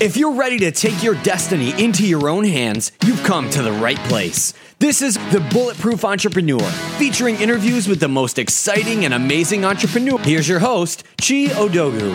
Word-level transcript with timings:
If 0.00 0.16
you're 0.16 0.32
ready 0.32 0.58
to 0.60 0.70
take 0.70 1.02
your 1.02 1.14
destiny 1.16 1.74
into 1.78 2.06
your 2.06 2.30
own 2.30 2.44
hands, 2.44 2.90
you've 3.04 3.22
come 3.22 3.50
to 3.50 3.60
the 3.60 3.72
right 3.72 3.98
place. 4.08 4.54
This 4.78 5.02
is 5.02 5.16
The 5.30 5.46
Bulletproof 5.52 6.06
Entrepreneur, 6.06 6.62
featuring 6.96 7.36
interviews 7.36 7.86
with 7.86 8.00
the 8.00 8.08
most 8.08 8.38
exciting 8.38 9.04
and 9.04 9.12
amazing 9.12 9.66
entrepreneurs. 9.66 10.24
Here's 10.24 10.48
your 10.48 10.60
host, 10.60 11.04
Chi 11.18 11.48
Odogwu. 11.48 12.14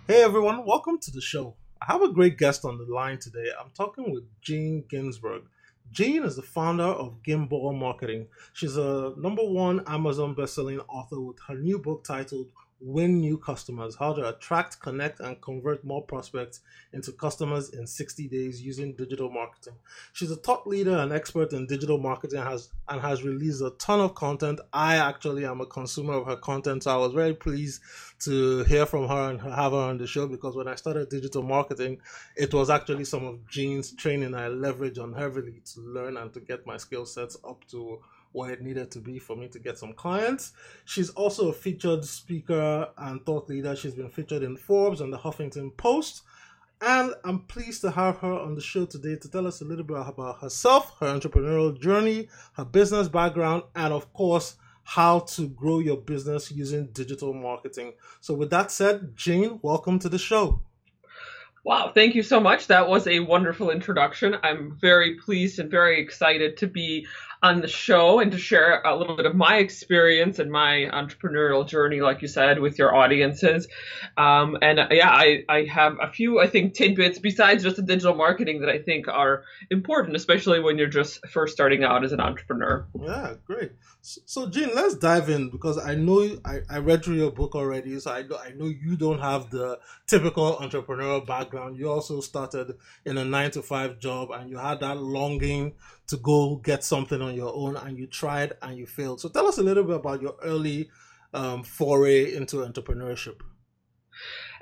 Hey 0.08 0.24
everyone, 0.24 0.66
welcome 0.66 0.98
to 1.00 1.12
the 1.12 1.22
show. 1.22 1.54
I 1.80 1.86
have 1.94 2.02
a 2.02 2.12
great 2.12 2.40
guest 2.40 2.66
on 2.66 2.80
the 2.80 2.86
line 2.92 3.20
today. 3.20 3.52
I'm 3.60 3.70
talking 3.76 4.12
with 4.12 4.24
Jean 4.42 4.84
Ginzburg. 4.92 5.44
Jean 5.92 6.24
is 6.24 6.36
the 6.36 6.42
founder 6.42 6.84
of 6.84 7.22
Ginball 7.24 7.78
Marketing. 7.78 8.28
She's 8.54 8.78
a 8.78 9.14
number 9.18 9.44
one 9.44 9.84
Amazon 9.88 10.36
bestselling 10.36 10.84
author 10.88 11.20
with 11.20 11.38
her 11.48 11.56
new 11.56 11.80
book 11.80 12.04
titled 12.04 12.52
Win 12.80 13.20
New 13.20 13.38
Customers 13.38 13.96
How 13.96 14.14
to 14.14 14.30
Attract, 14.30 14.80
Connect, 14.80 15.20
and 15.20 15.42
Convert 15.42 15.84
More 15.84 16.04
Prospects 16.04 16.62
into 16.94 17.12
Customers 17.12 17.70
in 17.70 17.88
60 17.88 18.28
Days 18.28 18.62
Using 18.62 18.94
Digital 18.94 19.30
Marketing. 19.30 19.74
She's 20.14 20.32
a 20.32 20.36
thought 20.36 20.68
leader 20.68 20.96
and 20.98 21.12
expert 21.12 21.54
in 21.54 21.66
digital 21.68 21.98
marketing 21.98 22.42
has, 22.42 22.70
and 22.88 23.02
has 23.02 23.24
released 23.24 23.62
a 23.62 23.72
ton 23.72 24.00
of 24.00 24.16
content. 24.16 24.60
I 24.72 24.98
actually 24.98 25.46
am 25.46 25.62
a 25.62 25.66
consumer 25.66 26.14
of 26.14 26.28
her 26.28 26.38
content, 26.38 26.84
so 26.84 26.92
I 26.92 26.98
was 26.98 27.14
very 27.14 27.34
pleased 27.34 27.82
to 28.20 28.64
hear 28.66 28.86
from 28.86 29.08
her 29.08 29.32
and 29.32 29.42
have 29.42 29.72
her 29.72 29.78
on 29.78 29.98
the 29.98 30.08
show 30.08 30.28
because 30.28 30.56
when 30.56 30.68
I 30.68 30.76
started 30.76 31.10
digital 31.10 31.44
marketing, 31.44 32.00
it 32.36 32.54
was 32.54 32.70
actually 32.70 33.06
some 33.06 33.26
of 33.26 33.48
Jean's 33.48 33.92
training 33.92 34.36
I 34.36 34.50
leveraged 34.50 35.02
on 35.02 35.14
heavily 35.14 35.62
to 35.74 35.82
learn 35.82 36.18
and 36.18 36.34
to 36.34 36.40
get 36.40 36.66
my 36.66 36.78
skill 36.78 37.06
sets 37.06 37.38
up 37.48 37.66
to 37.72 38.00
where 38.38 38.52
it 38.52 38.62
needed 38.62 38.92
to 38.92 39.00
be 39.00 39.18
for 39.18 39.36
me 39.36 39.48
to 39.48 39.58
get 39.58 39.80
some 39.80 39.94
clients. 39.94 40.54
She's 40.86 41.10
also 41.10 41.50
a 41.50 41.54
featured 41.54 42.06
speaker 42.06 42.88
and 42.96 43.26
thought 43.26 43.50
leader. 43.50 43.76
She's 43.76 43.96
been 43.96 44.10
featured 44.10 44.44
in 44.44 44.56
Forbes 44.56 45.02
and 45.02 45.12
the 45.12 45.18
Huffington 45.18 45.76
Post. 45.76 46.22
And 46.80 47.16
I'm 47.26 47.40
pleased 47.48 47.82
to 47.82 47.90
have 47.90 48.20
her 48.20 48.32
on 48.32 48.54
the 48.54 48.62
show 48.62 48.86
today 48.86 49.16
to 49.16 49.30
tell 49.32 49.48
us 49.48 49.62
a 49.62 49.66
little 49.66 49.84
bit 49.84 49.98
about 49.98 50.42
herself, 50.42 50.96
her 51.00 51.08
entrepreneurial 51.08 51.78
journey, 51.80 52.30
her 52.54 52.66
business 52.66 53.08
background, 53.08 53.64
and 53.76 53.92
of 53.92 54.14
course, 54.14 54.56
how 54.84 55.22
to 55.22 55.48
grow 55.50 55.80
your 55.80 55.98
business 55.98 56.52
using 56.52 56.88
digital 56.94 57.34
marketing. 57.34 57.94
So, 58.22 58.36
with 58.36 58.52
that 58.52 58.72
said, 58.72 59.18
Jane, 59.18 59.60
welcome 59.64 59.98
to 60.00 60.10
the 60.10 60.20
show. 60.20 60.62
Wow, 61.68 61.92
thank 61.94 62.16
you 62.16 62.24
so 62.24 62.40
much. 62.40 62.68
That 62.68 62.88
was 62.88 63.08
a 63.08 63.20
wonderful 63.20 63.72
introduction. 63.72 64.38
I'm 64.42 64.78
very 64.80 65.16
pleased 65.16 65.60
and 65.60 65.70
very 65.70 66.00
excited 66.00 66.56
to 66.58 66.68
be 66.68 67.06
on 67.44 67.62
the 67.62 67.68
show 67.68 68.20
and 68.20 68.32
to 68.32 68.38
share 68.38 68.82
a 68.82 68.96
little 68.96 69.16
bit 69.16 69.26
of 69.26 69.36
my 69.36 69.58
experience 69.58 70.40
and 70.40 70.52
my 70.52 70.90
entrepreneurial 70.92 71.68
journey, 71.68 72.02
like 72.02 72.22
you 72.22 72.28
said, 72.28 72.60
with 72.60 72.80
your 72.80 72.96
audiences. 72.96 73.68
Um, 74.18 74.58
and 74.62 74.80
uh, 74.80 74.88
yeah, 74.92 75.10
I, 75.10 75.44
I 75.48 75.64
have 75.66 75.98
a 76.02 76.12
few, 76.12 76.40
I 76.40 76.48
think, 76.48 76.74
tidbits 76.74 77.20
besides 77.20 77.64
just 77.64 77.76
the 77.76 77.84
digital 77.84 78.16
marketing 78.16 78.62
that 78.62 78.70
I 78.70 78.80
think 78.80 79.08
are 79.08 79.44
important, 79.70 80.16
especially 80.16 80.60
when 80.60 80.78
you're 80.78 80.88
just 80.88 81.26
first 81.28 81.54
starting 81.54 81.84
out 81.84 82.04
as 82.04 82.12
an 82.12 82.20
entrepreneur. 82.20 82.88
Yeah, 83.00 83.36
great. 83.46 83.72
So, 84.02 84.50
Jean, 84.50 84.74
let's 84.74 84.96
dive 84.96 85.30
in 85.30 85.50
because 85.50 85.78
I 85.78 85.96
know 85.96 86.40
I, 86.46 86.62
I 86.70 86.78
read 86.80 87.04
through 87.04 87.16
your 87.16 87.32
book 87.32 87.56
already, 87.56 88.00
so 88.00 88.12
I 88.12 88.24
know, 88.24 88.38
I 88.38 88.52
know 88.52 88.66
you 88.66 88.96
don't 88.96 89.20
have 89.20 89.50
the 89.50 89.80
typical 90.08 90.56
entrepreneurial 90.56 91.26
background. 91.26 91.78
You 91.78 91.92
also 91.92 92.22
started 92.22 92.78
in 93.06 93.18
a 93.18 93.26
nine 93.26 93.52
to 93.52 93.62
five 93.62 94.00
job 94.00 94.32
and 94.32 94.50
you 94.50 94.58
had 94.58 94.80
that 94.80 94.98
longing 94.98 95.74
to 96.08 96.18
go 96.18 96.58
get 96.58 96.84
something 96.84 97.22
on 97.22 97.36
your 97.36 97.54
own 97.54 97.76
and 97.76 97.98
you 97.98 98.08
tried 98.08 98.54
and 98.62 98.78
you 98.78 98.86
failed. 98.86 99.22
So, 99.22 99.30
tell 99.30 99.48
us 99.48 99.58
a 99.58 99.64
little 99.64 99.84
bit 99.84 99.98
about 99.98 100.22
your 100.22 100.36
early 100.42 100.90
um, 101.34 101.64
foray 101.64 102.34
into 102.36 102.58
entrepreneurship. 102.58 103.42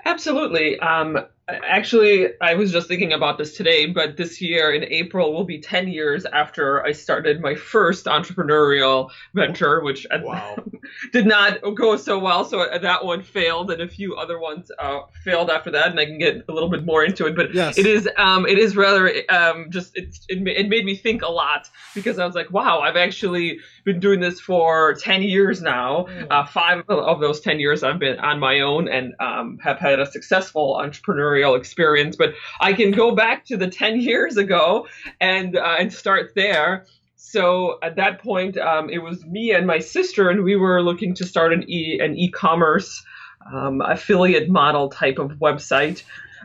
Absolutely. 0.06 0.80
Um, 0.80 1.20
actually, 1.48 2.30
I 2.42 2.56
was 2.56 2.72
just 2.72 2.88
thinking 2.88 3.14
about 3.14 3.38
this 3.38 3.56
today, 3.56 3.86
but 3.86 4.18
this 4.18 4.42
year 4.42 4.74
in 4.74 4.84
April 4.86 5.32
will 5.32 5.44
be 5.44 5.60
10 5.60 5.88
years 5.88 6.26
after 6.26 6.84
I 6.84 6.92
started 6.92 7.40
my 7.40 7.54
first 7.54 8.06
entrepreneurial 8.06 9.12
venture, 9.36 9.84
which 9.84 10.08
wow. 10.12 10.56
did 11.14 11.28
not 11.28 11.60
go 11.76 11.98
so 11.98 12.18
well. 12.18 12.46
So 12.46 12.66
that 12.82 13.06
one 13.06 13.22
failed, 13.22 13.70
and 13.70 13.82
a 13.82 13.88
few 13.88 14.16
other 14.16 14.40
ones 14.40 14.72
uh, 14.80 15.02
failed 15.24 15.52
after 15.52 15.70
that, 15.72 15.92
and 15.92 16.00
I 16.00 16.06
can 16.06 16.18
get 16.18 16.46
a 16.50 16.52
little 16.52 16.70
bit 16.70 16.84
more 16.84 17.04
into 17.04 17.28
it. 17.28 17.36
But 17.36 17.54
yes. 17.54 17.78
it 17.78 17.86
is 17.86 18.10
um, 18.18 18.48
it 18.48 18.58
is 18.58 18.76
rather 18.76 19.12
um, 19.30 19.68
just 19.70 19.96
it, 19.96 20.18
it 20.28 20.68
made 20.68 20.84
me 20.84 20.96
think 20.96 21.22
a 21.22 21.32
lot 21.32 21.70
because 21.94 22.18
I 22.18 22.26
was 22.26 22.34
like, 22.34 22.50
wow, 22.50 22.80
I've 22.80 22.98
actually 22.98 23.60
been 23.84 24.00
doing 24.00 24.20
this 24.20 24.40
for 24.40 24.96
10 24.96 25.22
years 25.22 25.62
now. 25.62 26.08
Mm. 26.10 26.28
Uh, 26.32 26.46
five 26.48 26.84
of 26.90 27.20
those 27.20 27.40
10 27.42 27.60
years 27.60 27.84
I've 27.84 28.00
been 28.00 28.18
on 28.18 28.40
my 28.40 28.62
own 28.62 28.88
and 28.88 29.14
um, 29.20 29.60
have 29.64 29.78
had 29.78 30.00
a 30.00 30.08
successful 30.08 30.82
entrepreneurial 30.84 31.35
experience. 31.44 32.16
But 32.16 32.34
I 32.60 32.74
can 32.74 32.92
go 32.92 33.14
back 33.16 33.46
to 33.46 33.58
the 33.58 33.68
10 33.68 34.00
years 34.02 34.38
ago 34.38 34.88
and, 35.20 35.56
uh, 35.56 35.76
and 35.80 35.94
start 35.94 36.34
there. 36.36 36.86
So 37.16 37.80
at 37.82 37.96
that 37.98 38.22
point, 38.22 38.58
um, 38.58 38.90
it 38.90 39.00
was 39.00 39.26
me 39.26 39.52
and 39.52 39.68
my 39.68 39.80
sister, 39.80 40.30
and 40.30 40.44
we 40.44 40.56
were 40.56 40.82
looking 40.82 41.14
to 41.16 41.26
start 41.26 41.54
an 41.54 41.70
e 41.70 42.00
an 42.00 42.16
e-commerce 42.16 43.04
um, 43.52 43.82
affiliate 43.82 44.48
model 44.48 44.90
type 44.90 45.18
of 45.18 45.32
website. 45.32 46.04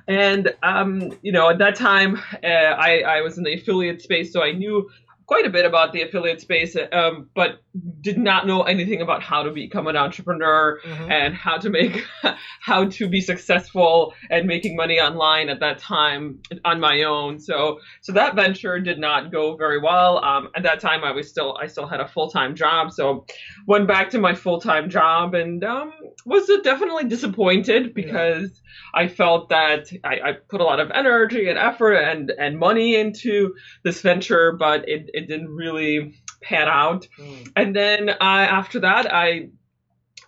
And 0.09 0.55
um, 0.63 1.17
you 1.23 1.33
know, 1.33 1.51
at 1.51 1.59
that 1.59 1.77
time, 1.77 2.17
uh, 2.43 2.47
I, 2.47 3.01
I 3.01 3.21
was 3.21 3.39
in 3.39 3.45
the 3.45 3.55
affiliate 3.55 4.03
space, 4.03 4.33
so 4.33 4.43
I 4.43 4.53
knew 4.53 4.91
quite 5.27 5.47
a 5.47 5.51
bit 5.51 5.65
about 5.65 5.93
the 5.93 6.03
affiliate 6.03 6.41
space, 6.41 6.77
um, 6.93 7.31
but 7.37 7.63
did 8.01 8.19
not 8.19 8.47
know 8.47 8.63
anything 8.63 9.01
about 9.01 9.23
how 9.23 9.45
to 9.45 9.51
become 9.51 9.87
an 9.87 9.97
entrepreneur 9.97 10.81
mm-hmm. 10.85 11.11
and 11.11 11.35
how 11.35 11.57
to 11.57 11.71
make 11.71 12.05
how 12.61 12.87
to 12.87 13.09
be 13.09 13.21
successful 13.21 14.13
and 14.29 14.47
making 14.47 14.75
money 14.75 14.99
online 14.99 15.49
at 15.49 15.61
that 15.61 15.79
time 15.79 16.41
on 16.65 16.81
my 16.81 17.03
own. 17.03 17.39
So 17.39 17.79
so 18.01 18.13
that 18.13 18.35
venture 18.35 18.81
did 18.81 18.99
not 18.99 19.31
go 19.31 19.57
very 19.57 19.81
well. 19.81 20.23
Um, 20.25 20.49
at 20.57 20.65
that 20.65 20.81
time, 20.81 21.05
I 21.05 21.13
was 21.13 21.29
still 21.29 21.57
I 21.61 21.69
still 21.69 21.87
had 21.87 22.01
a 22.01 22.09
full 22.09 22.31
time 22.31 22.57
job, 22.57 22.93
so 22.93 23.25
went 23.67 23.87
back 23.87 24.11
to 24.11 24.19
my 24.19 24.35
full 24.35 24.61
time 24.61 24.91
job 24.91 25.35
and 25.35 25.63
um, 25.63 25.93
was 26.27 26.51
definitely 26.65 27.05
disappointed 27.05 27.95
because 27.95 28.51
yeah. 28.95 29.01
I 29.03 29.09
felt 29.09 29.49
that 29.51 29.93
I, 30.05 30.21
I, 30.25 30.33
put 30.49 30.61
a 30.61 30.65
lot 30.65 30.81
of 30.81 30.91
energy 30.91 31.49
and 31.49 31.59
effort 31.59 31.95
and 31.95 32.31
and 32.31 32.59
money 32.59 32.97
into 32.97 33.55
this 33.85 34.01
venture, 34.01 34.53
but 34.59 34.89
it, 34.89 35.11
it 35.15 35.29
didn't 35.29 35.51
really 35.51 36.15
pan 36.43 36.69
out. 36.69 37.07
Mm. 37.19 37.53
And 37.57 37.77
then 37.77 38.09
uh, 38.11 38.15
after 38.21 38.81
that, 38.81 39.13
I 39.13 39.51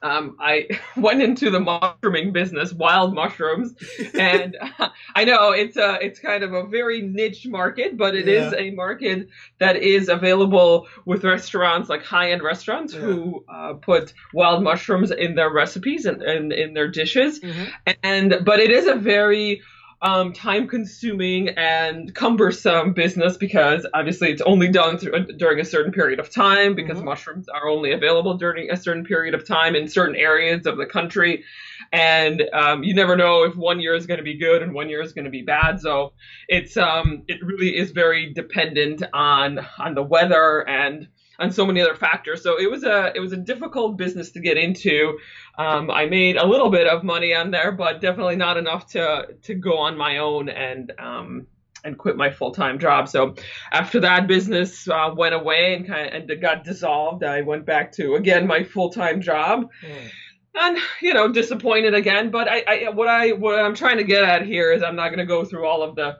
um, 0.02 0.36
I 0.40 0.68
went 0.96 1.22
into 1.22 1.50
the 1.50 1.60
mushrooming 1.60 2.32
business, 2.32 2.72
wild 2.72 3.14
mushrooms, 3.14 3.74
and 4.14 4.56
uh, 4.60 4.88
I 5.14 5.24
know 5.24 5.50
it's 5.50 5.76
a 5.76 5.98
it's 6.00 6.18
kind 6.18 6.42
of 6.44 6.52
a 6.52 6.66
very 6.66 7.02
niche 7.02 7.46
market, 7.46 7.96
but 7.96 8.14
it 8.14 8.26
yeah. 8.26 8.48
is 8.48 8.54
a 8.54 8.70
market 8.70 9.28
that 9.58 9.76
is 9.76 10.08
available 10.08 10.88
with 11.04 11.24
restaurants 11.24 11.88
like 11.88 12.02
high 12.02 12.32
end 12.32 12.42
restaurants 12.42 12.94
yeah. 12.94 13.00
who 13.00 13.44
uh, 13.48 13.74
put 13.74 14.12
wild 14.32 14.62
mushrooms 14.62 15.10
in 15.10 15.34
their 15.34 15.50
recipes 15.50 16.04
and, 16.04 16.22
and 16.22 16.52
in 16.52 16.74
their 16.74 16.88
dishes, 16.88 17.40
mm-hmm. 17.40 17.64
and 18.02 18.38
but 18.44 18.60
it 18.60 18.70
is 18.70 18.86
a 18.86 18.94
very 18.94 19.62
um, 20.02 20.32
time 20.32 20.66
consuming 20.66 21.50
and 21.50 22.12
cumbersome 22.14 22.92
business 22.92 23.36
because 23.36 23.86
obviously 23.94 24.30
it's 24.30 24.42
only 24.42 24.68
done 24.68 24.98
through, 24.98 25.26
during 25.36 25.60
a 25.60 25.64
certain 25.64 25.92
period 25.92 26.18
of 26.18 26.28
time 26.28 26.74
because 26.74 26.96
mm-hmm. 26.96 27.06
mushrooms 27.06 27.48
are 27.48 27.68
only 27.68 27.92
available 27.92 28.34
during 28.34 28.70
a 28.70 28.76
certain 28.76 29.04
period 29.04 29.32
of 29.32 29.46
time 29.46 29.76
in 29.76 29.86
certain 29.86 30.16
areas 30.16 30.66
of 30.66 30.76
the 30.76 30.86
country. 30.86 31.44
And 31.92 32.42
um, 32.52 32.82
you 32.82 32.94
never 32.94 33.16
know 33.16 33.44
if 33.44 33.54
one 33.54 33.78
year 33.78 33.94
is 33.94 34.06
going 34.06 34.18
to 34.18 34.24
be 34.24 34.36
good 34.36 34.62
and 34.62 34.74
one 34.74 34.88
year 34.88 35.02
is 35.02 35.12
going 35.12 35.26
to 35.26 35.30
be 35.30 35.42
bad. 35.42 35.80
So 35.80 36.14
it's 36.48 36.76
um, 36.76 37.22
it 37.28 37.44
really 37.44 37.76
is 37.76 37.92
very 37.92 38.32
dependent 38.32 39.04
on 39.12 39.60
on 39.78 39.94
the 39.94 40.02
weather 40.02 40.68
and 40.68 41.06
and 41.42 41.54
so 41.54 41.66
many 41.66 41.80
other 41.80 41.96
factors. 41.96 42.42
So 42.42 42.58
it 42.58 42.70
was 42.70 42.84
a 42.84 43.12
it 43.14 43.20
was 43.20 43.32
a 43.32 43.36
difficult 43.36 43.96
business 43.96 44.30
to 44.32 44.40
get 44.40 44.56
into. 44.56 45.18
Um, 45.58 45.90
I 45.90 46.06
made 46.06 46.36
a 46.36 46.46
little 46.46 46.70
bit 46.70 46.86
of 46.86 47.02
money 47.04 47.34
on 47.34 47.50
there, 47.50 47.72
but 47.72 48.00
definitely 48.00 48.36
not 48.36 48.56
enough 48.56 48.86
to 48.92 49.28
to 49.42 49.54
go 49.54 49.78
on 49.78 49.98
my 49.98 50.18
own 50.18 50.48
and 50.48 50.92
um, 50.98 51.46
and 51.84 51.98
quit 51.98 52.16
my 52.16 52.30
full 52.30 52.52
time 52.52 52.78
job. 52.78 53.08
So 53.08 53.34
after 53.72 54.00
that 54.00 54.26
business 54.26 54.88
uh, 54.88 55.12
went 55.16 55.34
away 55.34 55.74
and 55.74 55.86
kind 55.86 56.14
of 56.14 56.30
and 56.30 56.40
got 56.40 56.64
dissolved, 56.64 57.24
I 57.24 57.42
went 57.42 57.66
back 57.66 57.92
to 57.92 58.14
again 58.14 58.46
my 58.46 58.62
full 58.64 58.90
time 58.90 59.20
job. 59.20 59.68
Mm. 59.84 60.10
And 60.54 60.78
you 61.00 61.14
know, 61.14 61.32
disappointed 61.32 61.94
again. 61.94 62.30
But 62.30 62.46
I, 62.46 62.64
I, 62.68 62.88
what 62.90 63.08
I, 63.08 63.32
what 63.32 63.58
I'm 63.58 63.74
trying 63.74 63.96
to 63.96 64.04
get 64.04 64.22
at 64.22 64.44
here 64.44 64.70
is, 64.70 64.82
I'm 64.82 64.96
not 64.96 65.08
going 65.08 65.18
to 65.18 65.24
go 65.24 65.46
through 65.46 65.66
all 65.66 65.82
of 65.82 65.96
the 65.96 66.18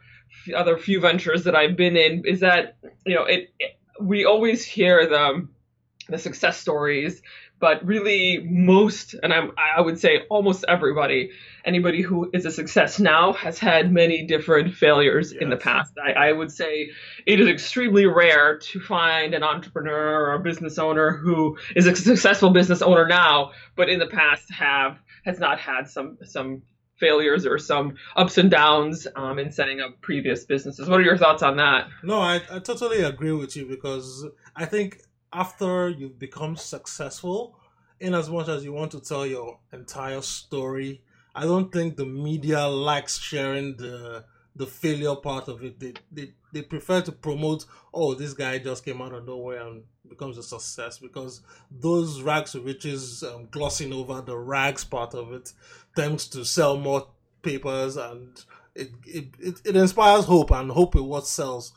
other 0.57 0.79
few 0.79 1.01
ventures 1.01 1.45
that 1.45 1.55
I've 1.55 1.77
been 1.77 1.99
in. 1.99 2.23
Is 2.25 2.41
that 2.41 2.79
you 3.05 3.15
know, 3.15 3.25
it, 3.25 3.51
it 3.59 3.73
we 4.03 4.25
always 4.25 4.65
hear 4.65 5.07
the 5.07 5.49
the 6.09 6.19
success 6.19 6.59
stories, 6.59 7.23
but 7.61 7.87
really 7.87 8.45
most, 8.45 9.15
and 9.23 9.33
I'm, 9.33 9.53
I 9.57 9.81
would 9.81 10.01
say 10.01 10.23
almost 10.29 10.65
everybody, 10.67 11.31
anybody 11.65 12.03
who 12.03 12.29
is 12.33 12.45
a 12.45 12.51
success 12.51 12.99
now 12.99 13.33
has 13.35 13.59
had 13.59 13.93
many 13.93 14.27
different 14.27 14.75
failures 14.75 15.33
yes. 15.33 15.41
in 15.41 15.49
the 15.49 15.57
past. 15.57 15.93
I, 16.05 16.13
I, 16.13 16.33
would 16.33 16.51
say 16.51 16.91
it 17.25 17.39
is 17.39 17.47
extremely 17.49 18.07
rare 18.07 18.59
to 18.59 18.81
find 18.81 19.33
an 19.33 19.45
entrepreneur 19.45 20.27
or 20.27 20.35
a 20.35 20.41
business 20.41 20.77
owner 20.77 21.13
who 21.13 21.57
is 21.77 21.87
a 21.87 21.95
successful 21.95 22.51
business 22.51 22.83
owner 22.83 23.07
now, 23.07 23.53
but 23.77 23.89
in 23.89 24.01
the 24.01 24.09
past 24.09 24.51
have 24.53 24.99
has 25.25 25.39
not 25.39 25.61
had 25.61 25.89
some 25.89 26.19
some 26.25 26.63
failures 27.05 27.45
or 27.51 27.59
some 27.59 27.87
ups 28.17 28.39
and 28.39 28.51
downs 28.51 29.09
um, 29.17 29.39
in 29.43 29.51
setting 29.59 29.81
up 29.81 30.01
previous 30.01 30.45
businesses. 30.53 30.89
What 30.89 31.01
are 31.01 31.09
your 31.11 31.19
thoughts 31.19 31.43
on 31.43 31.57
that? 31.57 31.89
No, 32.03 32.19
I, 32.21 32.37
I 32.55 32.59
totally 32.71 33.03
agree 33.03 33.33
with 33.43 33.57
you 33.57 33.65
because 33.67 34.07
I 34.55 34.65
think 34.73 34.89
after 35.33 35.89
you've 35.89 36.19
become 36.29 36.55
successful, 36.57 37.59
in 37.99 38.15
as 38.15 38.29
much 38.29 38.49
as 38.49 38.65
you 38.65 38.73
want 38.73 38.91
to 38.93 39.01
tell 39.01 39.27
your 39.27 39.59
entire 39.73 40.23
story, 40.23 41.03
I 41.35 41.43
don't 41.51 41.73
think 41.73 41.97
the 41.97 42.07
media 42.07 42.67
likes 42.67 43.19
sharing 43.19 43.77
the 43.77 44.25
the 44.55 44.67
failure 44.67 45.17
part 45.17 45.49
of 45.49 45.65
it. 45.65 45.81
They, 45.81 45.95
they 46.11 46.27
they 46.53 46.63
prefer 46.63 47.01
to 47.03 47.13
promote, 47.13 47.65
oh, 47.95 48.15
this 48.15 48.35
guy 48.35 48.59
just 48.59 48.85
came 48.85 49.01
out 49.01 49.15
of 49.15 49.25
nowhere 49.25 49.67
and 49.67 49.85
becomes 50.09 50.37
a 50.37 50.43
success 50.43 50.99
because 50.99 51.41
those 51.71 52.21
rags 52.21 52.53
to 52.53 52.61
riches 52.61 53.23
um, 53.23 53.49
glossing 53.51 53.93
over 53.93 54.21
the 54.21 54.37
rags 54.37 54.85
part 54.85 55.15
of 55.15 55.33
it 55.33 55.53
tends 55.97 56.29
to 56.29 56.45
sell 56.45 56.77
more 56.77 57.09
papers 57.43 57.97
and 57.97 58.45
it, 58.75 58.91
it, 59.07 59.27
it, 59.39 59.61
it 59.65 59.77
inspires 59.77 60.25
hope 60.25 60.51
and 60.51 60.71
hope 60.71 60.97
is 60.97 61.03
what 61.03 61.27
sells 61.27 61.73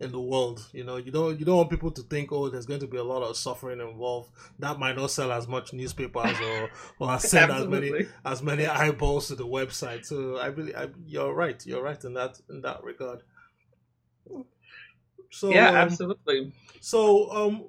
in 0.00 0.12
the 0.12 0.20
world. 0.20 0.66
You 0.72 0.84
know, 0.84 0.96
you 0.96 1.10
don't 1.10 1.38
you 1.38 1.44
don't 1.44 1.56
want 1.56 1.70
people 1.70 1.90
to 1.90 2.02
think, 2.02 2.32
oh, 2.32 2.48
there's 2.48 2.66
going 2.66 2.80
to 2.80 2.86
be 2.86 2.96
a 2.96 3.04
lot 3.04 3.22
of 3.22 3.36
suffering 3.36 3.80
involved. 3.80 4.30
That 4.58 4.78
might 4.78 4.96
not 4.96 5.10
sell 5.10 5.32
as 5.32 5.48
much 5.48 5.72
newspapers 5.72 6.36
or 6.40 6.70
or 6.98 7.18
send 7.18 7.50
as 7.52 7.66
many 7.66 8.06
as 8.24 8.42
many 8.42 8.66
eyeballs 8.66 9.28
to 9.28 9.34
the 9.34 9.46
website. 9.46 10.06
So 10.06 10.36
I 10.36 10.46
really, 10.46 10.74
I, 10.74 10.88
you're 11.06 11.34
right. 11.34 11.64
You're 11.66 11.82
right 11.82 12.02
in 12.04 12.14
that 12.14 12.40
in 12.48 12.60
that 12.62 12.82
regard. 12.84 13.22
So 15.30 15.50
yeah, 15.50 15.70
um, 15.70 15.76
absolutely. 15.76 16.52
So 16.80 17.30
um, 17.30 17.64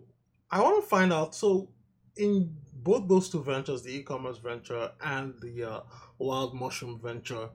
I 0.51 0.61
want 0.61 0.81
to 0.83 0.87
find 0.87 1.11
out. 1.11 1.35
So 1.35 1.69
in 2.15 2.55
both 2.83 3.07
those 3.07 3.29
two 3.29 3.43
ventures, 3.43 3.81
the 3.81 3.97
e-commerce 3.97 4.37
venture 4.37 4.91
and 5.03 5.33
the 5.41 5.63
uh, 5.63 5.79
wild 6.17 6.53
mushroom 6.53 6.99
venture, 6.99 7.49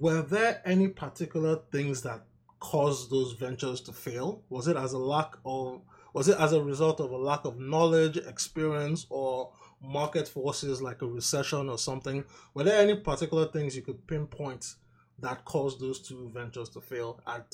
were 0.00 0.22
there 0.22 0.62
any 0.64 0.88
particular 0.88 1.60
things 1.70 2.02
that 2.02 2.24
caused 2.60 3.10
those 3.10 3.32
ventures 3.32 3.80
to 3.82 3.92
fail? 3.92 4.42
Was 4.48 4.68
it 4.68 4.76
as 4.76 4.92
a 4.92 4.98
lack 4.98 5.34
of 5.44 5.82
was 6.14 6.28
it 6.28 6.38
as 6.38 6.52
a 6.52 6.62
result 6.62 7.00
of 7.00 7.10
a 7.10 7.16
lack 7.16 7.44
of 7.44 7.58
knowledge, 7.58 8.16
experience, 8.16 9.04
or 9.10 9.52
market 9.82 10.28
forces 10.28 10.80
like 10.80 11.02
a 11.02 11.06
recession 11.06 11.68
or 11.68 11.76
something? 11.76 12.24
Were 12.54 12.62
there 12.62 12.80
any 12.80 12.94
particular 12.94 13.46
things 13.46 13.74
you 13.74 13.82
could 13.82 14.06
pinpoint 14.06 14.76
that 15.18 15.44
caused 15.44 15.80
those 15.80 16.00
two 16.00 16.30
ventures 16.32 16.68
to 16.70 16.80
fail 16.80 17.20
at 17.26 17.52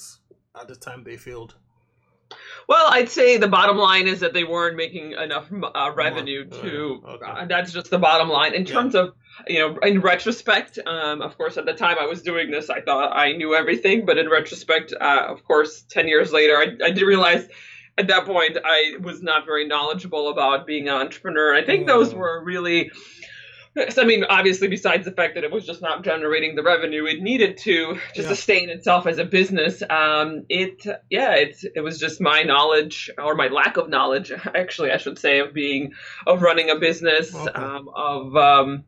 at 0.55 0.69
the 0.69 0.77
time 0.77 1.03
they 1.03 1.17
failed? 1.17 1.55
Well, 2.69 2.87
I'd 2.89 3.09
say 3.09 3.37
the 3.37 3.49
bottom 3.49 3.77
line 3.77 4.07
is 4.07 4.21
that 4.21 4.33
they 4.33 4.45
weren't 4.45 4.77
making 4.77 5.13
enough 5.13 5.49
uh, 5.53 5.91
revenue 5.95 6.45
to. 6.49 7.03
Okay. 7.05 7.27
Uh, 7.27 7.47
that's 7.47 7.73
just 7.73 7.91
the 7.91 7.99
bottom 7.99 8.29
line. 8.29 8.55
In 8.55 8.65
terms 8.65 8.95
of, 8.95 9.15
you 9.49 9.59
know, 9.59 9.77
in 9.79 10.01
retrospect, 10.01 10.79
um, 10.87 11.21
of 11.21 11.37
course, 11.37 11.57
at 11.57 11.67
the 11.67 11.73
time 11.73 11.97
I 11.99 12.07
was 12.07 12.23
doing 12.23 12.51
this, 12.51 12.71
I 12.71 12.81
thought 12.81 13.17
I 13.17 13.33
knew 13.33 13.55
everything. 13.55 14.07
But 14.07 14.19
in 14.19 14.29
retrospect, 14.29 14.95
uh, 15.01 15.27
of 15.29 15.45
course, 15.45 15.83
10 15.83 16.07
years 16.07 16.33
later, 16.33 16.57
I, 16.57 16.87
I 16.87 16.91
did 16.91 17.03
realize 17.03 17.49
at 17.99 18.07
that 18.07 18.25
point 18.25 18.57
I 18.65 18.95
was 19.01 19.23
not 19.23 19.45
very 19.47 19.67
knowledgeable 19.67 20.29
about 20.29 20.67
being 20.67 20.89
an 20.89 20.95
entrepreneur. 20.95 21.55
I 21.55 21.65
think 21.65 21.85
mm. 21.85 21.89
those 21.89 22.15
were 22.15 22.43
really 22.45 22.91
I 23.99 24.05
mean, 24.05 24.25
obviously, 24.25 24.69
besides 24.69 25.05
the 25.05 25.13
fact 25.13 25.37
that 25.37 25.45
it 25.45 25.51
was 25.51 25.65
just 25.65 25.81
not 25.81 26.03
generating 26.03 26.57
the 26.57 26.63
revenue 26.63 27.07
it 27.07 27.23
needed 27.23 27.59
to 27.59 27.95
just 28.15 28.29
yeah. 28.29 28.35
sustain 28.35 28.69
itself 28.69 29.07
as 29.07 29.19
a 29.19 29.25
business, 29.25 29.83
um, 29.89 30.45
it, 30.49 30.85
yeah, 31.09 31.35
it, 31.35 31.57
it 31.77 31.81
was 31.81 31.99
just 31.99 32.21
my 32.21 32.43
knowledge 32.43 33.11
or 33.17 33.35
my 33.35 33.49
lack 33.49 33.77
of 33.77 33.89
knowledge, 33.89 34.33
actually, 34.55 34.91
I 34.91 34.97
should 34.97 35.19
say, 35.19 35.39
of 35.39 35.55
being, 35.55 35.93
of 36.27 36.43
running 36.43 36.71
a 36.71 36.77
business, 36.77 37.35
okay. 37.35 37.51
um, 37.51 37.89
of, 37.95 38.37
um, 38.37 38.85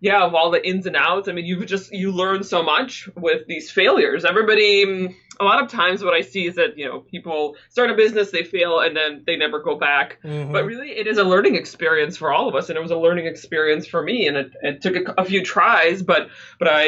yeah, 0.00 0.24
of 0.24 0.34
all 0.34 0.50
the 0.50 0.66
ins 0.66 0.86
and 0.86 0.96
outs. 0.96 1.28
I 1.28 1.32
mean, 1.32 1.44
you 1.44 1.64
just 1.64 1.92
you 1.92 2.10
learn 2.10 2.42
so 2.42 2.62
much 2.64 3.08
with 3.14 3.46
these 3.46 3.70
failures. 3.70 4.24
Everybody, 4.24 5.16
a 5.40 5.44
lot 5.44 5.62
of 5.62 5.70
times, 5.70 6.04
what 6.04 6.14
I 6.14 6.20
see 6.20 6.46
is 6.46 6.56
that 6.56 6.76
you 6.76 6.86
know 6.86 7.00
people 7.00 7.56
start 7.68 7.90
a 7.90 7.94
business, 7.94 8.30
they 8.30 8.44
fail, 8.44 8.80
and 8.80 8.96
then 8.96 9.22
they 9.26 9.36
never 9.36 9.60
go 9.60 9.76
back. 9.76 10.18
Mm-hmm. 10.24 10.52
But 10.52 10.64
really, 10.64 10.90
it 10.90 11.06
is 11.06 11.18
a 11.18 11.24
learning 11.24 11.56
experience 11.56 12.16
for 12.16 12.32
all 12.32 12.48
of 12.48 12.54
us, 12.54 12.68
and 12.68 12.76
it 12.76 12.82
was 12.82 12.90
a 12.90 12.98
learning 12.98 13.26
experience 13.26 13.86
for 13.86 14.02
me. 14.02 14.26
And 14.26 14.36
it, 14.36 14.52
it 14.62 14.82
took 14.82 14.96
a, 14.96 15.14
a, 15.18 15.24
few 15.24 15.44
tries, 15.44 16.02
but 16.02 16.28
but 16.58 16.68
I 16.70 16.84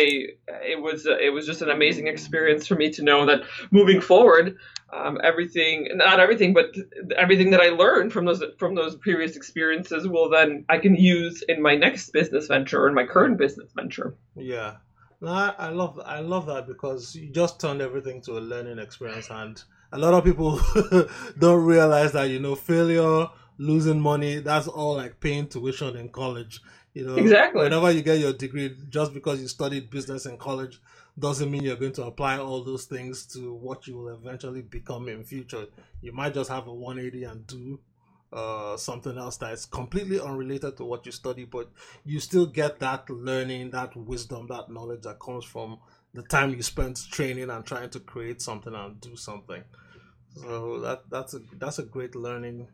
it 0.63 0.81
was 0.81 1.07
it 1.07 1.33
was 1.33 1.47
just 1.47 1.63
an 1.63 1.71
amazing 1.71 2.07
experience 2.07 2.67
for 2.67 2.75
me 2.75 2.91
to 2.91 3.03
know 3.03 3.27
that 3.27 3.43
moving 3.71 4.01
forward, 4.01 4.57
um, 4.95 5.19
everything 5.23 5.89
not 5.95 6.21
everything 6.21 6.53
but 6.53 6.75
everything 7.17 7.51
that 7.51 7.61
i 7.61 7.69
learned 7.69 8.13
from 8.13 8.25
those 8.25 8.43
from 8.59 8.75
those 8.75 8.95
previous 8.97 9.37
experiences 9.37 10.07
will 10.07 10.29
then 10.29 10.65
i 10.69 10.79
can 10.79 10.95
use 10.95 11.43
in 11.49 11.61
my 11.61 11.75
next 11.75 12.13
business 12.13 12.47
venture 12.47 12.83
or 12.83 12.89
in 12.89 12.95
my 12.95 13.05
current 13.05 13.37
business 13.37 13.73
venture 13.75 14.15
yeah 14.37 14.77
no, 15.25 15.33
I, 15.33 15.55
I 15.59 15.69
love 15.71 16.01
i 16.05 16.21
love 16.21 16.47
that 16.47 16.67
because 16.67 17.15
you 17.15 17.31
just 17.31 17.61
turned 17.61 17.81
everything 17.81 18.21
to 18.23 18.39
a 18.39 18.41
learning 18.41 18.79
experience 18.79 19.29
and 19.31 19.63
a 19.93 19.99
lot 19.99 20.15
of 20.15 20.25
people 20.25 20.61
don't 21.39 21.65
realize 21.65 22.13
that 22.13 22.25
you 22.25 22.41
know 22.41 22.55
failure 22.55 23.29
losing 23.59 24.01
money 24.01 24.41
that's 24.41 24.69
all 24.69 24.97
like 24.97 25.21
paying 25.21 25.49
tuition 25.49 25.97
in 25.97 26.09
college 26.09 26.61
you 26.93 27.07
know 27.07 27.15
exactly 27.15 27.63
whenever 27.63 27.91
you 27.91 28.03
get 28.03 28.19
your 28.19 28.33
degree 28.33 28.77
just 28.89 29.15
because 29.15 29.41
you 29.41 29.49
studied 29.49 29.91
business 29.91 30.27
in 30.27 30.37
college 30.37 30.81
doesn't 31.19 31.51
mean 31.51 31.63
you're 31.63 31.77
going 31.77 31.93
to 31.93 32.05
apply 32.05 32.39
all 32.39 32.65
those 32.65 32.87
things 32.87 33.25
to 33.27 33.53
what 33.55 33.87
you 33.87 33.97
will 33.97 34.09
eventually 34.09 34.63
become 34.63 35.09
in 35.09 35.25
future. 35.25 35.67
You 36.01 36.13
might 36.13 36.35
just 36.35 36.51
have 36.51 36.67
a 36.67 36.75
180 36.75 37.25
and 37.25 37.47
do 37.47 37.79
uh, 38.35 38.77
something 38.77 39.17
else 39.17 39.37
that 39.39 39.53
is 39.53 39.65
completely 39.65 40.21
unrelated 40.21 40.77
to 40.77 40.85
what 40.85 41.07
you 41.07 41.13
study, 41.13 41.45
but 41.45 41.71
you 42.05 42.19
still 42.19 42.47
get 42.47 42.81
that 42.81 43.09
learning, 43.09 43.71
that 43.71 43.97
wisdom, 43.97 44.49
that 44.49 44.69
knowledge 44.69 45.03
that 45.03 45.21
comes 45.21 45.45
from 45.45 45.79
the 46.15 46.23
time 46.23 46.51
you 46.51 46.63
spent 46.63 47.01
training 47.11 47.49
and 47.49 47.65
trying 47.65 47.91
to 47.91 48.01
create 48.01 48.43
something 48.43 48.75
and 48.75 49.01
do 49.01 49.17
something. 49.17 49.63
So 50.35 50.81
that 50.81 51.03
that's 51.11 51.35
a 51.35 51.41
that's 51.59 51.79
a 51.79 51.85
great 51.85 52.17
learning 52.17 52.67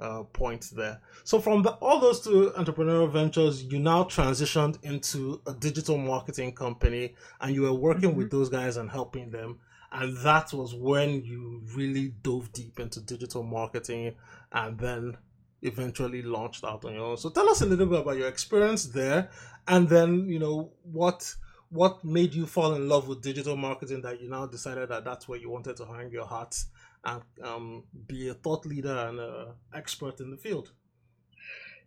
uh, 0.00 0.24
points 0.24 0.70
there. 0.70 1.00
So 1.24 1.40
from 1.40 1.62
the, 1.62 1.70
all 1.74 2.00
those 2.00 2.20
two 2.20 2.52
entrepreneurial 2.56 3.10
ventures, 3.10 3.62
you 3.62 3.78
now 3.78 4.04
transitioned 4.04 4.82
into 4.82 5.40
a 5.46 5.52
digital 5.54 5.98
marketing 5.98 6.52
company, 6.52 7.14
and 7.40 7.54
you 7.54 7.62
were 7.62 7.72
working 7.72 8.10
mm-hmm. 8.10 8.18
with 8.18 8.30
those 8.30 8.48
guys 8.48 8.76
and 8.76 8.90
helping 8.90 9.30
them. 9.30 9.60
And 9.92 10.16
that 10.18 10.52
was 10.52 10.74
when 10.74 11.22
you 11.24 11.62
really 11.74 12.14
dove 12.22 12.52
deep 12.52 12.80
into 12.80 13.00
digital 13.00 13.42
marketing, 13.42 14.14
and 14.52 14.78
then 14.78 15.16
eventually 15.62 16.22
launched 16.22 16.64
out 16.64 16.84
on 16.84 16.94
your 16.94 17.04
own. 17.04 17.16
So 17.16 17.30
tell 17.30 17.48
us 17.48 17.60
a 17.62 17.66
little 17.66 17.86
bit 17.86 18.00
about 18.00 18.16
your 18.16 18.28
experience 18.28 18.86
there, 18.86 19.30
and 19.66 19.88
then 19.88 20.28
you 20.28 20.38
know 20.38 20.72
what 20.82 21.34
what 21.70 22.04
made 22.04 22.34
you 22.34 22.46
fall 22.46 22.74
in 22.74 22.88
love 22.88 23.08
with 23.08 23.22
digital 23.22 23.56
marketing 23.56 24.00
that 24.02 24.20
you 24.20 24.28
now 24.28 24.46
decided 24.46 24.88
that 24.88 25.04
that's 25.04 25.28
where 25.28 25.38
you 25.38 25.50
wanted 25.50 25.76
to 25.76 25.84
hang 25.84 26.10
your 26.10 26.26
hat 26.26 26.56
and 27.04 27.22
um, 27.42 27.82
be 28.06 28.28
a 28.28 28.34
thought 28.34 28.64
leader 28.64 28.96
and 29.08 29.18
an 29.18 29.48
expert 29.74 30.20
in 30.20 30.30
the 30.30 30.36
field? 30.36 30.70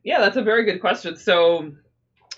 Yeah, 0.04 0.20
that's 0.20 0.38
a 0.38 0.42
very 0.42 0.66
good 0.66 0.80
question. 0.80 1.16
So, 1.16 1.74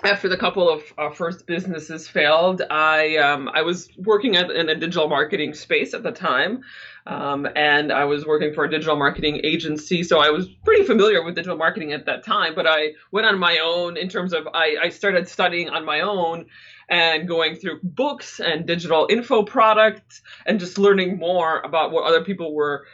after 0.03 0.27
the 0.27 0.37
couple 0.37 0.69
of 0.69 0.81
uh, 0.97 1.09
first 1.11 1.45
businesses 1.45 2.07
failed, 2.07 2.61
I 2.69 3.17
um, 3.17 3.49
I 3.53 3.61
was 3.61 3.89
working 3.97 4.35
at, 4.35 4.49
in 4.49 4.69
a 4.69 4.75
digital 4.75 5.07
marketing 5.07 5.53
space 5.53 5.93
at 5.93 6.03
the 6.03 6.11
time, 6.11 6.63
um, 7.05 7.47
and 7.55 7.91
I 7.91 8.05
was 8.05 8.25
working 8.25 8.53
for 8.53 8.63
a 8.65 8.69
digital 8.69 8.95
marketing 8.95 9.41
agency, 9.43 10.03
so 10.03 10.19
I 10.19 10.29
was 10.29 10.47
pretty 10.65 10.85
familiar 10.85 11.23
with 11.23 11.35
digital 11.35 11.57
marketing 11.57 11.93
at 11.93 12.05
that 12.05 12.25
time. 12.25 12.55
But 12.55 12.67
I 12.67 12.93
went 13.11 13.27
on 13.27 13.37
my 13.37 13.59
own 13.63 13.97
in 13.97 14.09
terms 14.09 14.33
of 14.33 14.47
I, 14.53 14.77
I 14.83 14.89
started 14.89 15.27
studying 15.27 15.69
on 15.69 15.85
my 15.85 16.01
own 16.01 16.47
and 16.89 17.27
going 17.27 17.55
through 17.55 17.79
books 17.83 18.41
and 18.41 18.65
digital 18.65 19.07
info 19.09 19.43
products 19.43 20.21
and 20.45 20.59
just 20.59 20.77
learning 20.77 21.17
more 21.17 21.61
about 21.61 21.91
what 21.91 22.03
other 22.03 22.23
people 22.23 22.53
were 22.53 22.85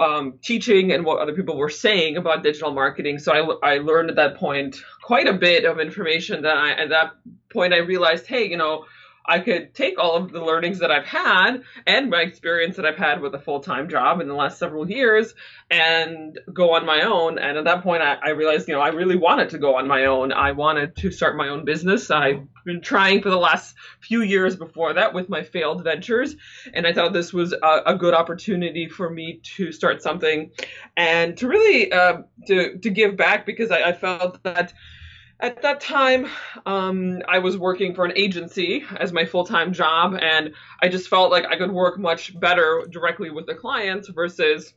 um, 0.00 0.38
teaching 0.42 0.92
and 0.92 1.04
what 1.04 1.20
other 1.20 1.32
people 1.32 1.56
were 1.56 1.70
saying 1.70 2.16
about 2.16 2.42
digital 2.42 2.72
marketing. 2.72 3.18
So 3.18 3.60
I, 3.62 3.74
I 3.74 3.78
learned 3.78 4.10
at 4.10 4.16
that 4.16 4.36
point 4.36 4.82
quite 5.02 5.26
a 5.26 5.32
bit 5.32 5.64
of 5.64 5.80
information 5.80 6.42
that 6.42 6.56
I, 6.56 6.72
at 6.72 6.90
that 6.90 7.12
point 7.50 7.72
I 7.72 7.78
realized, 7.78 8.26
hey, 8.26 8.48
you 8.48 8.56
know, 8.56 8.84
I 9.30 9.38
could 9.38 9.74
take 9.74 9.96
all 9.96 10.16
of 10.16 10.32
the 10.32 10.44
learnings 10.44 10.80
that 10.80 10.90
I've 10.90 11.06
had 11.06 11.62
and 11.86 12.10
my 12.10 12.22
experience 12.22 12.74
that 12.76 12.84
I've 12.84 12.96
had 12.96 13.20
with 13.20 13.32
a 13.32 13.38
full 13.38 13.60
time 13.60 13.88
job 13.88 14.20
in 14.20 14.26
the 14.26 14.34
last 14.34 14.58
several 14.58 14.90
years 14.90 15.34
and 15.70 16.36
go 16.52 16.74
on 16.74 16.84
my 16.84 17.02
own. 17.02 17.38
And 17.38 17.56
at 17.56 17.64
that 17.64 17.84
point, 17.84 18.02
I, 18.02 18.16
I, 18.20 18.30
realized, 18.30 18.66
you 18.66 18.74
know, 18.74 18.80
I 18.80 18.88
really 18.88 19.14
wanted 19.14 19.50
to 19.50 19.58
go 19.58 19.76
on 19.76 19.86
my 19.86 20.06
own. 20.06 20.32
I 20.32 20.50
wanted 20.50 20.96
to 20.96 21.12
start 21.12 21.36
my 21.36 21.48
own 21.48 21.64
business. 21.64 22.10
I've 22.10 22.44
been 22.64 22.80
trying 22.80 23.22
for 23.22 23.30
the 23.30 23.38
last 23.38 23.76
few 24.00 24.22
years 24.22 24.56
before 24.56 24.94
that 24.94 25.14
with 25.14 25.28
my 25.28 25.44
failed 25.44 25.84
ventures. 25.84 26.34
And 26.74 26.84
I 26.84 26.92
thought 26.92 27.12
this 27.12 27.32
was 27.32 27.52
a, 27.52 27.82
a 27.86 27.94
good 27.94 28.14
opportunity 28.14 28.88
for 28.88 29.08
me 29.08 29.42
to 29.56 29.70
start 29.70 30.02
something 30.02 30.50
and 30.96 31.36
to 31.36 31.46
really 31.46 31.92
uh, 31.92 32.22
to, 32.48 32.78
to 32.78 32.90
give 32.90 33.16
back 33.16 33.46
because 33.46 33.70
I, 33.70 33.90
I 33.90 33.92
felt 33.92 34.42
that 34.42 34.72
at 35.42 35.62
that 35.62 35.80
time, 35.80 36.26
um, 36.66 37.22
I 37.28 37.38
was 37.38 37.56
working 37.56 37.94
for 37.94 38.04
an 38.04 38.12
agency 38.16 38.84
as 38.98 39.12
my 39.12 39.24
full 39.24 39.44
time 39.44 39.72
job, 39.72 40.14
and 40.20 40.52
I 40.82 40.88
just 40.88 41.08
felt 41.08 41.30
like 41.30 41.46
I 41.46 41.56
could 41.56 41.72
work 41.72 41.98
much 41.98 42.38
better 42.38 42.86
directly 42.90 43.30
with 43.30 43.46
the 43.46 43.54
clients 43.54 44.08
versus 44.08 44.72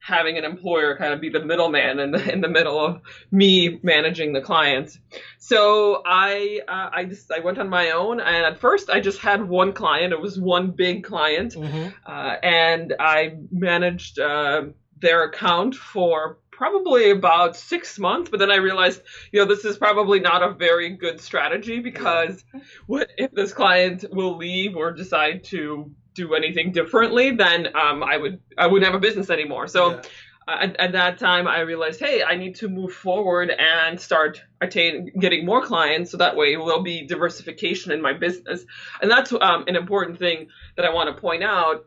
having 0.00 0.38
an 0.38 0.44
employer 0.44 0.96
kind 0.96 1.12
of 1.12 1.20
be 1.20 1.28
the 1.28 1.44
middleman 1.44 1.98
in 1.98 2.12
the 2.12 2.32
in 2.32 2.40
the 2.40 2.48
middle 2.48 2.78
of 2.78 3.00
me 3.30 3.80
managing 3.82 4.32
the 4.32 4.40
clients. 4.40 4.98
So 5.38 6.02
I 6.04 6.60
uh, 6.68 6.90
I 6.92 7.04
just 7.04 7.30
I 7.32 7.40
went 7.40 7.58
on 7.58 7.68
my 7.68 7.90
own, 7.90 8.20
and 8.20 8.44
at 8.44 8.58
first 8.58 8.90
I 8.90 9.00
just 9.00 9.18
had 9.18 9.48
one 9.48 9.72
client. 9.72 10.12
It 10.12 10.20
was 10.20 10.38
one 10.38 10.70
big 10.70 11.04
client, 11.04 11.54
mm-hmm. 11.54 11.88
uh, 12.06 12.36
and 12.42 12.94
I 12.98 13.36
managed 13.50 14.18
uh, 14.18 14.64
their 15.00 15.24
account 15.24 15.74
for 15.74 16.38
probably 16.58 17.10
about 17.10 17.56
six 17.56 18.00
months, 18.00 18.28
but 18.28 18.40
then 18.40 18.50
I 18.50 18.56
realized, 18.56 19.00
you 19.30 19.38
know, 19.38 19.46
this 19.46 19.64
is 19.64 19.78
probably 19.78 20.18
not 20.18 20.42
a 20.42 20.52
very 20.52 20.90
good 20.90 21.20
strategy 21.20 21.78
because 21.78 22.44
what 22.86 23.10
if 23.16 23.30
this 23.30 23.52
client 23.52 24.04
will 24.10 24.36
leave 24.36 24.76
or 24.76 24.90
decide 24.90 25.44
to 25.44 25.94
do 26.14 26.34
anything 26.34 26.72
differently, 26.72 27.30
then 27.30 27.68
um, 27.76 28.02
I 28.02 28.16
would 28.16 28.40
I 28.58 28.66
wouldn't 28.66 28.84
have 28.84 28.96
a 28.96 29.00
business 29.00 29.30
anymore. 29.30 29.68
So. 29.68 29.92
Yeah. 29.92 30.02
At, 30.50 30.80
at, 30.80 30.92
that 30.92 31.18
time, 31.18 31.46
I 31.46 31.60
realized, 31.60 32.00
hey, 32.00 32.22
I 32.22 32.34
need 32.34 32.54
to 32.54 32.70
move 32.70 32.94
forward 32.94 33.50
and 33.50 34.00
start 34.00 34.40
attain 34.62 35.12
getting 35.20 35.44
more 35.44 35.60
clients, 35.60 36.10
so 36.10 36.16
that 36.16 36.36
way 36.36 36.56
will 36.56 36.82
be 36.82 37.06
diversification 37.06 37.92
in 37.92 38.00
my 38.00 38.14
business, 38.14 38.64
and 39.02 39.10
that's 39.10 39.30
um, 39.30 39.64
an 39.66 39.76
important 39.76 40.18
thing 40.18 40.48
that 40.76 40.86
I 40.86 40.94
want 40.94 41.14
to 41.14 41.20
point 41.20 41.44
out 41.44 41.84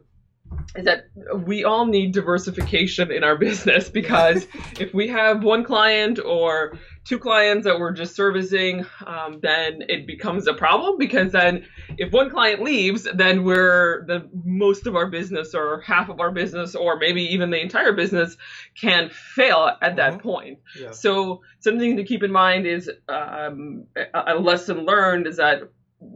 is 0.76 0.86
that 0.86 1.06
we 1.46 1.64
all 1.64 1.86
need 1.86 2.14
diversification 2.14 3.12
in 3.12 3.24
our 3.24 3.36
business 3.48 3.90
because 3.90 4.48
if 4.80 4.94
we 4.94 5.08
have 5.08 5.44
one 5.44 5.64
client 5.64 6.20
or 6.24 6.78
two 7.04 7.18
clients 7.18 7.66
that 7.66 7.80
we're 7.80 7.92
just 7.92 8.16
servicing, 8.16 8.86
um, 9.06 9.40
then 9.42 9.82
it 9.90 10.06
becomes 10.06 10.48
a 10.48 10.54
problem 10.54 10.98
because 10.98 11.32
then 11.32 11.66
if 11.98 12.12
one 12.12 12.30
client 12.30 12.62
leaves, 12.62 13.08
then 13.14 13.44
we're 13.44 14.06
the 14.06 14.30
most 14.46 14.88
of 14.88 14.96
our 14.96 15.08
business 15.08 15.54
or 15.56 15.82
half 15.82 16.10
of 16.10 16.20
our 16.20 16.32
business 16.32 16.76
or 16.76 16.98
maybe 16.98 17.24
even 17.34 17.50
the 17.50 17.60
entire 17.60 17.94
business 17.94 18.38
can 18.80 19.10
fail 19.10 19.72
at 19.82 19.96
that 19.96 20.14
mm-hmm. 20.14 20.22
point. 20.22 20.60
Yeah. 20.80 20.92
So 20.92 21.42
something 21.60 21.98
to 21.98 22.04
keep 22.04 22.24
in 22.24 22.32
mind 22.32 22.68
is 22.68 22.90
um, 23.10 23.88
a 24.14 24.36
lesson 24.36 24.86
learned 24.86 25.28
is 25.28 25.38
that 25.38 25.64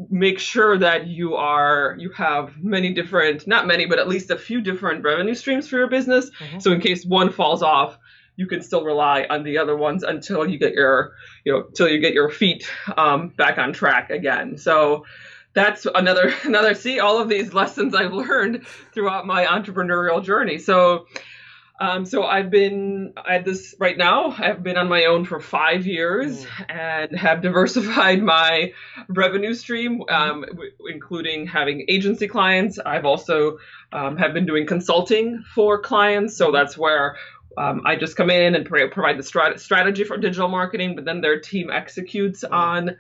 make 0.10 0.40
sure 0.40 0.78
that 0.78 1.08
you 1.08 1.36
are 1.36 1.96
you 2.00 2.10
have 2.12 2.58
many 2.64 2.94
different 2.94 3.46
not 3.46 3.68
many 3.68 3.86
but 3.86 4.00
at 4.00 4.08
least 4.08 4.32
a 4.32 4.38
few 4.38 4.60
different 4.62 5.04
revenue 5.04 5.36
streams 5.36 5.68
for 5.68 5.78
your 5.78 5.88
business. 5.88 6.32
Mm-hmm. 6.32 6.60
so 6.60 6.72
in 6.72 6.82
case 6.82 7.06
one 7.06 7.32
falls 7.32 7.62
off 7.62 7.98
you 8.36 8.48
can 8.48 8.62
still 8.62 8.84
rely 8.84 9.26
on 9.30 9.44
the 9.44 9.58
other 9.58 9.76
ones 9.76 10.04
until 10.04 10.48
you 10.50 10.58
get 10.58 10.74
your 10.74 11.14
you 11.44 11.54
know 11.54 11.66
until 11.68 11.88
you 11.88 12.00
get 12.00 12.14
your 12.14 12.30
feet 12.30 12.70
um, 12.98 13.30
back 13.30 13.58
on 13.58 13.74
track 13.74 14.10
again. 14.10 14.58
So 14.58 15.06
that's 15.54 15.86
another 15.94 16.34
another 16.44 16.74
see 16.74 17.00
all 17.00 17.20
of 17.20 17.30
these 17.30 17.54
lessons 17.54 17.96
i've 17.96 18.14
learned 18.14 18.68
throughout 18.94 19.26
my 19.26 19.46
entrepreneurial 19.46 20.24
journey. 20.24 20.58
So 20.58 21.08
um, 21.80 22.06
so 22.06 22.24
I've 22.24 22.50
been 22.50 23.14
at 23.30 23.44
this 23.44 23.76
right 23.80 23.98
now. 23.98 24.34
I've 24.38 24.64
been 24.64 24.78
on 24.78 24.88
my 24.88 25.06
own 25.06 25.26
for 25.26 25.42
five 25.42 25.86
years 25.86 26.46
mm. 26.46 26.66
and 26.70 27.18
have 27.18 27.42
diversified 27.42 28.24
my 28.24 28.74
revenue 29.10 29.54
stream, 29.54 30.00
mm-hmm. 30.00 30.14
um, 30.14 30.42
w- 30.42 30.72
including 30.90 31.48
having 31.48 31.86
agency 31.90 32.28
clients. 32.28 32.80
I've 32.80 33.06
also 33.06 33.58
um, 33.92 34.16
have 34.18 34.34
been 34.34 34.46
doing 34.46 34.66
consulting 34.66 35.44
for 35.54 35.82
clients. 35.82 36.38
So 36.38 36.52
that's 36.52 36.78
where 36.78 37.18
um, 37.58 37.82
I 37.86 37.98
just 37.98 38.16
come 38.16 38.30
in 38.30 38.56
and 38.56 38.66
provide 38.66 39.18
the 39.18 39.24
strat- 39.24 39.60
strategy 39.60 40.06
for 40.06 40.18
digital 40.18 40.48
marketing, 40.48 40.96
but 40.96 41.04
then 41.04 41.20
their 41.20 41.40
team 41.40 41.70
executes 41.70 42.46
mm. 42.46 42.52
on 42.54 42.96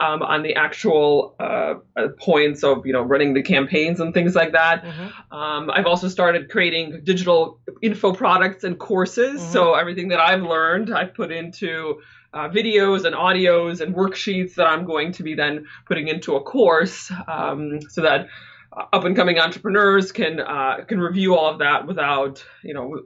um, 0.00 0.22
on 0.22 0.42
the 0.42 0.54
actual 0.54 1.34
uh, 1.38 1.74
points 2.18 2.64
of 2.64 2.86
you 2.86 2.92
know 2.92 3.02
running 3.02 3.34
the 3.34 3.42
campaigns 3.42 4.00
and 4.00 4.14
things 4.14 4.34
like 4.34 4.52
that. 4.52 4.84
Mm-hmm. 4.84 5.34
Um, 5.34 5.70
I've 5.70 5.86
also 5.86 6.08
started 6.08 6.50
creating 6.50 7.02
digital 7.04 7.60
info 7.82 8.12
products 8.12 8.64
and 8.64 8.78
courses. 8.78 9.40
Mm-hmm. 9.40 9.52
So 9.52 9.74
everything 9.74 10.08
that 10.08 10.20
I've 10.20 10.42
learned, 10.42 10.94
I've 10.94 11.14
put 11.14 11.30
into 11.30 12.00
uh, 12.34 12.48
videos 12.48 13.04
and 13.04 13.14
audios 13.14 13.80
and 13.80 13.94
worksheets 13.94 14.54
that 14.54 14.66
I'm 14.66 14.84
going 14.84 15.12
to 15.12 15.22
be 15.22 15.34
then 15.34 15.66
putting 15.86 16.08
into 16.08 16.36
a 16.36 16.42
course, 16.42 17.12
um, 17.28 17.80
so 17.90 18.02
that 18.02 18.28
up 18.74 19.04
and 19.04 19.14
coming 19.14 19.38
entrepreneurs 19.38 20.12
can 20.12 20.40
uh, 20.40 20.84
can 20.86 20.98
review 20.98 21.36
all 21.36 21.50
of 21.50 21.58
that 21.58 21.86
without 21.86 22.44
you 22.62 22.72
know 22.74 23.00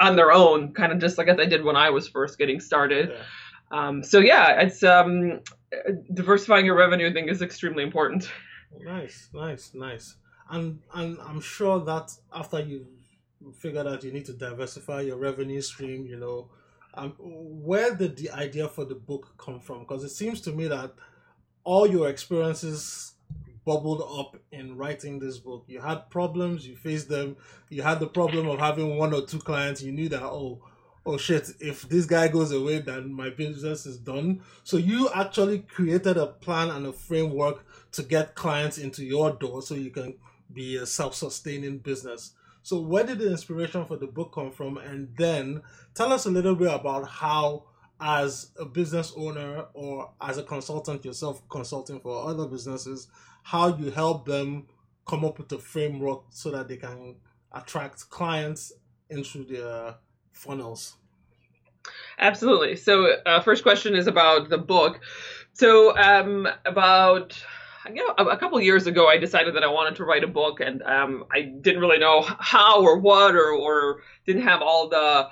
on 0.00 0.16
their 0.16 0.32
own, 0.32 0.72
kind 0.72 0.92
of 0.92 0.98
just 0.98 1.18
like 1.18 1.28
as 1.28 1.38
I 1.38 1.44
did 1.44 1.64
when 1.64 1.76
I 1.76 1.90
was 1.90 2.08
first 2.08 2.38
getting 2.38 2.60
started. 2.60 3.10
Yeah. 3.10 3.22
Um, 3.72 4.04
so 4.04 4.18
yeah, 4.20 4.60
it's 4.60 4.82
um, 4.82 5.40
diversifying 6.12 6.66
your 6.66 6.76
revenue. 6.76 7.08
I 7.08 7.12
think 7.12 7.30
is 7.30 7.42
extremely 7.42 7.82
important. 7.82 8.30
Nice, 8.80 9.28
nice, 9.32 9.72
nice. 9.74 10.16
And 10.50 10.80
and 10.94 11.18
I'm 11.26 11.40
sure 11.40 11.80
that 11.80 12.12
after 12.32 12.60
you 12.60 12.86
figured 13.58 13.86
out 13.86 14.04
you 14.04 14.12
need 14.12 14.26
to 14.26 14.34
diversify 14.34 15.00
your 15.00 15.16
revenue 15.16 15.62
stream, 15.62 16.06
you 16.06 16.18
know, 16.18 16.50
um, 16.94 17.14
where 17.18 17.94
did 17.94 18.16
the 18.16 18.30
idea 18.30 18.68
for 18.68 18.84
the 18.84 18.94
book 18.94 19.34
come 19.38 19.58
from? 19.58 19.80
Because 19.80 20.04
it 20.04 20.10
seems 20.10 20.42
to 20.42 20.52
me 20.52 20.68
that 20.68 20.92
all 21.64 21.86
your 21.86 22.08
experiences 22.08 23.14
bubbled 23.64 24.02
up 24.02 24.36
in 24.50 24.76
writing 24.76 25.18
this 25.18 25.38
book. 25.38 25.64
You 25.66 25.80
had 25.80 26.10
problems, 26.10 26.66
you 26.66 26.76
faced 26.76 27.08
them. 27.08 27.36
You 27.70 27.82
had 27.82 28.00
the 28.00 28.08
problem 28.08 28.48
of 28.48 28.58
having 28.58 28.98
one 28.98 29.14
or 29.14 29.22
two 29.22 29.38
clients. 29.38 29.82
You 29.82 29.92
knew 29.92 30.08
that 30.10 30.22
oh 30.22 30.62
oh 31.04 31.16
shit, 31.16 31.50
if 31.60 31.88
this 31.88 32.06
guy 32.06 32.28
goes 32.28 32.52
away, 32.52 32.78
then 32.78 33.12
my 33.12 33.30
business 33.30 33.86
is 33.86 33.98
done. 33.98 34.42
So 34.64 34.76
you 34.76 35.08
actually 35.14 35.60
created 35.60 36.16
a 36.16 36.26
plan 36.26 36.70
and 36.70 36.86
a 36.86 36.92
framework 36.92 37.64
to 37.92 38.02
get 38.02 38.34
clients 38.34 38.78
into 38.78 39.04
your 39.04 39.32
door 39.32 39.62
so 39.62 39.74
you 39.74 39.90
can 39.90 40.14
be 40.52 40.76
a 40.76 40.86
self-sustaining 40.86 41.78
business. 41.78 42.32
So 42.62 42.80
where 42.80 43.04
did 43.04 43.18
the 43.18 43.30
inspiration 43.30 43.84
for 43.84 43.96
the 43.96 44.06
book 44.06 44.32
come 44.32 44.52
from? 44.52 44.78
And 44.78 45.08
then 45.16 45.62
tell 45.94 46.12
us 46.12 46.26
a 46.26 46.30
little 46.30 46.54
bit 46.54 46.72
about 46.72 47.08
how 47.08 47.64
as 48.00 48.50
a 48.58 48.64
business 48.64 49.12
owner 49.16 49.66
or 49.74 50.12
as 50.20 50.38
a 50.38 50.42
consultant 50.42 51.04
yourself 51.04 51.42
consulting 51.48 52.00
for 52.00 52.28
other 52.28 52.46
businesses, 52.46 53.08
how 53.42 53.76
you 53.76 53.90
help 53.90 54.26
them 54.26 54.66
come 55.06 55.24
up 55.24 55.38
with 55.38 55.50
a 55.52 55.58
framework 55.58 56.22
so 56.30 56.50
that 56.50 56.68
they 56.68 56.76
can 56.76 57.16
attract 57.52 58.08
clients 58.10 58.72
into 59.10 59.44
their 59.44 59.96
funnels. 60.32 60.96
Absolutely. 62.18 62.76
So, 62.76 63.06
uh, 63.26 63.40
first 63.40 63.62
question 63.62 63.94
is 63.94 64.06
about 64.06 64.48
the 64.48 64.58
book. 64.58 65.00
So, 65.54 65.96
um, 65.96 66.48
about 66.64 67.42
you 67.88 67.96
know, 67.96 68.14
a, 68.16 68.36
couple 68.36 68.60
years 68.60 68.86
ago, 68.86 69.08
I 69.08 69.18
decided 69.18 69.56
that 69.56 69.64
I 69.64 69.66
wanted 69.66 69.96
to 69.96 70.04
write 70.04 70.22
a 70.22 70.28
book, 70.28 70.60
and 70.60 70.82
um, 70.82 71.24
I 71.32 71.42
didn't 71.42 71.80
really 71.80 71.98
know 71.98 72.22
how 72.22 72.82
or 72.82 72.98
what, 72.98 73.34
or, 73.34 73.52
or 73.52 74.02
didn't 74.24 74.42
have 74.42 74.62
all 74.62 74.88
the 74.88 75.28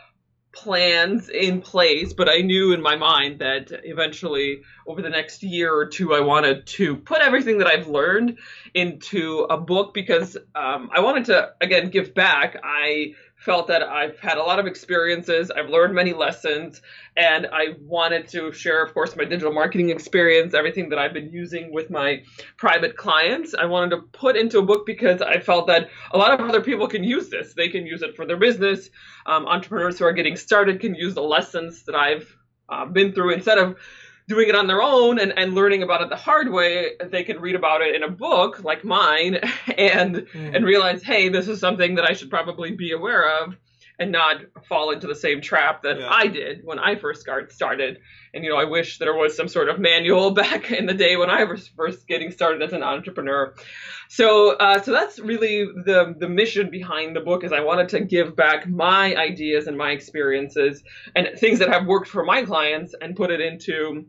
plans 0.53 1.29
in 1.29 1.61
place, 1.61 2.13
but 2.13 2.29
I 2.29 2.39
knew 2.39 2.73
in 2.73 2.83
my 2.83 2.97
mind 2.97 3.39
that 3.39 3.71
eventually 3.85 4.63
over 4.87 5.01
the 5.01 5.09
next 5.09 5.45
year 5.45 5.73
or 5.73 5.87
two, 5.87 6.13
I 6.13 6.21
wanted 6.21 6.67
to 6.67 6.97
put 6.97 7.21
everything 7.21 7.59
that 7.59 7.69
I've 7.69 7.87
learned 7.87 8.39
into 8.75 9.47
a 9.49 9.57
book 9.57 9.95
because 9.95 10.37
um, 10.55 10.91
I 10.93 11.01
wanted 11.01 11.27
to, 11.27 11.53
again, 11.61 11.91
give 11.91 12.15
back. 12.15 12.61
I 12.65 13.15
felt 13.41 13.67
that 13.69 13.83
I've 13.83 14.19
had 14.21 14.37
a 14.37 14.43
lot 14.43 14.59
of 14.59 14.67
experiences, 14.67 15.51
I've 15.51 15.71
learned 15.71 15.95
many 15.95 16.13
lessons, 16.13 16.83
and 17.17 17.47
I 17.51 17.69
wanted 17.81 18.29
to 18.29 18.53
share, 18.53 18.85
of 18.85 18.93
course, 18.93 19.17
my 19.17 19.25
digital 19.25 19.53
marketing 19.53 19.89
experience, 19.89 20.53
everything 20.53 20.91
that 20.91 20.99
I've 20.99 21.15
been 21.15 21.31
using 21.31 21.73
with 21.73 21.89
my 21.89 22.23
private 22.59 22.99
clients. 22.99 23.55
I 23.55 23.65
wanted 23.65 23.97
to 23.97 24.03
put 24.13 24.37
into 24.37 24.59
a 24.59 24.63
book 24.63 24.85
because 24.85 25.23
I 25.23 25.41
felt 25.41 25.67
that 25.69 25.89
a 26.13 26.19
lot 26.19 26.39
of 26.39 26.47
other 26.47 26.61
people 26.61 26.87
can 26.87 27.03
use 27.03 27.31
this. 27.31 27.55
They 27.55 27.71
can 27.71 27.87
use 27.87 28.03
it 28.03 28.15
for 28.15 28.27
their 28.27 28.37
business. 28.37 28.91
Um, 29.25 29.47
entrepreneurs 29.47 29.99
who 29.99 30.05
are 30.05 30.13
getting 30.13 30.37
started 30.37 30.79
can 30.79 30.95
use 30.95 31.15
the 31.15 31.23
lessons 31.23 31.85
that 31.85 31.95
I've 31.95 32.37
uh, 32.69 32.85
been 32.85 33.13
through 33.15 33.33
instead 33.33 33.57
of 33.57 33.77
doing 34.31 34.49
it 34.49 34.55
on 34.55 34.69
their 34.69 34.81
own 34.81 35.19
and, 35.19 35.35
and 35.37 35.55
learning 35.55 35.83
about 35.83 36.03
it 36.03 36.09
the 36.09 36.17
hard 36.17 36.51
way, 36.51 36.93
they 37.11 37.25
can 37.25 37.41
read 37.41 37.57
about 37.57 37.83
it 37.83 37.97
in 37.97 38.05
a 38.05 38.09
book 38.09 38.63
like 38.63 38.85
mine 38.85 39.35
and 39.77 40.15
mm. 40.15 40.57
and 40.57 40.65
realize, 40.65 41.03
hey, 41.03 41.29
this 41.29 41.49
is 41.49 41.59
something 41.59 41.97
that 41.97 42.09
I 42.09 42.15
should 42.15 42.31
probably 42.31 42.71
be 42.71 42.93
aware 42.93 43.43
of 43.43 43.57
and 43.99 44.13
not 44.13 44.37
fall 44.67 44.93
into 44.93 45.07
the 45.07 45.15
same 45.15 45.43
trap 45.43 45.83
that 45.83 45.99
Yeah. 45.99 46.09
I 46.09 46.29
did 46.29 46.63
when 46.65 46.79
I 46.79 46.95
first 46.95 47.21
start, 47.21 47.53
started. 47.53 47.99
And 48.33 48.43
you 48.45 48.51
know, 48.51 48.57
I 48.57 48.65
wish 48.65 48.99
there 48.99 49.15
was 49.15 49.37
some 49.37 49.49
sort 49.49 49.69
of 49.69 49.79
manual 49.79 50.31
back 50.43 50.71
in 50.71 50.87
the 50.87 50.95
day 50.95 51.17
when 51.17 51.29
I 51.29 51.45
was 51.45 51.69
first 51.69 52.07
getting 52.07 52.31
started 52.31 52.63
as 52.63 52.73
an 52.73 52.83
entrepreneur. 52.83 53.53
So, 54.09 54.57
uh, 54.57 54.81
so 54.81 54.93
that's 54.93 55.19
really 55.19 55.67
the 55.67 56.15
the 56.19 56.29
mission 56.29 56.71
behind 56.71 57.15
the 57.15 57.21
book 57.21 57.45
is 57.45 57.53
I 57.53 57.61
wanted 57.61 57.91
to 57.91 58.01
give 58.01 58.35
back 58.35 58.67
my 58.67 59.15
ideas 59.17 59.67
and 59.67 59.77
my 59.77 59.91
experiences 59.91 60.83
and 61.15 61.29
things 61.37 61.59
that 61.59 61.69
have 61.69 61.87
worked 61.87 62.09
for 62.09 62.25
my 62.25 62.43
clients 62.43 62.95
and 63.01 63.15
put 63.15 63.31
it 63.31 63.41
into 63.41 64.07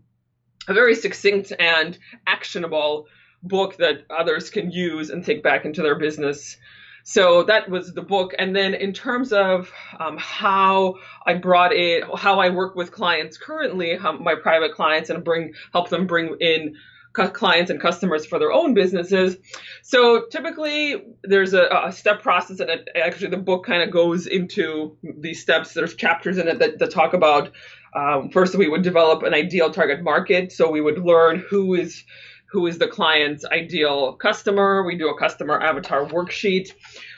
a 0.67 0.73
very 0.73 0.95
succinct 0.95 1.53
and 1.59 1.97
actionable 2.27 3.07
book 3.43 3.77
that 3.77 4.05
others 4.09 4.49
can 4.49 4.71
use 4.71 5.09
and 5.09 5.25
take 5.25 5.41
back 5.43 5.65
into 5.65 5.81
their 5.81 5.95
business. 5.95 6.57
So 7.03 7.43
that 7.43 7.69
was 7.69 7.93
the 7.93 8.03
book. 8.03 8.33
And 8.37 8.55
then 8.55 8.75
in 8.75 8.93
terms 8.93 9.33
of 9.33 9.71
um, 9.99 10.17
how 10.17 10.95
I 11.25 11.33
brought 11.33 11.73
it, 11.73 12.03
how 12.15 12.39
I 12.39 12.49
work 12.49 12.75
with 12.75 12.91
clients 12.91 13.37
currently, 13.37 13.97
how 13.97 14.11
my 14.13 14.35
private 14.35 14.73
clients, 14.73 15.09
and 15.09 15.23
bring 15.23 15.53
help 15.73 15.89
them 15.89 16.05
bring 16.05 16.37
in 16.39 16.75
clients 17.13 17.69
and 17.69 17.81
customers 17.81 18.25
for 18.25 18.39
their 18.39 18.51
own 18.51 18.73
businesses. 18.73 19.35
So 19.81 20.27
typically 20.31 21.03
there's 21.23 21.53
a, 21.53 21.67
a 21.85 21.91
step 21.91 22.21
process, 22.21 22.59
and 22.59 22.69
it, 22.69 22.87
actually 22.95 23.31
the 23.31 23.37
book 23.37 23.65
kind 23.65 23.83
of 23.83 23.91
goes 23.91 24.27
into 24.27 24.97
these 25.17 25.41
steps. 25.41 25.73
There's 25.73 25.95
chapters 25.95 26.37
in 26.37 26.47
it 26.47 26.59
that, 26.59 26.79
that 26.79 26.91
talk 26.91 27.13
about 27.13 27.51
um, 27.93 28.29
first 28.29 28.55
we 28.55 28.67
would 28.67 28.81
develop 28.81 29.23
an 29.23 29.33
ideal 29.33 29.71
target 29.71 30.03
market. 30.03 30.51
So 30.51 30.69
we 30.69 30.81
would 30.81 30.99
learn 30.99 31.43
who 31.49 31.73
is 31.75 32.03
who 32.51 32.67
is 32.67 32.77
the 32.77 32.87
client's 32.87 33.45
ideal 33.45 34.13
customer. 34.13 34.83
We 34.83 34.97
do 34.97 35.09
a 35.09 35.17
customer 35.17 35.59
avatar 35.59 36.05
worksheet. 36.05 36.69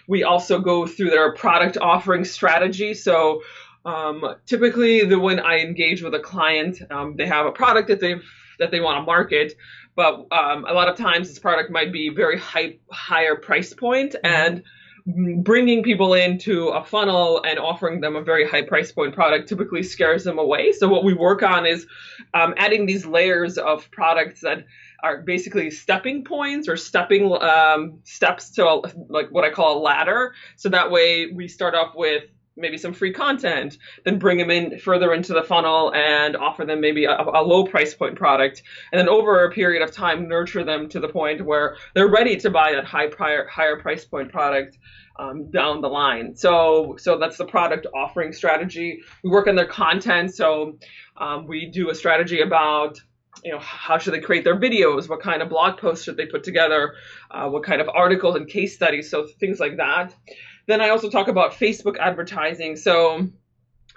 We 0.07 0.23
also 0.23 0.59
go 0.59 0.85
through 0.85 1.09
their 1.09 1.33
product 1.33 1.77
offering 1.77 2.23
strategy. 2.23 2.93
So 2.93 3.41
um, 3.85 4.23
typically, 4.45 5.05
the 5.05 5.19
when 5.19 5.39
I 5.39 5.59
engage 5.59 6.03
with 6.03 6.13
a 6.13 6.19
client, 6.19 6.81
um, 6.91 7.15
they 7.17 7.25
have 7.25 7.45
a 7.45 7.51
product 7.51 7.87
that 7.89 7.99
they 7.99 8.15
that 8.59 8.71
they 8.71 8.79
want 8.79 8.97
to 8.97 9.01
market, 9.01 9.53
but 9.95 10.27
um, 10.31 10.65
a 10.65 10.73
lot 10.73 10.87
of 10.87 10.95
times 10.95 11.27
this 11.27 11.39
product 11.39 11.71
might 11.71 11.91
be 11.91 12.09
very 12.09 12.37
high, 12.37 12.77
higher 12.91 13.35
price 13.35 13.73
point 13.73 14.15
and 14.23 14.63
bringing 15.05 15.83
people 15.83 16.13
into 16.13 16.69
a 16.69 16.83
funnel 16.83 17.43
and 17.43 17.59
offering 17.59 17.99
them 17.99 18.15
a 18.15 18.21
very 18.21 18.47
high 18.47 18.61
price 18.61 18.91
point 18.91 19.13
product 19.13 19.49
typically 19.49 19.83
scares 19.83 20.23
them 20.23 20.39
away. 20.39 20.71
So 20.71 20.87
what 20.87 21.03
we 21.03 21.13
work 21.13 21.43
on 21.43 21.65
is 21.65 21.85
um, 22.33 22.53
adding 22.57 22.85
these 22.85 23.05
layers 23.05 23.57
of 23.57 23.91
products 23.91 24.41
that 24.41 24.65
are 25.03 25.21
basically 25.21 25.69
stepping 25.69 26.23
points 26.23 26.69
or 26.69 26.77
stepping 26.77 27.29
um, 27.41 27.99
steps 28.05 28.51
to 28.51 28.65
a, 28.65 28.81
like 29.09 29.27
what 29.29 29.43
I 29.43 29.49
call 29.49 29.77
a 29.77 29.81
ladder. 29.81 30.33
So 30.55 30.69
that 30.69 30.89
way 30.91 31.27
we 31.27 31.49
start 31.49 31.75
off 31.75 31.93
with 31.95 32.23
maybe 32.55 32.77
some 32.77 32.93
free 32.93 33.11
content, 33.11 33.77
then 34.05 34.19
bring 34.19 34.37
them 34.37 34.51
in 34.51 34.79
further 34.79 35.13
into 35.13 35.33
the 35.33 35.43
funnel 35.43 35.93
and 35.93 36.35
offer 36.35 36.65
them 36.65 36.81
maybe 36.81 37.05
a, 37.05 37.11
a 37.11 37.43
low 37.43 37.65
price 37.65 37.93
point 37.93 38.15
product, 38.15 38.63
and 38.91 38.99
then 38.99 39.09
over 39.09 39.45
a 39.45 39.51
period 39.51 39.81
of 39.81 39.91
time 39.91 40.27
nurture 40.27 40.63
them 40.63 40.89
to 40.89 40.99
the 40.99 41.09
point 41.09 41.43
where 41.45 41.77
they're 41.95 42.09
ready 42.09 42.37
to 42.37 42.49
buy 42.49 42.73
that 42.73 42.85
high 42.85 43.07
prior, 43.07 43.47
higher 43.47 43.79
price 43.79 44.05
point 44.05 44.31
product 44.31 44.77
um, 45.19 45.49
down 45.51 45.81
the 45.81 45.89
line. 45.89 46.35
So 46.35 46.95
so 46.97 47.17
that's 47.17 47.37
the 47.37 47.45
product 47.45 47.87
offering 47.93 48.33
strategy. 48.33 49.01
We 49.23 49.29
work 49.29 49.47
on 49.47 49.55
their 49.55 49.67
content. 49.67 50.33
So 50.33 50.77
um, 51.17 51.47
we 51.47 51.67
do 51.67 51.89
a 51.89 51.95
strategy 51.95 52.41
about 52.41 52.99
you 53.43 53.51
know 53.51 53.59
how 53.59 53.97
should 53.97 54.13
they 54.13 54.19
create 54.19 54.43
their 54.43 54.59
videos 54.59 55.09
what 55.09 55.19
kind 55.19 55.41
of 55.41 55.49
blog 55.49 55.79
posts 55.79 56.05
should 56.05 56.15
they 56.17 56.27
put 56.27 56.43
together 56.43 56.93
uh, 57.31 57.49
what 57.49 57.63
kind 57.63 57.81
of 57.81 57.89
articles 57.89 58.35
and 58.35 58.47
case 58.47 58.75
studies 58.75 59.09
so 59.09 59.25
things 59.39 59.59
like 59.59 59.77
that 59.77 60.13
then 60.67 60.81
i 60.81 60.89
also 60.89 61.09
talk 61.09 61.27
about 61.27 61.53
facebook 61.53 61.97
advertising 61.97 62.75
so 62.75 63.27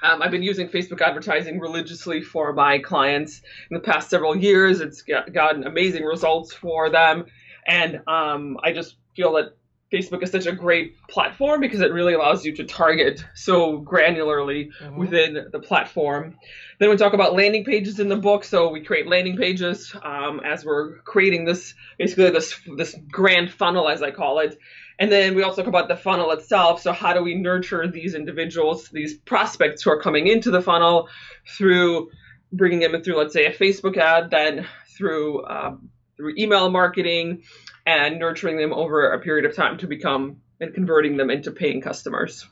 um, 0.02 0.20
I've 0.20 0.30
been 0.30 0.42
using 0.42 0.68
Facebook 0.68 1.00
advertising 1.00 1.58
religiously 1.58 2.20
for 2.20 2.52
my 2.52 2.78
clients 2.80 3.40
in 3.70 3.74
the 3.74 3.80
past 3.80 4.10
several 4.10 4.36
years. 4.36 4.80
It's 4.80 5.00
got, 5.00 5.32
gotten 5.32 5.64
amazing 5.64 6.04
results 6.04 6.52
for 6.52 6.90
them. 6.90 7.24
And 7.66 8.02
um, 8.06 8.58
I 8.62 8.72
just 8.72 8.96
feel 9.14 9.32
that 9.34 9.56
Facebook 9.92 10.22
is 10.22 10.30
such 10.30 10.46
a 10.46 10.52
great 10.52 10.96
platform 11.08 11.60
because 11.60 11.80
it 11.80 11.92
really 11.92 12.12
allows 12.12 12.44
you 12.44 12.54
to 12.56 12.64
target 12.64 13.24
so 13.34 13.80
granularly 13.80 14.70
Mhm. 14.82 14.96
within 14.96 15.46
the 15.50 15.60
platform. 15.60 16.36
Then 16.78 16.90
we 16.90 16.96
talk 16.96 17.14
about 17.14 17.34
landing 17.34 17.64
pages 17.64 17.98
in 17.98 18.08
the 18.08 18.16
book. 18.16 18.44
So 18.44 18.68
we 18.68 18.82
create 18.82 19.06
landing 19.06 19.36
pages 19.36 19.94
um, 20.02 20.40
as 20.44 20.64
we're 20.64 20.98
creating 21.02 21.44
this, 21.46 21.74
basically 21.98 22.30
this 22.30 22.60
this 22.76 22.94
grand 23.10 23.50
funnel, 23.52 23.88
as 23.88 24.02
I 24.02 24.10
call 24.10 24.40
it. 24.40 24.58
And 24.98 25.12
then 25.12 25.34
we 25.34 25.42
also 25.42 25.62
talk 25.62 25.68
about 25.68 25.88
the 25.88 25.96
funnel 25.96 26.30
itself. 26.30 26.80
So 26.80 26.92
how 26.92 27.12
do 27.12 27.22
we 27.22 27.34
nurture 27.34 27.86
these 27.86 28.14
individuals, 28.14 28.88
these 28.88 29.14
prospects 29.14 29.82
who 29.82 29.90
are 29.90 30.00
coming 30.00 30.26
into 30.26 30.50
the 30.50 30.62
funnel 30.62 31.08
through 31.56 32.10
bringing 32.52 32.80
them 32.80 33.02
through, 33.02 33.18
let's 33.18 33.32
say, 33.32 33.46
a 33.46 33.52
Facebook 33.52 33.96
ad, 33.96 34.30
then 34.30 34.66
through 34.96 35.44
um, 35.46 35.90
through 36.16 36.34
email 36.38 36.70
marketing, 36.70 37.42
and 37.84 38.18
nurturing 38.18 38.56
them 38.56 38.72
over 38.72 39.12
a 39.12 39.20
period 39.20 39.44
of 39.44 39.54
time 39.54 39.76
to 39.78 39.86
become 39.86 40.40
and 40.60 40.72
converting 40.72 41.18
them 41.18 41.28
into 41.28 41.50
paying 41.50 41.82
customers. 41.82 42.46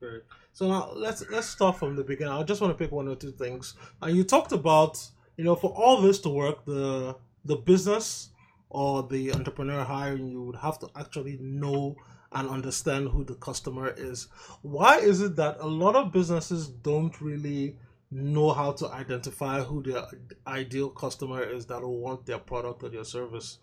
Great. 0.00 0.22
So 0.52 0.68
now 0.68 0.92
let's 0.94 1.28
let's 1.30 1.48
start 1.48 1.78
from 1.78 1.96
the 1.96 2.04
beginning. 2.04 2.32
I 2.32 2.42
just 2.42 2.62
want 2.62 2.76
to 2.76 2.82
pick 2.82 2.92
one 2.92 3.08
or 3.08 3.16
two 3.16 3.32
things. 3.32 3.74
And 4.00 4.16
you 4.16 4.24
talked 4.24 4.52
about, 4.52 5.06
you 5.36 5.44
know, 5.44 5.54
for 5.54 5.70
all 5.70 6.00
this 6.00 6.18
to 6.20 6.30
work, 6.30 6.64
the 6.64 7.16
the 7.44 7.56
business 7.56 8.30
or 8.70 9.02
the 9.02 9.32
entrepreneur 9.32 9.84
hiring, 9.84 10.28
you 10.28 10.42
would 10.42 10.56
have 10.56 10.78
to 10.80 10.88
actually 10.96 11.38
know 11.40 11.96
and 12.32 12.48
understand 12.48 13.08
who 13.08 13.24
the 13.24 13.34
customer 13.34 13.94
is. 13.96 14.28
Why 14.62 14.98
is 14.98 15.20
it 15.20 15.36
that 15.36 15.58
a 15.60 15.66
lot 15.66 15.94
of 15.94 16.12
businesses 16.12 16.68
don't 16.68 17.18
really 17.20 17.76
know 18.10 18.52
how 18.52 18.72
to 18.72 18.88
identify 18.88 19.62
who 19.62 19.82
their 19.82 20.02
ideal 20.46 20.90
customer 20.90 21.42
is 21.42 21.66
that 21.66 21.82
will 21.82 21.98
want 21.98 22.26
their 22.26 22.38
product 22.38 22.82
or 22.82 22.88
their 22.88 23.04
service? 23.04 23.58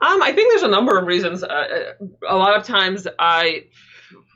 Um, 0.00 0.22
I 0.22 0.32
think 0.32 0.52
there's 0.52 0.62
a 0.62 0.68
number 0.68 0.98
of 0.98 1.06
reasons. 1.06 1.42
Uh, 1.42 1.92
a 2.28 2.36
lot 2.36 2.56
of 2.56 2.64
times, 2.64 3.06
I 3.18 3.66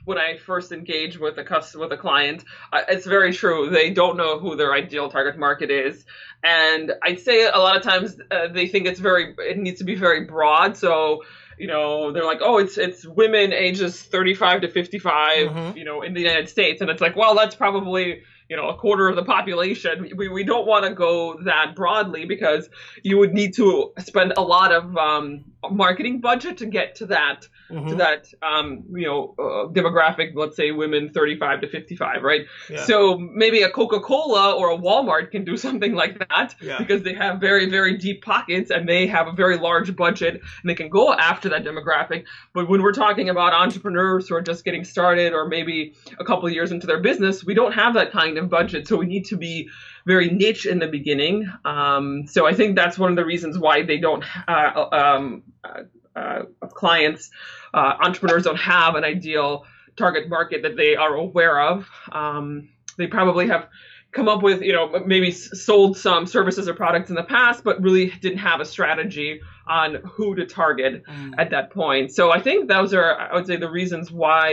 when 0.05 0.17
I 0.17 0.37
first 0.37 0.71
engage 0.71 1.17
with 1.19 1.37
a 1.37 1.43
customer, 1.43 1.83
with 1.85 1.93
a 1.93 1.97
client, 1.97 2.43
uh, 2.73 2.81
it's 2.89 3.05
very 3.05 3.33
true. 3.33 3.69
They 3.69 3.89
don't 3.91 4.17
know 4.17 4.39
who 4.39 4.55
their 4.55 4.73
ideal 4.73 5.09
target 5.09 5.37
market 5.37 5.69
is, 5.71 6.05
and 6.43 6.91
I'd 7.03 7.19
say 7.19 7.45
a 7.45 7.57
lot 7.57 7.75
of 7.77 7.83
times 7.83 8.17
uh, 8.31 8.47
they 8.47 8.67
think 8.67 8.87
it's 8.87 8.99
very 8.99 9.35
it 9.37 9.57
needs 9.57 9.79
to 9.79 9.85
be 9.85 9.95
very 9.95 10.25
broad. 10.25 10.75
So 10.77 11.23
you 11.57 11.67
know 11.67 12.11
they're 12.11 12.25
like, 12.25 12.39
oh, 12.41 12.57
it's 12.57 12.77
it's 12.77 13.05
women 13.05 13.53
ages 13.53 14.01
35 14.01 14.61
to 14.61 14.67
55, 14.69 15.49
Mhm. 15.49 15.75
you 15.77 15.83
know, 15.85 16.01
in 16.01 16.13
the 16.13 16.21
United 16.21 16.49
States, 16.49 16.81
and 16.81 16.89
it's 16.89 17.01
like, 17.01 17.15
well, 17.15 17.35
that's 17.35 17.55
probably 17.55 18.23
you 18.49 18.57
know 18.57 18.67
a 18.69 18.75
quarter 18.75 19.07
of 19.07 19.15
the 19.15 19.23
population. 19.23 20.09
We 20.15 20.27
we 20.27 20.43
don't 20.43 20.65
want 20.65 20.85
to 20.85 20.93
go 20.93 21.39
that 21.43 21.75
broadly 21.75 22.25
because 22.25 22.69
you 23.03 23.17
would 23.19 23.33
need 23.33 23.53
to 23.55 23.91
spend 23.99 24.33
a 24.35 24.41
lot 24.41 24.71
of 24.73 24.97
um, 24.97 25.45
marketing 25.69 26.21
budget 26.21 26.57
to 26.57 26.65
get 26.65 26.95
to 26.95 27.05
that 27.07 27.41
to 27.69 27.75
Mhm. 27.75 27.97
that 27.97 28.27
um, 28.41 28.83
you 28.93 29.05
know 29.05 29.35
uh, 29.39 29.67
demographic. 29.71 30.31
Let's 30.35 30.55
say 30.55 30.71
women 30.71 31.09
35 31.09 31.61
to 31.61 31.67
55, 31.67 32.23
right? 32.23 32.45
Yeah. 32.69 32.83
So 32.83 33.17
maybe 33.17 33.61
a 33.61 33.69
Coca-Cola 33.69 34.53
or 34.55 34.71
a 34.71 34.77
Walmart 34.77 35.31
can 35.31 35.45
do 35.45 35.55
something 35.67 35.93
like 35.93 36.19
that 36.29 36.55
Yeah. 36.61 36.77
because 36.79 37.03
they 37.03 37.13
have 37.13 37.39
very 37.39 37.69
very 37.69 37.97
deep 37.97 38.23
pockets 38.23 38.71
and 38.71 38.89
they 38.89 39.07
have 39.07 39.27
a 39.27 39.31
very 39.31 39.57
large 39.57 39.95
budget 39.95 40.33
and 40.35 40.69
they 40.69 40.75
can 40.75 40.89
go 40.89 41.13
after 41.13 41.47
that 41.49 41.63
demographic. 41.63 42.25
But 42.53 42.67
when 42.67 42.81
we're 42.81 42.93
talking 42.93 43.29
about 43.29 43.53
entrepreneurs 43.53 44.27
who 44.27 44.35
are 44.35 44.41
just 44.41 44.65
getting 44.65 44.83
started 44.83 45.33
or 45.33 45.47
maybe 45.47 45.93
a 46.19 46.25
couple 46.25 46.47
of 46.47 46.53
years 46.53 46.71
into 46.71 46.87
their 46.87 46.99
business, 46.99 47.43
we 47.45 47.53
don't 47.53 47.73
have 47.73 47.93
that 47.93 48.11
kind 48.11 48.37
of 48.37 48.49
budget. 48.49 48.87
So 48.87 48.97
we 48.97 49.05
need 49.05 49.25
to 49.25 49.37
be 49.37 49.69
very 50.05 50.29
niche 50.29 50.65
in 50.65 50.79
the 50.79 50.87
beginning. 50.87 51.51
Um, 51.65 52.27
so 52.27 52.45
I 52.45 52.53
think 52.53 52.75
that's 52.75 52.97
one 52.97 53.11
of 53.11 53.15
the 53.15 53.25
reasons 53.25 53.57
why 53.57 53.83
they 53.83 53.97
don't 53.97 54.23
uh, 54.47 54.87
um, 54.91 55.43
uh, 55.63 55.81
uh, 56.15 56.43
clients, 56.69 57.29
uh, 57.73 57.95
entrepreneurs 58.01 58.43
don't 58.43 58.59
have 58.59 58.95
an 58.95 59.03
ideal 59.03 59.65
target 59.95 60.29
market 60.29 60.63
that 60.63 60.75
they 60.75 60.95
are 60.95 61.15
aware 61.15 61.59
of. 61.61 61.87
Um, 62.11 62.69
they 62.97 63.07
probably 63.07 63.47
have 63.47 63.67
come 64.11 64.27
up 64.27 64.43
with, 64.43 64.61
you 64.61 64.73
know, 64.73 65.03
maybe 65.05 65.31
sold 65.31 65.97
some 65.97 66.25
services 66.25 66.67
or 66.67 66.73
products 66.73 67.09
in 67.09 67.15
the 67.15 67.23
past, 67.23 67.63
but 67.63 67.81
really 67.81 68.07
didn't 68.21 68.39
have 68.39 68.59
a 68.59 68.65
strategy 68.65 69.41
on 69.79 69.89
who 70.13 70.35
to 70.35 70.45
target 70.45 70.93
Mm. 71.05 71.33
at 71.37 71.49
that 71.55 71.65
point. 71.71 72.11
So 72.17 72.23
I 72.37 72.39
think 72.45 72.67
those 72.67 72.93
are, 72.93 73.09
I 73.17 73.33
would 73.35 73.47
say, 73.47 73.55
the 73.57 73.69
reasons 73.81 74.11
why, 74.11 74.43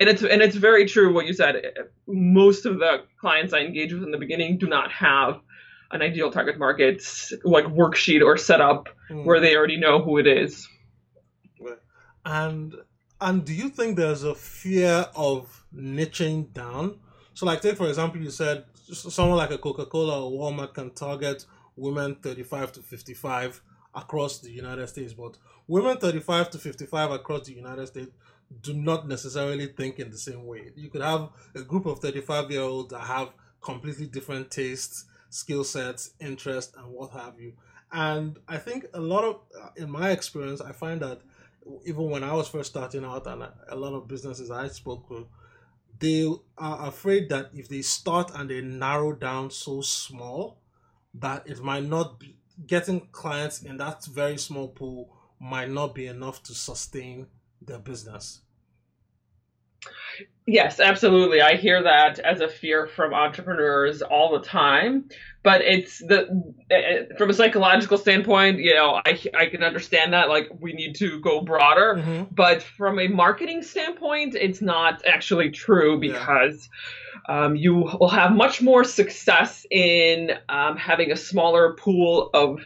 and 0.00 0.06
it's 0.12 0.22
and 0.22 0.40
it's 0.46 0.56
very 0.56 0.84
true 0.94 1.08
what 1.16 1.24
you 1.28 1.32
said. 1.42 1.54
Most 2.06 2.66
of 2.66 2.74
the 2.84 2.92
clients 3.22 3.52
I 3.54 3.60
engage 3.68 3.92
with 3.94 4.02
in 4.02 4.10
the 4.16 4.18
beginning 4.26 4.58
do 4.58 4.66
not 4.66 4.88
have 4.92 5.32
an 5.92 6.02
ideal 6.02 6.30
target 6.36 6.56
market 6.58 6.96
like 7.54 7.66
worksheet 7.80 8.22
or 8.28 8.36
setup 8.36 8.82
Mm. 9.10 9.24
where 9.26 9.40
they 9.44 9.52
already 9.56 9.78
know 9.84 9.96
who 10.04 10.18
it 10.22 10.26
is. 10.42 10.68
And 12.24 12.74
and 13.20 13.44
do 13.44 13.54
you 13.54 13.68
think 13.70 13.96
there's 13.96 14.24
a 14.24 14.34
fear 14.34 15.06
of 15.16 15.64
niching 15.74 16.52
down? 16.52 16.98
So, 17.34 17.46
like, 17.46 17.60
take 17.62 17.76
for 17.76 17.88
example, 17.88 18.20
you 18.20 18.30
said 18.30 18.64
someone 18.92 19.38
like 19.38 19.50
a 19.52 19.58
Coca 19.58 19.86
Cola 19.86 20.16
or 20.24 20.30
Walmart 20.38 20.74
can 20.74 20.90
target 20.90 21.44
women 21.76 22.16
35 22.16 22.72
to 22.72 22.80
55 22.82 23.62
across 23.96 24.38
the 24.38 24.50
United 24.50 24.86
States, 24.88 25.14
but 25.14 25.36
women 25.66 25.96
35 25.96 26.50
to 26.50 26.58
55 26.58 27.10
across 27.12 27.46
the 27.46 27.54
United 27.54 27.86
States 27.86 28.10
do 28.62 28.74
not 28.74 29.08
necessarily 29.08 29.66
think 29.66 29.98
in 29.98 30.10
the 30.10 30.18
same 30.18 30.46
way. 30.46 30.70
You 30.76 30.88
could 30.88 31.02
have 31.02 31.30
a 31.54 31.62
group 31.62 31.86
of 31.86 31.98
35 32.00 32.50
year 32.50 32.60
olds 32.60 32.90
that 32.90 33.00
have 33.00 33.30
completely 33.60 34.06
different 34.06 34.50
tastes, 34.50 35.06
skill 35.30 35.64
sets, 35.64 36.10
interests, 36.20 36.76
and 36.76 36.92
what 36.92 37.10
have 37.10 37.40
you. 37.40 37.54
And 37.90 38.38
I 38.46 38.58
think 38.58 38.86
a 38.94 39.00
lot 39.00 39.24
of, 39.24 39.40
uh, 39.60 39.70
in 39.76 39.90
my 39.90 40.10
experience, 40.10 40.60
I 40.60 40.72
find 40.72 41.00
that 41.00 41.20
even 41.84 42.10
when 42.10 42.22
I 42.22 42.32
was 42.34 42.48
first 42.48 42.70
starting 42.70 43.04
out, 43.04 43.26
and 43.26 43.44
a 43.68 43.76
lot 43.76 43.94
of 43.94 44.06
businesses 44.06 44.50
I 44.50 44.68
spoke 44.68 45.08
to, 45.08 45.26
they 45.98 46.30
are 46.58 46.88
afraid 46.88 47.28
that 47.30 47.50
if 47.54 47.68
they 47.68 47.82
start 47.82 48.30
and 48.34 48.50
they 48.50 48.60
narrow 48.60 49.12
down 49.12 49.50
so 49.50 49.80
small, 49.80 50.58
that 51.14 51.48
it 51.48 51.60
might 51.62 51.84
not 51.84 52.20
be 52.20 52.35
getting 52.64 53.08
clients 53.12 53.62
in 53.62 53.76
that 53.78 54.04
very 54.04 54.38
small 54.38 54.68
pool 54.68 55.12
might 55.40 55.70
not 55.70 55.94
be 55.94 56.06
enough 56.06 56.42
to 56.44 56.54
sustain 56.54 57.26
their 57.60 57.78
business. 57.78 58.40
Yes, 60.48 60.78
absolutely. 60.78 61.40
I 61.40 61.56
hear 61.56 61.82
that 61.82 62.20
as 62.20 62.40
a 62.40 62.48
fear 62.48 62.86
from 62.86 63.12
entrepreneurs 63.12 64.00
all 64.00 64.38
the 64.38 64.46
time. 64.46 65.08
But 65.42 65.60
it's 65.62 65.98
the 65.98 66.54
from 67.18 67.30
a 67.30 67.32
psychological 67.32 67.98
standpoint, 67.98 68.58
you 68.58 68.74
know, 68.74 69.00
I 69.04 69.20
I 69.34 69.46
can 69.46 69.62
understand 69.62 70.12
that 70.12 70.28
like 70.28 70.48
we 70.58 70.72
need 70.72 70.96
to 70.96 71.20
go 71.20 71.40
broader. 71.40 71.96
Mm-hmm. 71.96 72.34
But 72.34 72.62
from 72.62 72.98
a 72.98 73.08
marketing 73.08 73.62
standpoint, 73.62 74.34
it's 74.34 74.60
not 74.60 75.04
actually 75.06 75.50
true 75.50 76.00
because 76.00 76.68
yeah. 77.28 77.44
um, 77.44 77.56
you 77.56 77.74
will 77.74 78.08
have 78.08 78.32
much 78.32 78.60
more 78.62 78.82
success 78.82 79.66
in 79.70 80.32
um, 80.48 80.76
having 80.76 81.12
a 81.12 81.16
smaller 81.16 81.74
pool 81.74 82.30
of 82.34 82.60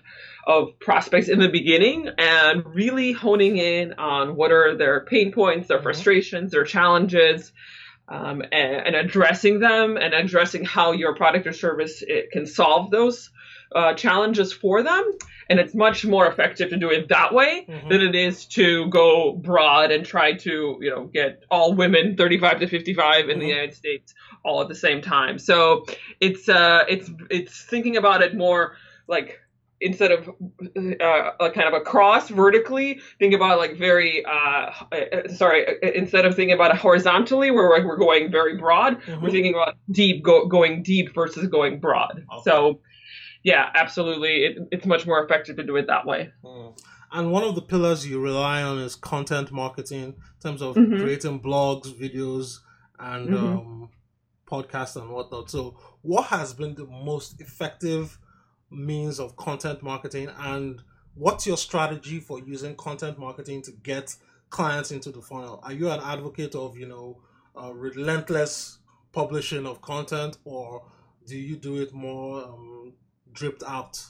of 0.46 0.79
prospects 0.79 1.29
in 1.29 1.38
the 1.38 1.48
beginning 1.48 2.09
and 2.18 2.64
really 2.66 3.12
honing 3.12 3.57
in 3.57 3.94
on 3.94 4.37
what 4.37 4.53
are 4.53 4.76
their 4.76 5.05
pain 5.05 5.33
points, 5.33 5.68
their 5.68 5.79
mm-hmm. 5.79 5.85
frustrations, 5.85 6.53
their 6.53 6.64
challenges, 6.64 7.53
um, 8.09 8.42
and, 8.42 8.87
and, 8.87 8.96
addressing 8.96 9.61
them 9.61 9.96
and 9.96 10.12
addressing 10.12 10.64
how 10.64 10.90
your 10.90 11.14
product 11.14 11.46
or 11.46 11.53
service 11.53 12.03
can 12.33 12.44
solve 12.44 12.90
those 12.90 13.31
uh, 13.74 13.94
challenges 13.94 14.53
for 14.53 14.83
them. 14.83 15.09
And 15.48 15.59
it's 15.59 15.74
much 15.74 16.05
more 16.05 16.26
effective 16.26 16.70
to 16.70 16.76
do 16.76 16.90
it 16.90 17.09
that 17.09 17.33
way 17.33 17.66
mm-hmm. 17.68 17.88
than 17.88 18.00
it 18.00 18.14
is 18.14 18.46
to 18.46 18.88
go 18.88 19.33
broad 19.33 19.90
and 19.90 20.05
try 20.05 20.35
to, 20.35 20.79
you 20.81 20.90
know, 20.90 21.05
get 21.07 21.44
all 21.50 21.74
women 21.74 22.16
35 22.16 22.61
to 22.61 22.66
55 22.68 23.24
in 23.24 23.31
mm-hmm. 23.31 23.40
the 23.40 23.46
United 23.46 23.74
States 23.74 24.14
all 24.44 24.61
at 24.61 24.68
the 24.68 24.74
same 24.74 25.03
time. 25.03 25.38
So 25.38 25.87
it's 26.20 26.48
uh, 26.48 26.85
it's 26.88 27.11
it's 27.31 27.62
thinking 27.64 27.96
about 27.96 28.22
it 28.22 28.37
more 28.37 28.76
like 29.09 29.40
instead 29.80 30.12
of 30.12 30.28
uh, 30.28 31.30
a 31.40 31.50
kind 31.50 31.66
of 31.66 31.74
a 31.74 31.80
cross 31.80 32.28
vertically, 32.28 33.00
think 33.18 33.34
about 33.34 33.58
like 33.58 33.76
very 33.76 34.24
uh, 34.24 34.72
uh 34.92 35.28
sorry 35.34 35.66
uh, 35.66 35.90
instead 35.94 36.26
of 36.26 36.34
thinking 36.34 36.54
about 36.54 36.74
it 36.74 36.76
horizontally 36.76 37.50
where 37.50 37.68
we're, 37.68 37.86
we're 37.86 37.96
going 37.96 38.30
very 38.30 38.56
broad, 38.56 39.00
mm-hmm. 39.02 39.22
we're 39.22 39.30
thinking 39.30 39.54
about 39.54 39.74
deep 39.90 40.22
go, 40.22 40.46
going 40.46 40.82
deep 40.82 41.14
versus 41.14 41.46
going 41.48 41.80
broad. 41.80 42.24
Okay. 42.32 42.42
So 42.44 42.80
yeah, 43.42 43.70
absolutely, 43.74 44.44
it, 44.44 44.58
it's 44.70 44.86
much 44.86 45.06
more 45.06 45.24
effective 45.24 45.56
to 45.56 45.64
do 45.64 45.76
it 45.76 45.86
that 45.86 46.06
way. 46.06 46.32
Mm. 46.44 46.78
And 47.12 47.32
one 47.32 47.42
of 47.42 47.54
the 47.54 47.62
pillars 47.62 48.06
you 48.06 48.20
rely 48.20 48.62
on 48.62 48.78
is 48.78 48.94
content 48.94 49.50
marketing 49.50 50.04
in 50.04 50.14
terms 50.40 50.62
of 50.62 50.76
mm-hmm. 50.76 51.00
creating 51.00 51.40
blogs, 51.40 51.92
videos, 51.92 52.58
and 52.98 53.30
mm-hmm. 53.30 53.46
um, 53.46 53.90
podcasts 54.46 54.96
and 54.96 55.10
whatnot. 55.10 55.50
So, 55.50 55.76
what 56.02 56.26
has 56.26 56.52
been 56.52 56.74
the 56.74 56.86
most 56.86 57.40
effective 57.40 58.18
means 58.70 59.18
of 59.18 59.37
content 59.37 59.83
marketing 59.83 60.28
and 60.38 60.83
what's 61.14 61.46
your 61.46 61.56
strategy 61.56 62.20
for 62.20 62.38
using 62.38 62.74
content 62.76 63.18
marketing 63.18 63.62
to 63.62 63.72
get 63.83 64.14
clients 64.48 64.90
into 64.90 65.11
the 65.11 65.20
funnel? 65.20 65.61
Are 65.62 65.72
you 65.72 65.90
an 65.90 66.00
advocate 66.02 66.54
of 66.54 66.76
you 66.76 66.87
know 66.87 67.18
relentless 67.74 68.78
publishing 69.12 69.66
of 69.66 69.83
content 69.83 70.38
or 70.44 70.83
do 71.26 71.37
you 71.37 71.56
do 71.56 71.80
it 71.80 71.92
more 71.92 72.44
um, 72.44 72.92
dripped 73.33 73.62
out 73.66 74.02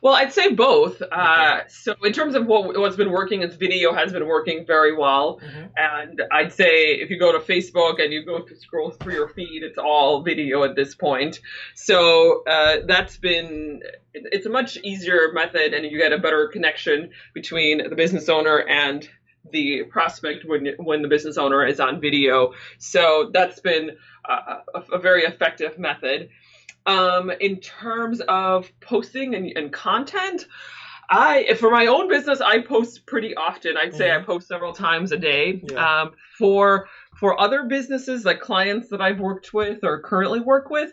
well, 0.00 0.14
I'd 0.14 0.32
say 0.32 0.52
both. 0.52 1.00
Uh, 1.00 1.04
okay. 1.04 1.12
Uh, 1.14 1.60
so 1.68 1.94
in 2.02 2.12
terms 2.12 2.34
of 2.34 2.46
what 2.46 2.78
what's 2.78 2.96
been 2.96 3.10
working, 3.10 3.42
is 3.42 3.54
video 3.54 3.92
has 3.92 4.12
been 4.12 4.26
working 4.26 4.66
very 4.66 4.94
well, 4.96 5.40
mm-hmm. 5.40 5.66
and 5.76 6.22
I'd 6.32 6.52
say 6.52 6.94
if 6.94 7.10
you 7.10 7.18
go 7.18 7.32
to 7.32 7.38
Facebook 7.38 8.02
and 8.02 8.12
you 8.12 8.24
go 8.24 8.40
to 8.40 8.56
scroll 8.56 8.90
through 8.90 9.14
your 9.14 9.28
feed, 9.28 9.62
it's 9.62 9.78
all 9.78 10.22
video 10.22 10.64
at 10.64 10.74
this 10.74 10.94
point. 10.94 11.40
So 11.74 12.42
uh, 12.46 12.78
that's 12.86 13.16
been 13.16 13.82
it's 14.14 14.46
a 14.46 14.50
much 14.50 14.76
easier 14.78 15.32
method, 15.32 15.74
and 15.74 15.84
you 15.86 15.98
get 15.98 16.12
a 16.12 16.18
better 16.18 16.48
connection 16.48 17.10
between 17.34 17.88
the 17.88 17.96
business 17.96 18.28
owner 18.28 18.58
and 18.58 19.08
the 19.50 19.84
prospect 19.84 20.44
when 20.44 20.68
when 20.78 21.02
the 21.02 21.08
business 21.08 21.38
owner 21.38 21.64
is 21.64 21.80
on 21.80 22.00
video. 22.00 22.54
So 22.78 23.30
that's 23.32 23.60
been 23.60 23.92
a, 24.28 24.58
a 24.92 24.98
very 24.98 25.22
effective 25.24 25.78
method. 25.78 26.28
Um, 26.84 27.30
in 27.30 27.60
terms 27.60 28.20
of 28.28 28.70
posting 28.80 29.34
and, 29.34 29.52
and 29.56 29.72
content, 29.72 30.46
I 31.08 31.54
for 31.58 31.70
my 31.70 31.86
own 31.86 32.08
business, 32.08 32.40
I 32.40 32.60
post 32.60 33.06
pretty 33.06 33.36
often. 33.36 33.76
I'd 33.76 33.94
say 33.94 34.08
mm-hmm. 34.08 34.22
I 34.22 34.24
post 34.24 34.48
several 34.48 34.72
times 34.72 35.12
a 35.12 35.16
day. 35.16 35.62
Yeah. 35.70 36.02
Um, 36.02 36.12
for 36.38 36.88
for 37.14 37.38
other 37.40 37.64
businesses 37.64 38.24
like 38.24 38.40
clients 38.40 38.88
that 38.88 39.00
I've 39.00 39.20
worked 39.20 39.52
with 39.52 39.84
or 39.84 40.00
currently 40.00 40.40
work 40.40 40.70
with, 40.70 40.92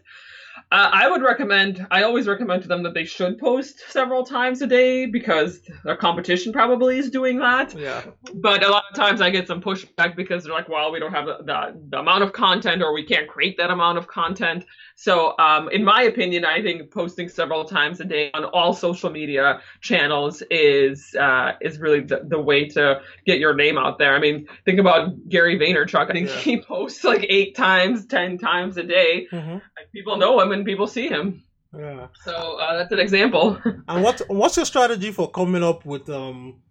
uh, 0.71 0.89
I 0.93 1.09
would 1.09 1.23
recommend, 1.23 1.87
I 1.89 2.03
always 2.03 2.27
recommend 2.27 2.61
to 2.61 2.67
them 2.67 2.83
that 2.83 2.93
they 2.93 3.05
should 3.05 3.39
post 3.39 3.81
several 3.89 4.23
times 4.23 4.61
a 4.61 4.67
day 4.67 5.07
because 5.07 5.61
their 5.83 5.95
competition 5.95 6.53
probably 6.53 6.99
is 6.99 7.09
doing 7.09 7.39
that. 7.39 7.73
Yeah. 7.73 8.03
But 8.35 8.63
a 8.63 8.69
lot 8.69 8.83
of 8.89 8.95
times 8.95 9.19
I 9.19 9.31
get 9.31 9.47
some 9.47 9.61
pushback 9.61 10.15
because 10.15 10.43
they're 10.43 10.53
like, 10.53 10.69
well, 10.69 10.91
we 10.91 10.99
don't 10.99 11.13
have 11.13 11.25
the, 11.25 11.37
the, 11.43 11.81
the 11.89 11.97
amount 11.97 12.23
of 12.23 12.33
content 12.33 12.83
or 12.83 12.93
we 12.93 13.03
can't 13.03 13.27
create 13.27 13.57
that 13.57 13.71
amount 13.71 13.97
of 13.97 14.07
content. 14.07 14.63
So, 14.99 15.33
um, 15.39 15.69
in 15.69 15.85
my 15.85 16.01
opinion, 16.03 16.43
I 16.43 16.61
think 16.61 16.91
posting 16.91 17.29
several 17.29 17.63
times 17.63 18.01
a 18.01 18.05
day 18.05 18.31
on 18.33 18.43
all 18.43 18.73
social 18.73 19.09
media 19.09 19.61
channels 19.79 20.43
is 20.51 21.15
uh, 21.15 21.53
is 21.61 21.79
really 21.79 22.01
the, 22.01 22.25
the 22.27 22.37
way 22.37 22.67
to 22.67 22.99
get 23.25 23.39
your 23.39 23.55
name 23.55 23.77
out 23.77 23.97
there. 23.97 24.13
I 24.13 24.19
mean, 24.19 24.49
think 24.65 24.77
about 24.77 25.29
Gary 25.29 25.57
Vaynerchuk. 25.57 26.09
I 26.09 26.11
think 26.11 26.27
yeah. 26.27 26.35
he 26.35 26.61
posts 26.67 27.05
like 27.05 27.25
eight 27.29 27.55
times, 27.55 28.07
ten 28.07 28.37
times 28.37 28.75
a 28.75 28.83
day. 28.83 29.27
Mm-hmm. 29.31 29.59
People 29.93 30.17
know 30.17 30.41
him 30.41 30.51
people 30.65 30.87
see 30.87 31.07
him. 31.07 31.43
Yeah. 31.77 32.07
So 32.23 32.57
uh, 32.59 32.77
that's 32.77 32.91
an 32.91 32.99
example. 32.99 33.59
and 33.87 34.03
what 34.03 34.21
what's 34.27 34.57
your 34.57 34.65
strategy 34.65 35.11
for 35.11 35.29
coming 35.29 35.63
up 35.63 35.85
with 35.85 36.09
um, 36.09 36.61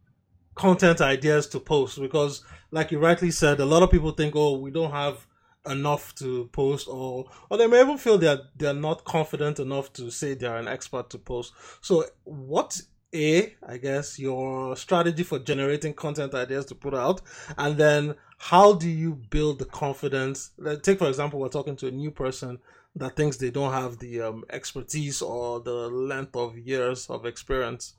content 0.55 1.01
ideas 1.01 1.47
to 1.49 1.61
post? 1.61 2.01
Because, 2.01 2.45
like 2.71 2.91
you 2.91 2.99
rightly 2.99 3.31
said, 3.31 3.61
a 3.61 3.65
lot 3.67 3.83
of 3.83 3.91
people 3.91 4.11
think, 4.11 4.35
oh, 4.35 4.59
we 4.59 4.71
don't 4.71 4.91
have 4.91 5.27
enough 5.67 6.15
to 6.17 6.49
post 6.53 6.89
or 6.89 7.27
or 7.51 7.59
they 7.59 7.67
may 7.67 7.81
even 7.81 7.99
feel 7.99 8.19
that 8.19 8.41
they're 8.57 8.73
not 8.73 9.05
confident 9.05 9.59
enough 9.59 9.93
to 9.93 10.11
say 10.11 10.35
they're 10.35 10.57
an 10.57 10.69
expert 10.69 11.11
to 11.11 11.19
post 11.19 11.53
so 11.81 12.05
what 12.25 12.81
a 13.15 13.55
i 13.67 13.77
guess 13.77 14.19
your 14.19 14.77
strategy 14.77 15.23
for 15.23 15.39
generating 15.39 15.93
content 15.93 16.35
ideas 16.35 16.65
to 16.65 16.75
put 16.75 16.95
out 16.95 17.21
and 17.59 17.77
then 17.77 18.15
how 18.39 18.73
do 18.73 18.89
you 18.89 19.15
build 19.31 19.59
the 19.59 19.65
confidence 19.65 20.51
Like, 20.59 20.83
take 20.83 20.99
for 20.99 21.09
example 21.09 21.41
we're 21.41 21.49
talking 21.49 21.77
to 21.77 21.89
a 21.89 21.91
new 21.91 22.11
person 22.11 22.59
that 22.97 23.17
thinks 23.17 23.37
they 23.37 23.51
don't 23.51 23.73
have 23.73 23.99
the 23.99 24.21
um, 24.21 24.45
expertise 24.51 25.23
or 25.23 25.61
the 25.61 25.89
length 25.89 26.35
of 26.37 26.59
years 26.59 27.09
of 27.09 27.27
experience 27.27 27.95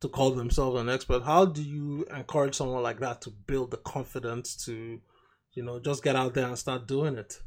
to 0.00 0.08
call 0.08 0.32
themselves 0.32 0.80
an 0.80 0.88
expert 0.88 1.22
how 1.22 1.44
do 1.44 1.62
you 1.62 2.04
encourage 2.14 2.54
someone 2.54 2.82
like 2.82 2.98
that 2.98 3.20
to 3.20 3.30
build 3.30 3.70
the 3.70 3.76
confidence 3.78 4.56
to 4.64 5.00
you 5.54 5.62
know, 5.62 5.78
just 5.78 6.02
get 6.02 6.16
out 6.16 6.34
there 6.34 6.46
and 6.46 6.58
start 6.58 6.86
doing 6.86 7.16
it. 7.16 7.40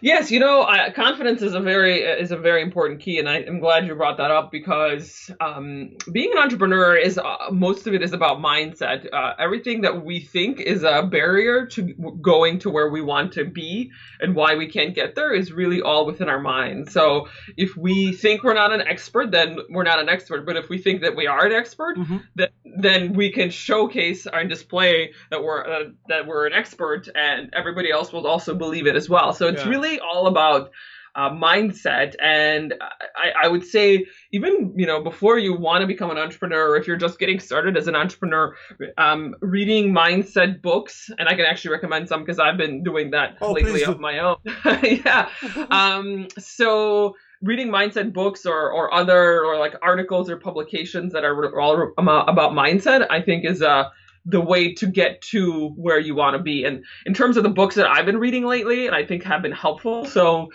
Yes, 0.00 0.30
you 0.30 0.40
know, 0.40 0.62
uh, 0.62 0.92
confidence 0.92 1.42
is 1.42 1.54
a 1.54 1.60
very 1.60 2.00
is 2.02 2.30
a 2.30 2.36
very 2.36 2.62
important 2.62 3.00
key, 3.00 3.18
and 3.18 3.28
I, 3.28 3.38
am 3.40 3.60
glad 3.60 3.86
you 3.86 3.94
brought 3.94 4.16
that 4.18 4.30
up 4.30 4.50
because 4.50 5.30
um, 5.40 5.96
being 6.10 6.32
an 6.32 6.38
entrepreneur 6.38 6.96
is 6.96 7.18
uh, 7.18 7.36
most 7.50 7.86
of 7.86 7.94
it 7.94 8.02
is 8.02 8.12
about 8.12 8.38
mindset. 8.38 9.06
Uh, 9.12 9.34
everything 9.38 9.82
that 9.82 10.04
we 10.04 10.20
think 10.20 10.60
is 10.60 10.82
a 10.82 11.02
barrier 11.02 11.66
to 11.66 11.94
going 12.20 12.58
to 12.60 12.70
where 12.70 12.90
we 12.90 13.00
want 13.00 13.32
to 13.32 13.44
be 13.44 13.90
and 14.20 14.34
why 14.34 14.54
we 14.56 14.68
can't 14.68 14.94
get 14.94 15.14
there 15.14 15.32
is 15.32 15.52
really 15.52 15.80
all 15.80 16.06
within 16.06 16.28
our 16.28 16.40
mind. 16.40 16.90
So 16.90 17.28
if 17.56 17.76
we 17.76 18.12
think 18.12 18.42
we're 18.42 18.54
not 18.54 18.72
an 18.72 18.82
expert, 18.82 19.30
then 19.30 19.58
we're 19.70 19.84
not 19.84 20.00
an 20.00 20.08
expert. 20.08 20.44
But 20.46 20.56
if 20.56 20.68
we 20.68 20.78
think 20.78 21.02
that 21.02 21.16
we 21.16 21.26
are 21.26 21.46
an 21.46 21.52
expert, 21.52 21.96
mm-hmm. 21.96 22.18
then 22.34 22.48
then 22.76 23.12
we 23.12 23.30
can 23.30 23.50
showcase 23.50 24.26
and 24.26 24.48
display 24.48 25.12
that 25.30 25.42
we're 25.42 25.64
uh, 25.64 25.84
that 26.08 26.26
we're 26.26 26.46
an 26.46 26.52
expert, 26.52 27.08
and 27.14 27.50
everybody 27.54 27.90
else 27.90 28.12
will 28.12 28.26
also 28.26 28.54
believe 28.54 28.86
it 28.86 28.96
as 28.96 29.08
well. 29.08 29.32
So 29.32 29.48
it's 29.48 29.62
yeah. 29.62 29.68
really 29.68 29.83
really 29.84 30.00
all 30.00 30.26
about 30.26 30.70
uh, 31.16 31.30
mindset. 31.30 32.14
And 32.20 32.74
I, 33.14 33.44
I, 33.44 33.48
would 33.48 33.64
say, 33.64 34.04
even 34.32 34.74
you 34.76 34.84
know, 34.84 35.00
before 35.00 35.38
you 35.38 35.56
want 35.56 35.82
to 35.82 35.86
become 35.86 36.10
an 36.10 36.18
entrepreneur, 36.18 36.70
or 36.70 36.76
if 36.76 36.88
you're 36.88 36.96
just 36.96 37.20
getting 37.20 37.38
started 37.38 37.76
as 37.76 37.86
an 37.86 37.94
entrepreneur, 37.94 38.56
um, 38.98 39.36
reading 39.40 39.92
mindset 39.92 40.60
books, 40.60 41.10
and 41.16 41.28
I 41.28 41.36
can 41.36 41.44
actually 41.44 41.70
recommend 41.70 42.08
some 42.08 42.22
because 42.24 42.40
I've 42.40 42.56
been 42.56 42.82
doing 42.82 43.12
that 43.12 43.36
oh, 43.40 43.52
lately 43.52 43.84
of 43.84 44.00
my 44.00 44.18
own. 44.18 44.36
yeah. 44.82 45.28
um, 45.70 46.26
so 46.36 47.14
reading 47.42 47.68
mindset 47.68 48.12
books 48.12 48.44
or, 48.44 48.72
or 48.72 48.92
other 48.92 49.44
or 49.44 49.56
like 49.58 49.74
articles 49.82 50.28
or 50.28 50.36
publications 50.36 51.12
that 51.12 51.22
are 51.22 51.60
all 51.60 51.92
about 51.96 52.52
mindset, 52.52 53.06
I 53.08 53.20
think 53.20 53.44
is 53.44 53.62
a 53.62 53.92
the 54.26 54.40
way 54.40 54.72
to 54.74 54.86
get 54.86 55.20
to 55.20 55.68
where 55.76 55.98
you 55.98 56.14
want 56.14 56.36
to 56.36 56.42
be. 56.42 56.64
And 56.64 56.84
in 57.06 57.14
terms 57.14 57.36
of 57.36 57.42
the 57.42 57.50
books 57.50 57.74
that 57.74 57.86
I've 57.86 58.06
been 58.06 58.18
reading 58.18 58.44
lately, 58.46 58.86
and 58.86 58.94
I 58.94 59.04
think 59.04 59.22
have 59.24 59.42
been 59.42 59.52
helpful, 59.52 60.04
so 60.06 60.48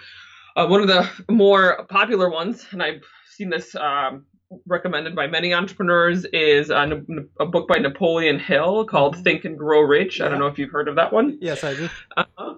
uh, 0.56 0.68
one 0.68 0.82
of 0.82 0.88
the 0.88 1.10
more 1.32 1.86
popular 1.90 2.30
ones, 2.30 2.66
and 2.72 2.82
I've 2.82 3.04
seen 3.30 3.50
this 3.50 3.76
um, 3.76 4.26
recommended 4.66 5.16
by 5.16 5.28
many 5.28 5.54
entrepreneurs, 5.54 6.26
is 6.34 6.70
a, 6.70 7.02
a, 7.40 7.46
book 7.46 7.68
by 7.68 7.78
Napoleon 7.78 8.40
Hill 8.40 8.86
called 8.86 9.14
mm-hmm. 9.14 9.24
Think 9.24 9.46
and 9.46 9.58
Grow 9.58 9.82
Rich. 9.82 10.20
Yeah. 10.20 10.26
I 10.26 10.30
don't 10.30 10.40
know 10.40 10.48
if 10.48 10.58
you've 10.58 10.72
heard 10.72 10.88
of 10.88 10.96
that 10.96 11.14
one. 11.14 11.38
Yes, 11.40 11.64
I 11.64 11.76
do. 11.76 11.90
Uh-huh. 12.18 12.56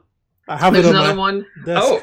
I 0.47 0.58
have 0.58 0.74
There's 0.74 0.88
another 0.88 1.15
one. 1.15 1.45
Desk. 1.65 1.84
Oh, 1.86 2.02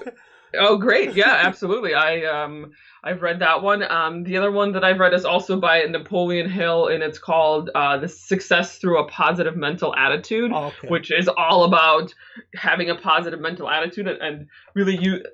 oh, 0.54 0.76
great! 0.76 1.14
Yeah, 1.14 1.40
absolutely. 1.44 1.94
I 1.94 2.24
um 2.24 2.72
I've 3.02 3.22
read 3.22 3.38
that 3.38 3.62
one. 3.62 3.82
Um, 3.82 4.24
the 4.24 4.36
other 4.36 4.50
one 4.50 4.72
that 4.72 4.84
I've 4.84 4.98
read 4.98 5.14
is 5.14 5.24
also 5.24 5.60
by 5.60 5.82
Napoleon 5.82 6.50
Hill, 6.50 6.88
and 6.88 7.02
it's 7.02 7.18
called 7.18 7.70
uh, 7.74 7.98
"The 7.98 8.08
Success 8.08 8.78
Through 8.78 8.98
a 8.98 9.08
Positive 9.08 9.56
Mental 9.56 9.94
Attitude," 9.94 10.50
oh, 10.52 10.66
okay. 10.66 10.88
which 10.88 11.12
is 11.12 11.28
all 11.28 11.64
about 11.64 12.12
having 12.56 12.90
a 12.90 12.96
positive 12.96 13.40
mental 13.40 13.68
attitude. 13.68 14.08
And, 14.08 14.20
and 14.20 14.46
really, 14.74 14.96
you 14.96 15.24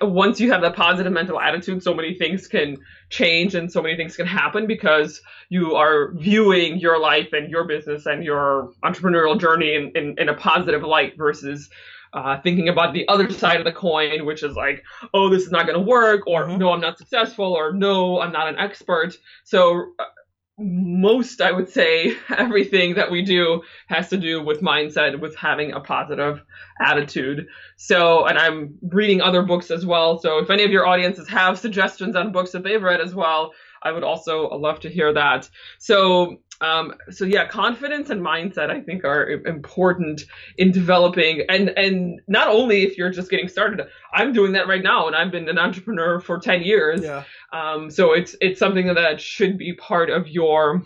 once 0.00 0.40
you 0.40 0.52
have 0.52 0.62
that 0.62 0.76
positive 0.76 1.12
mental 1.12 1.40
attitude, 1.40 1.82
so 1.82 1.92
many 1.92 2.14
things 2.14 2.46
can 2.46 2.76
change 3.10 3.54
and 3.54 3.70
so 3.72 3.82
many 3.82 3.96
things 3.96 4.16
can 4.16 4.26
happen 4.26 4.66
because 4.66 5.20
you 5.48 5.74
are 5.74 6.12
viewing 6.12 6.78
your 6.78 7.00
life 7.00 7.32
and 7.32 7.50
your 7.50 7.64
business 7.64 8.06
and 8.06 8.22
your 8.22 8.72
entrepreneurial 8.84 9.38
journey 9.40 9.74
in, 9.74 9.90
in, 9.94 10.14
in 10.18 10.28
a 10.28 10.34
positive 10.34 10.82
light 10.82 11.16
versus 11.16 11.68
uh, 12.12 12.40
thinking 12.40 12.68
about 12.68 12.94
the 12.94 13.06
other 13.08 13.30
side 13.30 13.58
of 13.58 13.64
the 13.64 13.72
coin, 13.72 14.24
which 14.24 14.42
is 14.42 14.56
like, 14.56 14.82
oh, 15.14 15.28
this 15.28 15.42
is 15.42 15.50
not 15.50 15.66
going 15.66 15.78
to 15.78 15.84
work, 15.84 16.26
or 16.26 16.46
mm-hmm. 16.46 16.58
no, 16.58 16.72
I'm 16.72 16.80
not 16.80 16.98
successful, 16.98 17.52
or 17.52 17.72
no, 17.72 18.20
I'm 18.20 18.32
not 18.32 18.48
an 18.48 18.58
expert. 18.58 19.16
So, 19.44 19.92
uh, 19.98 20.04
most, 20.60 21.40
I 21.40 21.52
would 21.52 21.68
say, 21.68 22.16
everything 22.36 22.94
that 22.94 23.10
we 23.10 23.22
do 23.22 23.62
has 23.86 24.08
to 24.10 24.16
do 24.16 24.42
with 24.42 24.60
mindset, 24.60 25.20
with 25.20 25.36
having 25.36 25.72
a 25.72 25.80
positive 25.80 26.42
attitude. 26.80 27.46
So, 27.76 28.26
and 28.26 28.38
I'm 28.38 28.76
reading 28.82 29.20
other 29.20 29.42
books 29.42 29.70
as 29.70 29.86
well. 29.86 30.18
So, 30.18 30.38
if 30.38 30.50
any 30.50 30.64
of 30.64 30.70
your 30.70 30.86
audiences 30.86 31.28
have 31.28 31.58
suggestions 31.58 32.16
on 32.16 32.32
books 32.32 32.52
that 32.52 32.64
they've 32.64 32.82
read 32.82 33.00
as 33.00 33.14
well, 33.14 33.52
I 33.82 33.92
would 33.92 34.02
also 34.02 34.48
love 34.48 34.80
to 34.80 34.90
hear 34.90 35.12
that. 35.12 35.48
So, 35.78 36.38
um, 36.60 36.94
so 37.10 37.24
yeah, 37.24 37.46
confidence 37.46 38.10
and 38.10 38.20
mindset 38.20 38.70
I 38.70 38.80
think 38.80 39.04
are 39.04 39.28
important 39.28 40.22
in 40.56 40.72
developing, 40.72 41.42
and 41.48 41.70
and 41.70 42.20
not 42.26 42.48
only 42.48 42.82
if 42.82 42.98
you're 42.98 43.10
just 43.10 43.30
getting 43.30 43.48
started. 43.48 43.86
I'm 44.12 44.32
doing 44.32 44.52
that 44.52 44.66
right 44.66 44.82
now, 44.82 45.06
and 45.06 45.14
I've 45.14 45.30
been 45.30 45.48
an 45.48 45.58
entrepreneur 45.58 46.20
for 46.20 46.38
ten 46.38 46.62
years. 46.62 47.02
Yeah. 47.02 47.24
Um, 47.52 47.90
so 47.90 48.12
it's 48.12 48.34
it's 48.40 48.58
something 48.58 48.92
that 48.92 49.20
should 49.20 49.56
be 49.56 49.74
part 49.74 50.10
of 50.10 50.26
your 50.26 50.82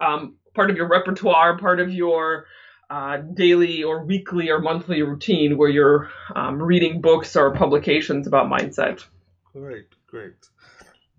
um, 0.00 0.36
part 0.54 0.70
of 0.70 0.76
your 0.76 0.88
repertoire, 0.88 1.58
part 1.58 1.80
of 1.80 1.92
your 1.92 2.46
uh, 2.88 3.16
daily 3.34 3.82
or 3.82 4.04
weekly 4.04 4.50
or 4.50 4.60
monthly 4.60 5.02
routine 5.02 5.58
where 5.58 5.68
you're 5.68 6.10
um, 6.36 6.62
reading 6.62 7.00
books 7.00 7.34
or 7.34 7.52
publications 7.52 8.28
about 8.28 8.48
mindset. 8.48 9.04
Great, 9.52 9.88
great. 10.06 10.34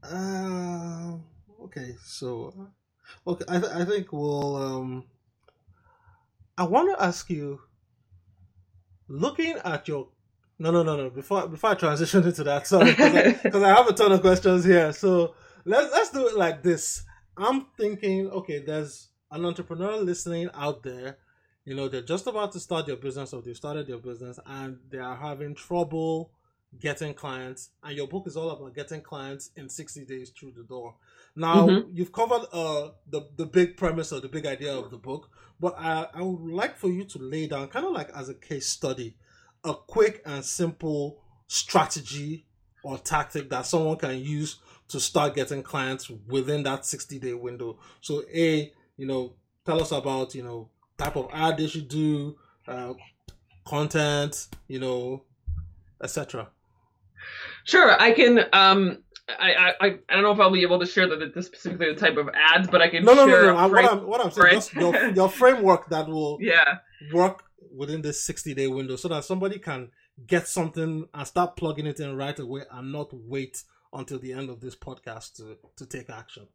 Uh, 0.03 1.17
okay, 1.63 1.95
so 2.01 2.69
Okay, 3.25 3.45
I, 3.47 3.59
th- 3.59 3.71
I 3.71 3.85
think 3.85 4.11
we'll. 4.11 4.55
Um, 4.55 5.05
I 6.57 6.63
want 6.63 6.95
to 6.97 7.03
ask 7.03 7.29
you. 7.29 7.61
Looking 9.09 9.55
at 9.63 9.87
your, 9.87 10.09
no, 10.59 10.69
no, 10.69 10.83
no, 10.83 10.97
no. 10.97 11.09
Before 11.09 11.47
before 11.47 11.69
I 11.69 11.75
transition 11.75 12.23
into 12.25 12.43
that, 12.43 12.67
sorry, 12.67 12.91
because 12.91 13.63
I, 13.63 13.71
I 13.71 13.75
have 13.75 13.87
a 13.87 13.93
ton 13.93 14.11
of 14.11 14.21
questions 14.21 14.65
here. 14.65 14.91
So 14.91 15.33
let's 15.65 15.91
let's 15.93 16.09
do 16.11 16.27
it 16.27 16.35
like 16.35 16.61
this. 16.61 17.03
I'm 17.37 17.67
thinking, 17.77 18.29
okay, 18.29 18.63
there's 18.65 19.09
an 19.31 19.45
entrepreneur 19.45 19.97
listening 19.97 20.49
out 20.53 20.83
there. 20.83 21.17
You 21.65 21.75
know, 21.75 21.87
they're 21.87 22.01
just 22.01 22.27
about 22.27 22.53
to 22.53 22.59
start 22.59 22.85
their 22.85 22.95
business 22.95 23.33
or 23.33 23.41
they've 23.41 23.55
started 23.55 23.87
their 23.87 23.97
business 23.97 24.39
and 24.45 24.79
they 24.89 24.99
are 24.99 25.15
having 25.15 25.53
trouble 25.53 26.31
getting 26.79 27.13
clients. 27.13 27.69
And 27.83 27.95
your 27.95 28.07
book 28.07 28.27
is 28.27 28.37
all 28.37 28.49
about 28.51 28.73
getting 28.75 29.01
clients 29.01 29.51
in 29.55 29.69
60 29.69 30.05
days 30.05 30.29
through 30.29 30.51
the 30.51 30.63
door. 30.63 30.95
Now 31.35 31.67
mm-hmm. 31.67 31.89
you've 31.93 32.11
covered 32.11 32.47
uh 32.51 32.89
the 33.09 33.27
the 33.35 33.45
big 33.45 33.77
premise 33.77 34.11
or 34.11 34.19
the 34.19 34.27
big 34.27 34.45
idea 34.45 34.75
of 34.75 34.89
the 34.89 34.97
book, 34.97 35.29
but 35.59 35.75
I 35.77 36.07
I 36.13 36.21
would 36.21 36.51
like 36.51 36.77
for 36.77 36.89
you 36.89 37.03
to 37.05 37.19
lay 37.19 37.47
down 37.47 37.67
kind 37.67 37.85
of 37.85 37.91
like 37.91 38.09
as 38.15 38.29
a 38.29 38.33
case 38.33 38.67
study, 38.67 39.15
a 39.63 39.73
quick 39.73 40.21
and 40.25 40.43
simple 40.43 41.21
strategy 41.47 42.45
or 42.83 42.97
tactic 42.97 43.49
that 43.49 43.65
someone 43.65 43.97
can 43.97 44.17
use 44.17 44.57
to 44.87 44.99
start 44.99 45.35
getting 45.35 45.61
clients 45.61 46.09
within 46.27 46.63
that 46.63 46.85
60 46.85 47.19
day 47.19 47.33
window. 47.33 47.77
So 48.01 48.23
a 48.33 48.73
you 48.95 49.05
know 49.05 49.33
tell 49.65 49.81
us 49.81 49.91
about 49.91 50.33
you 50.33 50.43
know 50.43 50.69
type 50.97 51.15
of 51.15 51.29
ad 51.31 51.57
they 51.57 51.67
should 51.67 51.87
do, 51.87 52.35
uh, 52.67 52.93
content, 53.65 54.47
you 54.67 54.79
know, 54.79 55.23
etc. 56.01 56.49
Sure, 57.63 57.99
I 57.99 58.11
can. 58.11 58.39
Um, 58.53 59.03
I, 59.29 59.73
I 59.79 59.85
I 60.09 60.13
don't 60.13 60.23
know 60.23 60.31
if 60.31 60.39
I'll 60.39 60.51
be 60.51 60.61
able 60.61 60.79
to 60.79 60.85
share 60.85 61.07
the, 61.07 61.31
the 61.33 61.43
specifically 61.43 61.93
the 61.93 61.99
type 61.99 62.17
of 62.17 62.29
ads, 62.33 62.69
but 62.69 62.81
I 62.81 62.89
can. 62.89 63.03
No, 63.03 63.13
no, 63.13 63.25
no, 63.25 63.41
no. 63.41 63.53
no. 63.53 63.67
What 63.67 63.91
I'm 63.91 64.07
what 64.07 64.25
I'm 64.25 64.31
saying, 64.31 64.53
just 64.53 64.73
your, 64.73 65.09
your 65.11 65.29
framework 65.29 65.89
that 65.89 66.07
will 66.07 66.37
yeah 66.41 66.77
work 67.13 67.43
within 67.75 68.01
this 68.01 68.23
60 68.23 68.53
day 68.53 68.67
window, 68.67 68.95
so 68.95 69.09
that 69.09 69.25
somebody 69.25 69.59
can 69.59 69.89
get 70.25 70.47
something 70.47 71.07
and 71.13 71.27
start 71.27 71.57
plugging 71.57 71.87
it 71.87 71.99
in 71.99 72.15
right 72.15 72.39
away, 72.39 72.61
and 72.71 72.91
not 72.91 73.09
wait 73.11 73.63
until 73.91 74.19
the 74.19 74.31
end 74.33 74.49
of 74.49 74.61
this 74.61 74.75
podcast 74.75 75.35
to 75.35 75.57
to 75.75 75.85
take 75.85 76.09
action. 76.09 76.47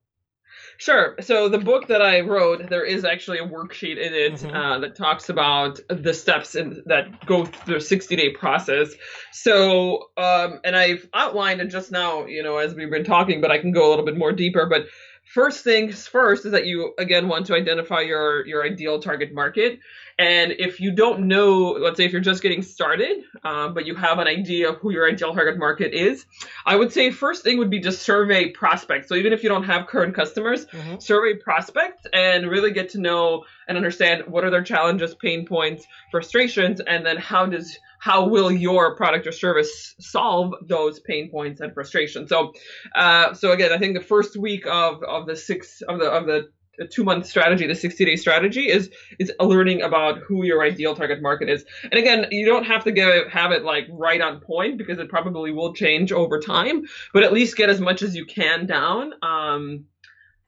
Sure. 0.78 1.16
So 1.20 1.48
the 1.48 1.58
book 1.58 1.86
that 1.88 2.02
I 2.02 2.20
wrote, 2.20 2.68
there 2.68 2.84
is 2.84 3.04
actually 3.04 3.38
a 3.38 3.46
worksheet 3.46 3.98
in 3.98 4.14
it 4.14 4.32
mm-hmm. 4.34 4.54
uh, 4.54 4.78
that 4.80 4.96
talks 4.96 5.28
about 5.28 5.78
the 5.88 6.12
steps 6.12 6.54
in, 6.54 6.82
that 6.86 7.24
go 7.26 7.44
through 7.44 7.74
the 7.74 7.80
60 7.80 8.16
day 8.16 8.30
process. 8.30 8.92
So, 9.32 10.10
um, 10.16 10.60
and 10.64 10.76
I've 10.76 11.08
outlined 11.14 11.60
it 11.60 11.68
just 11.68 11.92
now, 11.92 12.26
you 12.26 12.42
know, 12.42 12.56
as 12.56 12.74
we've 12.74 12.90
been 12.90 13.04
talking, 13.04 13.40
but 13.40 13.50
I 13.50 13.58
can 13.58 13.72
go 13.72 13.86
a 13.86 13.90
little 13.90 14.04
bit 14.04 14.16
more 14.16 14.32
deeper. 14.32 14.66
But 14.66 14.86
first 15.24 15.64
things 15.64 16.06
first 16.06 16.44
is 16.44 16.52
that 16.52 16.66
you 16.66 16.94
again 16.98 17.28
want 17.28 17.46
to 17.46 17.54
identify 17.54 18.00
your 18.00 18.46
your 18.46 18.64
ideal 18.64 19.00
target 19.00 19.32
market 19.32 19.78
and 20.18 20.52
if 20.52 20.80
you 20.80 20.92
don't 20.92 21.26
know, 21.26 21.70
let's 21.70 21.96
say 21.96 22.04
if 22.04 22.12
you're 22.12 22.20
just 22.20 22.42
getting 22.42 22.62
started, 22.62 23.24
um, 23.44 23.74
but 23.74 23.86
you 23.86 23.94
have 23.94 24.18
an 24.18 24.26
idea 24.26 24.70
of 24.70 24.76
who 24.76 24.92
your 24.92 25.08
ideal 25.08 25.34
target 25.34 25.58
market 25.58 25.94
is, 25.94 26.26
I 26.66 26.76
would 26.76 26.92
say 26.92 27.10
first 27.10 27.42
thing 27.42 27.58
would 27.58 27.70
be 27.70 27.80
just 27.80 28.02
survey 28.02 28.50
prospects. 28.50 29.08
So 29.08 29.14
even 29.14 29.32
if 29.32 29.42
you 29.42 29.48
don't 29.48 29.64
have 29.64 29.86
current 29.86 30.14
customers, 30.14 30.66
mm-hmm. 30.66 30.98
survey 30.98 31.34
prospects 31.34 32.06
and 32.12 32.46
really 32.48 32.72
get 32.72 32.90
to 32.90 33.00
know 33.00 33.44
and 33.68 33.76
understand 33.76 34.24
what 34.26 34.44
are 34.44 34.50
their 34.50 34.62
challenges, 34.62 35.14
pain 35.14 35.46
points, 35.46 35.86
frustrations, 36.10 36.80
and 36.80 37.04
then 37.04 37.16
how 37.16 37.46
does 37.46 37.78
how 38.02 38.26
will 38.26 38.50
your 38.50 38.96
product 38.96 39.28
or 39.28 39.32
service 39.32 39.94
solve 40.00 40.52
those 40.60 40.98
pain 40.98 41.30
points 41.30 41.60
and 41.60 41.72
frustrations? 41.72 42.30
So, 42.30 42.52
uh, 42.96 43.32
so 43.32 43.52
again, 43.52 43.72
I 43.72 43.78
think 43.78 43.96
the 43.96 44.02
first 44.02 44.36
week 44.36 44.66
of 44.66 45.04
of 45.04 45.28
the 45.28 45.36
six 45.36 45.82
of 45.82 46.00
the 46.00 46.06
of 46.06 46.26
the 46.26 46.48
two 46.90 47.04
month 47.04 47.26
strategy, 47.26 47.64
the 47.68 47.76
60 47.76 48.04
day 48.04 48.16
strategy 48.16 48.68
is 48.68 48.90
is 49.20 49.30
learning 49.38 49.82
about 49.82 50.18
who 50.18 50.44
your 50.44 50.64
ideal 50.64 50.96
target 50.96 51.22
market 51.22 51.48
is. 51.48 51.64
And 51.84 51.94
again, 51.94 52.26
you 52.32 52.44
don't 52.44 52.64
have 52.64 52.82
to 52.84 52.90
get 52.90 53.28
have 53.28 53.52
it 53.52 53.62
like 53.62 53.86
right 53.88 54.20
on 54.20 54.40
point 54.40 54.78
because 54.78 54.98
it 54.98 55.08
probably 55.08 55.52
will 55.52 55.72
change 55.72 56.10
over 56.10 56.40
time, 56.40 56.82
but 57.14 57.22
at 57.22 57.32
least 57.32 57.56
get 57.56 57.70
as 57.70 57.80
much 57.80 58.02
as 58.02 58.16
you 58.16 58.26
can 58.26 58.66
down. 58.66 59.12
Um, 59.22 59.84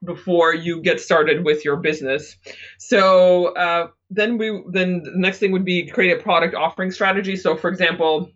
before 0.04 0.54
you 0.54 0.82
get 0.82 1.00
started 1.00 1.44
with 1.44 1.64
your 1.64 1.76
business. 1.76 2.36
So 2.78 3.54
uh, 3.54 3.88
then 4.14 4.38
we 4.38 4.62
then 4.68 5.02
the 5.02 5.12
next 5.14 5.38
thing 5.38 5.52
would 5.52 5.64
be 5.64 5.86
create 5.86 6.18
a 6.18 6.22
product 6.22 6.54
offering 6.54 6.90
strategy. 6.90 7.36
So 7.36 7.56
for 7.56 7.68
example, 7.68 8.30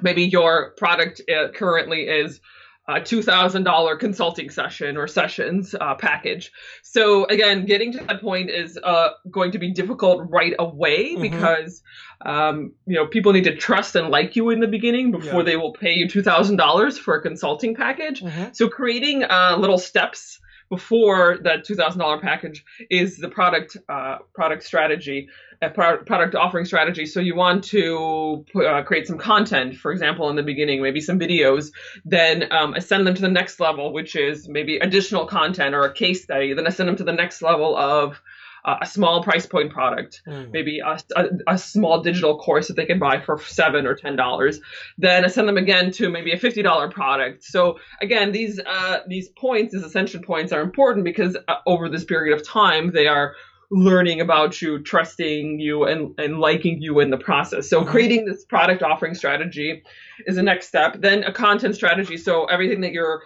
maybe 0.00 0.24
your 0.24 0.72
product 0.76 1.20
uh, 1.30 1.48
currently 1.52 2.02
is 2.08 2.40
a 2.88 2.94
$2,000 2.94 3.98
consulting 4.00 4.50
session 4.50 4.96
or 4.96 5.06
sessions 5.06 5.74
uh, 5.80 5.94
package. 5.94 6.50
So 6.82 7.26
again, 7.26 7.64
getting 7.64 7.92
to 7.92 8.04
that 8.04 8.20
point 8.20 8.50
is 8.50 8.76
uh, 8.82 9.10
going 9.30 9.52
to 9.52 9.58
be 9.58 9.70
difficult 9.70 10.28
right 10.30 10.54
away 10.58 11.14
mm-hmm. 11.14 11.22
because 11.22 11.82
um, 12.24 12.72
you 12.86 12.96
know 12.96 13.06
people 13.06 13.32
need 13.32 13.44
to 13.44 13.56
trust 13.56 13.94
and 13.94 14.08
like 14.08 14.34
you 14.34 14.50
in 14.50 14.60
the 14.60 14.66
beginning 14.66 15.12
before 15.12 15.40
yeah. 15.40 15.46
they 15.46 15.56
will 15.56 15.72
pay 15.72 15.92
you 15.92 16.06
$2,000 16.06 16.98
for 16.98 17.16
a 17.16 17.22
consulting 17.22 17.76
package. 17.76 18.20
Mm-hmm. 18.20 18.52
So 18.52 18.68
creating 18.68 19.24
uh, 19.24 19.56
little 19.58 19.78
steps 19.78 20.40
before 20.72 21.36
that 21.42 21.66
$2,000 21.66 22.22
package 22.22 22.64
is 22.88 23.18
the 23.18 23.28
product 23.28 23.76
uh, 23.90 24.16
product 24.34 24.62
strategy, 24.62 25.28
a 25.60 25.68
pro- 25.68 25.98
product 25.98 26.34
offering 26.34 26.64
strategy. 26.64 27.04
So 27.04 27.20
you 27.20 27.36
want 27.36 27.62
to 27.64 28.42
uh, 28.56 28.82
create 28.82 29.06
some 29.06 29.18
content, 29.18 29.76
for 29.76 29.92
example, 29.92 30.30
in 30.30 30.36
the 30.36 30.42
beginning, 30.42 30.80
maybe 30.80 31.02
some 31.02 31.18
videos, 31.18 31.72
then 32.06 32.50
um, 32.50 32.72
ascend 32.72 33.06
them 33.06 33.14
to 33.14 33.20
the 33.20 33.28
next 33.28 33.60
level, 33.60 33.92
which 33.92 34.16
is 34.16 34.48
maybe 34.48 34.78
additional 34.78 35.26
content 35.26 35.74
or 35.74 35.84
a 35.84 35.92
case 35.92 36.22
study. 36.22 36.54
Then 36.54 36.66
ascend 36.66 36.88
them 36.88 36.96
to 36.96 37.04
the 37.04 37.12
next 37.12 37.42
level 37.42 37.76
of 37.76 38.22
uh, 38.64 38.76
a 38.82 38.86
small 38.86 39.22
price 39.22 39.46
point 39.46 39.72
product, 39.72 40.22
mm. 40.26 40.50
maybe 40.52 40.78
a, 40.78 40.98
a, 41.16 41.24
a, 41.48 41.58
small 41.58 42.00
digital 42.00 42.38
course 42.38 42.68
that 42.68 42.74
they 42.74 42.86
can 42.86 42.98
buy 42.98 43.20
for 43.20 43.40
seven 43.42 43.86
or 43.86 43.94
ten 43.94 44.14
dollars. 44.14 44.60
Then 44.98 45.24
I 45.24 45.28
send 45.28 45.48
them 45.48 45.56
again 45.56 45.90
to 45.92 46.08
maybe 46.08 46.32
a 46.32 46.38
fifty 46.38 46.62
dollar 46.62 46.88
product. 46.88 47.44
So 47.44 47.78
again, 48.00 48.32
these 48.32 48.60
uh, 48.64 48.98
these 49.06 49.28
points, 49.28 49.74
these 49.74 49.82
ascension 49.82 50.22
points, 50.22 50.52
are 50.52 50.60
important 50.60 51.04
because 51.04 51.36
uh, 51.48 51.54
over 51.66 51.88
this 51.88 52.04
period 52.04 52.38
of 52.38 52.46
time, 52.46 52.92
they 52.92 53.08
are 53.08 53.34
learning 53.72 54.20
about 54.20 54.60
you, 54.60 54.78
trusting 54.82 55.58
you, 55.58 55.84
and, 55.84 56.14
and 56.18 56.38
liking 56.38 56.80
you 56.82 57.00
in 57.00 57.10
the 57.10 57.16
process. 57.16 57.70
So 57.70 57.84
creating 57.84 58.26
this 58.26 58.44
product 58.44 58.82
offering 58.82 59.14
strategy 59.14 59.82
is 60.26 60.36
the 60.36 60.42
next 60.42 60.68
step. 60.68 61.00
Then 61.00 61.24
a 61.24 61.32
content 61.32 61.74
strategy. 61.74 62.18
So 62.18 62.44
everything 62.44 62.82
that 62.82 62.92
you're 62.92 63.22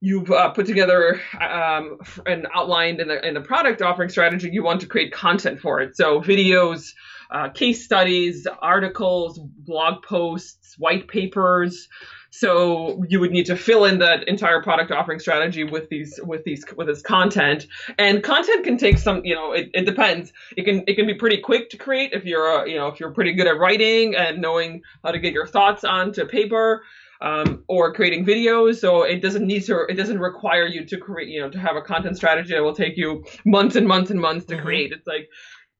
you've 0.00 0.30
uh, 0.30 0.50
put 0.50 0.66
together 0.66 1.20
um, 1.40 1.98
and 2.26 2.46
outlined 2.54 3.00
in 3.00 3.08
the 3.08 3.26
in 3.26 3.34
the 3.34 3.40
product 3.40 3.82
offering 3.82 4.08
strategy, 4.08 4.48
you 4.52 4.62
want 4.62 4.80
to 4.80 4.86
create 4.86 5.12
content 5.12 5.60
for 5.60 5.80
it. 5.80 5.96
So 5.96 6.20
videos, 6.20 6.92
uh, 7.30 7.48
case 7.50 7.84
studies, 7.84 8.46
articles, 8.62 9.38
blog 9.38 10.02
posts, 10.02 10.76
white 10.78 11.08
papers. 11.08 11.88
So 12.30 13.02
you 13.08 13.20
would 13.20 13.30
need 13.30 13.46
to 13.46 13.56
fill 13.56 13.86
in 13.86 13.98
that 14.00 14.28
entire 14.28 14.62
product 14.62 14.92
offering 14.92 15.18
strategy 15.18 15.64
with 15.64 15.88
these 15.88 16.20
with 16.22 16.44
these 16.44 16.64
with 16.76 16.86
this 16.86 17.00
content. 17.00 17.66
And 17.98 18.22
content 18.22 18.64
can 18.64 18.76
take 18.76 18.98
some, 18.98 19.24
you 19.24 19.34
know, 19.34 19.52
it, 19.52 19.70
it 19.72 19.86
depends. 19.86 20.32
It 20.56 20.64
can 20.64 20.84
it 20.86 20.94
can 20.94 21.06
be 21.06 21.14
pretty 21.14 21.38
quick 21.38 21.70
to 21.70 21.78
create 21.78 22.12
if 22.12 22.24
you're 22.24 22.46
a, 22.46 22.68
you 22.68 22.76
know 22.76 22.88
if 22.88 23.00
you're 23.00 23.12
pretty 23.12 23.32
good 23.32 23.46
at 23.46 23.58
writing 23.58 24.14
and 24.14 24.40
knowing 24.40 24.82
how 25.02 25.10
to 25.10 25.18
get 25.18 25.32
your 25.32 25.46
thoughts 25.46 25.84
onto 25.84 26.26
paper. 26.26 26.82
Um, 27.20 27.64
or 27.68 27.92
creating 27.92 28.24
videos. 28.24 28.76
So 28.76 29.02
it 29.02 29.20
doesn't 29.20 29.44
need 29.44 29.64
to, 29.64 29.86
it 29.88 29.94
doesn't 29.94 30.20
require 30.20 30.66
you 30.66 30.84
to 30.86 30.96
create, 30.98 31.28
you 31.28 31.40
know, 31.40 31.50
to 31.50 31.58
have 31.58 31.74
a 31.74 31.82
content 31.82 32.16
strategy 32.16 32.54
that 32.54 32.62
will 32.62 32.76
take 32.76 32.96
you 32.96 33.24
months 33.44 33.74
and 33.74 33.88
months 33.88 34.12
and 34.12 34.20
months 34.20 34.46
to 34.46 34.54
Mhm. 34.56 34.62
create. 34.62 34.92
It's 34.92 35.06
like 35.06 35.28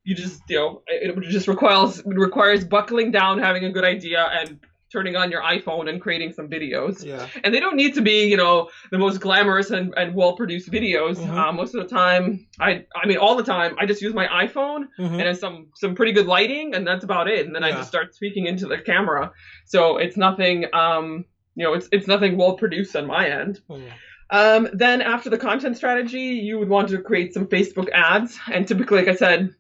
you 0.05 0.17
just, 0.17 0.41
you 0.49 0.57
know, 0.59 0.83
it 0.89 1.17
it 1.17 1.31
just 1.31 1.47
requires 1.47 2.01
it 2.01 2.07
requires 2.07 2.65
buckling 2.65 3.13
down, 3.13 3.39
having 3.39 3.65
a 3.65 3.71
good 3.71 3.85
idea, 3.85 4.23
and 4.33 4.59
turning 4.93 5.17
on 5.17 5.31
your 5.31 5.43
iPhone 5.43 5.89
and 5.89 6.01
creating 6.01 6.33
some 6.33 6.49
videos. 6.49 7.05
Yeah. 7.05 7.27
And 7.45 7.55
they 7.55 7.61
don't 7.61 7.77
need 7.77 7.95
to 7.95 8.01
be, 8.03 8.27
you 8.27 8.37
know, 8.37 8.71
the 8.91 8.99
most 8.99 9.21
glamorous 9.21 9.71
and, 9.71 9.93
and 9.97 10.15
well 10.15 10.35
produced 10.35 10.71
videos. 10.71 11.17
Mhm. 11.17 11.31
Uh, 11.31 11.53
most 11.53 11.75
of 11.75 11.83
the 11.87 11.95
time, 11.95 12.47
I, 12.61 12.85
I 13.01 13.07
mean, 13.07 13.19
all 13.19 13.37
the 13.37 13.43
time, 13.43 13.77
I 13.79 13.87
just 13.87 14.01
use 14.03 14.15
my 14.15 14.27
iPhone 14.27 14.85
Mhm. 14.99 15.13
and 15.13 15.23
it's 15.23 15.41
some 15.41 15.69
some 15.75 15.95
pretty 15.95 16.13
good 16.13 16.27
lighting, 16.27 16.75
and 16.75 16.87
that's 16.87 17.05
about 17.05 17.29
it. 17.29 17.47
And 17.47 17.55
then 17.55 17.65
I 17.65 17.73
just 17.73 17.89
start 17.89 18.15
speaking 18.15 18.47
into 18.47 18.67
the 18.67 18.79
camera. 18.79 19.33
So 19.67 19.99
it's 19.99 20.17
nothing, 20.17 20.67
um, 20.73 21.25
you 21.55 21.65
know, 21.65 21.75
it's 21.75 21.89
it's 21.93 22.07
nothing 22.07 22.37
well 22.37 22.55
produced 22.57 22.97
on 22.97 23.07
my 23.07 23.29
end. 23.29 23.61
Mm. 23.69 23.91
Um, 24.31 24.69
then 24.75 25.01
after 25.01 25.31
the 25.31 25.39
content 25.39 25.77
strategy, 25.77 26.21
you 26.21 26.59
would 26.59 26.69
want 26.69 26.89
to 26.91 26.99
create 26.99 27.33
some 27.33 27.47
Facebook 27.47 27.89
ads, 27.93 28.39
and 28.53 28.67
typically, 28.69 28.99
like 28.99 29.09
I 29.09 29.15
said. 29.15 29.55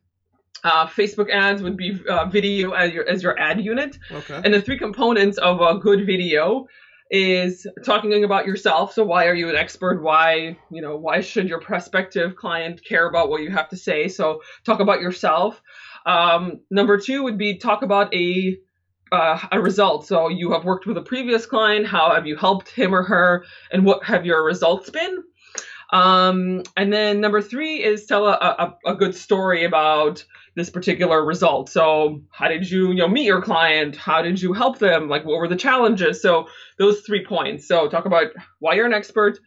Uh, 0.65 0.87
Facebook 0.87 1.31
ads 1.31 1.63
would 1.63 1.77
be 1.77 2.01
uh, 2.09 2.27
video 2.27 2.73
as 2.73 2.93
your 2.93 3.09
as 3.09 3.23
your 3.23 3.39
ad 3.39 3.61
unit, 3.65 3.97
Okay. 4.11 4.41
and 4.45 4.53
the 4.53 4.61
three 4.61 4.79
components 4.79 5.39
of 5.39 5.61
a 5.61 5.79
good 5.79 6.05
video 6.07 6.67
is 7.11 7.67
talking 7.85 8.25
about 8.25 8.47
yourself. 8.47 8.93
So 8.93 9.05
why 9.05 9.27
are 9.29 9.35
you 9.35 9.49
an 9.49 9.57
expert? 9.57 10.03
Why, 10.03 10.59
you 10.71 10.83
know, 10.83 10.97
why 10.97 11.21
should 11.23 11.49
your 11.49 11.61
prospective 11.61 12.37
client 12.37 12.85
care 12.85 13.09
about 13.09 13.31
what 13.31 13.43
you 13.43 13.51
have 13.51 13.69
to 13.71 13.77
say? 13.77 14.09
So 14.09 14.43
talk 14.65 14.81
about 14.81 15.01
yourself. 15.01 15.63
Um, 16.05 16.61
number 16.71 16.99
two 16.99 17.23
would 17.23 17.39
be 17.39 17.57
talk 17.57 17.83
about 17.83 18.13
a 18.15 18.59
uh, 19.11 19.39
a 19.53 19.61
result. 19.61 20.07
So 20.07 20.29
you 20.29 20.53
have 20.53 20.65
worked 20.65 20.87
with 20.87 20.99
a 20.99 21.03
previous 21.03 21.47
client. 21.47 21.87
How 21.87 22.15
have 22.15 22.27
you 22.27 22.37
helped 22.37 22.69
him 22.69 22.95
or 22.95 23.05
her? 23.05 23.45
And 23.73 23.87
what 23.87 24.05
have 24.05 24.27
your 24.27 24.45
results 24.45 24.91
been? 24.91 25.23
Um, 25.91 26.63
and 26.77 26.93
then 26.93 27.21
number 27.21 27.41
three 27.41 27.83
is 27.83 28.05
tell 28.05 28.27
a, 28.27 28.33
a, 28.85 28.93
a 28.93 28.95
good 28.95 29.15
story 29.15 29.65
about 29.65 30.25
this 30.55 30.69
particular 30.69 31.25
result. 31.25 31.71
So 31.71 32.21
how 32.31 32.49
did 32.49 32.71
you, 32.71 32.89
you 32.89 32.97
know, 32.97 33.09
meet 33.09 33.25
your 33.25 33.41
client? 33.41 33.97
How 33.97 34.21
did 34.21 34.43
you 34.43 34.53
help 34.53 34.79
them? 34.79 35.09
Like 35.09 35.25
what 35.25 35.39
were 35.39 35.49
the 35.49 35.57
challenges? 35.57 36.21
So 36.21 36.49
those 36.79 37.01
three 37.01 37.25
points. 37.25 37.67
So 37.67 37.89
talk 37.89 38.05
about 38.05 38.33
why 38.59 38.75
you're 38.75 38.87
an 38.87 38.93
expert, 38.93 39.39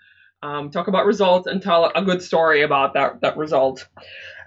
um, 0.42 0.72
talk 0.72 0.88
about 0.88 1.06
results, 1.06 1.48
and 1.48 1.62
tell 1.62 1.92
a 1.94 2.02
good 2.02 2.24
story 2.24 2.64
about 2.64 2.94
that 2.96 3.22
that 3.22 3.38
result. 3.38 3.88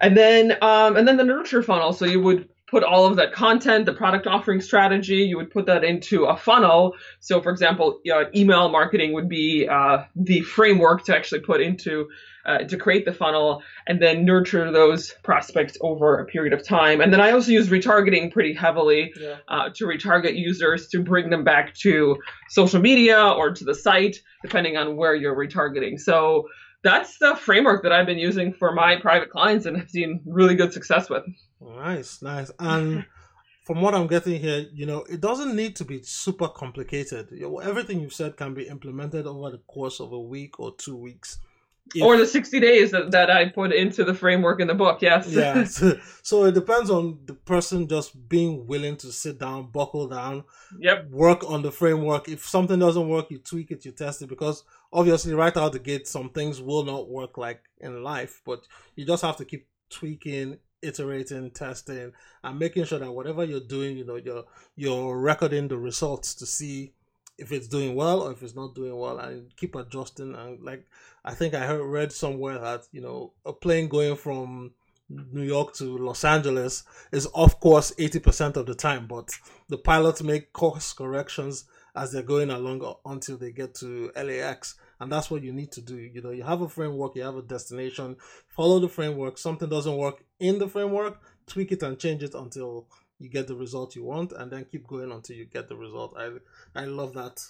And 0.01 0.17
then 0.17 0.57
um, 0.63 0.97
and 0.97 1.07
then 1.07 1.17
the 1.17 1.25
nurture 1.25 1.63
funnel. 1.63 1.93
So 1.93 2.07
you 2.07 2.21
would 2.21 2.49
put 2.67 2.83
all 2.83 3.07
of 3.07 3.17
that 3.17 3.33
content, 3.33 3.87
the 3.87 3.93
product 3.93 4.27
offering 4.27 4.61
strategy, 4.61 5.17
you 5.17 5.37
would 5.37 5.51
put 5.51 5.67
that 5.67 5.85
into 5.85 6.25
a 6.25 6.37
funnel. 6.37 6.95
So, 7.21 7.41
for 7.43 7.51
example, 7.51 8.01
you 8.05 8.13
know, 8.13 8.25
email 8.35 8.69
marketing 8.71 9.13
would 9.13 9.29
be 9.29 9.69
uh, 9.71 10.05
the 10.17 10.41
framework 10.41 11.05
to 11.05 11.17
actually 11.17 11.41
put 11.43 11.61
into 11.61 12.09
uh, 12.47 12.59
to 12.59 12.77
create 12.77 13.07
the 13.07 13.13
funnel 13.13 13.63
and 13.87 14.03
then 14.03 14.25
nurture 14.27 14.71
those 14.71 15.13
prospects 15.23 15.79
over 15.81 16.19
a 16.19 16.27
period 16.27 16.53
of 16.53 16.63
time. 16.63 17.01
And 17.01 17.11
then 17.11 17.21
I 17.21 17.31
also 17.31 17.51
use 17.51 17.69
retargeting 17.69 18.33
pretty 18.33 18.53
heavily 18.53 19.15
Yeah. 19.19 19.37
uh, 19.49 19.71
to 19.77 19.87
retarget 19.87 20.37
users 20.37 20.89
to 20.89 21.03
bring 21.03 21.31
them 21.31 21.43
back 21.43 21.75
to 21.77 22.19
social 22.51 22.81
media 22.81 23.19
or 23.19 23.53
to 23.55 23.65
the 23.65 23.75
site, 23.75 24.21
depending 24.43 24.77
on 24.77 24.97
where 24.97 25.15
you're 25.15 25.35
retargeting. 25.35 25.99
So 25.99 26.49
that's 26.85 27.19
the 27.19 27.35
framework 27.35 27.83
that 27.83 27.93
I've 27.93 28.07
been 28.07 28.19
using 28.19 28.53
for 28.53 28.73
my 28.73 28.97
private 29.01 29.31
clients 29.31 29.67
and 29.67 29.77
have 29.77 29.91
seen 29.91 30.21
really 30.27 30.55
good 30.55 30.73
success 30.73 31.11
with. 31.11 31.25
Nice, 31.61 32.23
nice. 32.23 32.53
And 32.61 33.07
from 33.65 33.81
what 33.81 33.95
I'm 33.95 34.07
getting 34.07 34.39
here, 34.39 34.67
you 34.73 34.85
know, 34.85 35.05
it 35.11 35.21
doesn't 35.21 35.57
need 35.57 35.75
to 35.77 35.85
be 35.85 36.03
super 36.03 36.49
complicated. 36.49 37.33
Everything 37.63 38.01
you've 38.01 38.13
said 38.13 38.37
can 38.37 38.53
be 38.53 38.69
implemented 38.69 39.27
over 39.27 39.51
the 39.51 39.59
course 39.67 39.99
of 39.99 40.13
a 40.13 40.21
week 40.21 40.61
or 40.61 40.77
two 40.77 40.97
weeks. 40.97 41.39
If- 41.95 42.03
or 42.03 42.17
the 42.17 42.27
60 42.27 42.61
days 42.61 42.91
that, 42.93 43.11
that 43.11 43.31
I 43.31 43.49
put 43.49 43.73
into 43.73 44.05
the 44.05 44.15
framework 44.15 44.61
in 44.61 44.69
the 44.69 44.75
book. 44.75 45.01
Yes. 45.03 45.29
yeah. 45.31 45.65
So, 45.67 45.99
so 46.23 46.45
it 46.45 46.53
depends 46.53 46.91
on 46.91 47.21
the 47.25 47.35
person 47.35 47.89
just 47.89 48.29
being 48.29 48.67
willing 48.67 48.97
to 48.99 49.13
sit 49.13 49.39
down, 49.39 49.71
buckle 49.71 50.09
down, 50.09 50.45
yep. 50.79 51.09
work 51.11 51.49
on 51.49 51.63
the 51.63 51.71
framework. 51.71 52.29
If 52.29 52.47
something 52.47 52.79
doesn't 52.79 53.09
work, 53.09 53.31
you 53.31 53.39
tweak 53.39 53.71
it, 53.71 53.85
you 53.85 53.93
test 53.93 54.23
it, 54.23 54.29
because 54.29 54.65
obviously, 54.95 55.35
right 55.35 55.55
out 55.57 55.73
the 55.73 55.79
gate, 55.79 56.07
some 56.07 56.31
things 56.31 56.63
will 56.63 56.85
not 56.85 57.09
work 57.09 57.37
like 57.37 57.61
in 57.81 58.03
life, 58.03 58.41
but 58.47 58.67
you 58.95 59.05
just 59.05 59.23
have 59.23 59.37
to 59.37 59.45
keep 59.45 59.67
tweaking, 59.91 60.59
iterating, 60.81 61.51
testing, 61.51 62.13
and 62.43 62.59
making 62.59 62.85
sure 62.85 63.01
that 63.01 63.13
whatever 63.13 63.45
you're 63.45 63.61
doing, 63.61 63.99
you 63.99 64.07
know, 64.07 64.17
you're 64.17 64.45
you're 64.77 65.19
recording 65.19 65.69
the 65.69 65.77
results 65.77 66.35
to 66.37 66.47
see 66.47 66.95
if 67.37 67.51
it's 67.51 67.67
doing 67.67 67.97
well 67.97 68.23
or 68.23 68.33
if 68.33 68.43
it's 68.43 68.55
not 68.55 68.75
doing 68.75 68.97
well, 68.97 69.19
and 69.19 69.55
keep 69.57 69.75
adjusting. 69.75 70.35
And 70.35 70.63
like 70.63 70.87
I 71.25 71.35
think 71.35 71.53
I 71.53 71.67
heard 71.67 71.85
read 71.85 72.13
somewhere 72.13 72.59
that 72.59 72.85
you 72.93 73.03
know 73.03 73.33
a 73.45 73.53
plane 73.53 73.89
going 73.89 74.17
from 74.17 74.71
New 75.09 75.43
York 75.43 75.75
to 75.75 75.99
Los 75.99 76.25
Angeles 76.25 76.85
is 77.13 77.29
off 77.35 77.61
course 77.61 77.93
80% 77.99 78.57
of 78.57 78.67
the 78.67 78.75
time, 78.75 79.07
but 79.07 79.29
the 79.69 79.77
pilots 79.77 80.23
make 80.23 80.53
course 80.53 80.93
corrections 80.95 81.65
as 81.95 82.13
they're 82.13 82.23
going 82.23 82.51
along 82.51 82.95
until 83.05 83.37
they 83.37 83.53
get 83.53 83.75
to 83.77 84.11
LAX. 84.17 84.77
And 85.01 85.11
that's 85.11 85.31
what 85.31 85.43
you 85.43 85.53
need 85.53 85.73
to 85.73 85.81
do. 85.81 85.97
You 85.97 86.23
know, 86.23 86.31
you 86.31 86.43
have 86.43 86.63
a 86.63 86.69
framework, 86.69 87.17
you 87.17 87.23
have 87.23 87.37
a 87.37 87.43
destination, 87.43 88.17
follow 88.49 88.79
the 88.79 88.89
framework. 88.89 89.39
Something 89.39 89.69
doesn't 89.69 89.97
work 89.97 90.25
in 90.39 90.59
the 90.59 90.69
framework, 90.69 91.21
tweak 91.47 91.73
it 91.73 91.83
and 91.83 91.99
change 91.99 92.23
it 92.23 92.35
until 92.35 92.87
you 93.19 93.29
get 93.29 93.47
the 93.47 93.57
result 93.57 93.97
you 93.97 94.05
want, 94.05 94.33
and 94.33 94.51
then 94.51 94.67
keep 94.71 94.87
going 94.87 95.11
until 95.13 95.37
you 95.37 95.47
get 95.47 95.69
the 95.69 95.77
result. 95.77 96.15
I 96.17 96.31
I 96.75 96.85
love 96.87 97.15
that. 97.15 97.41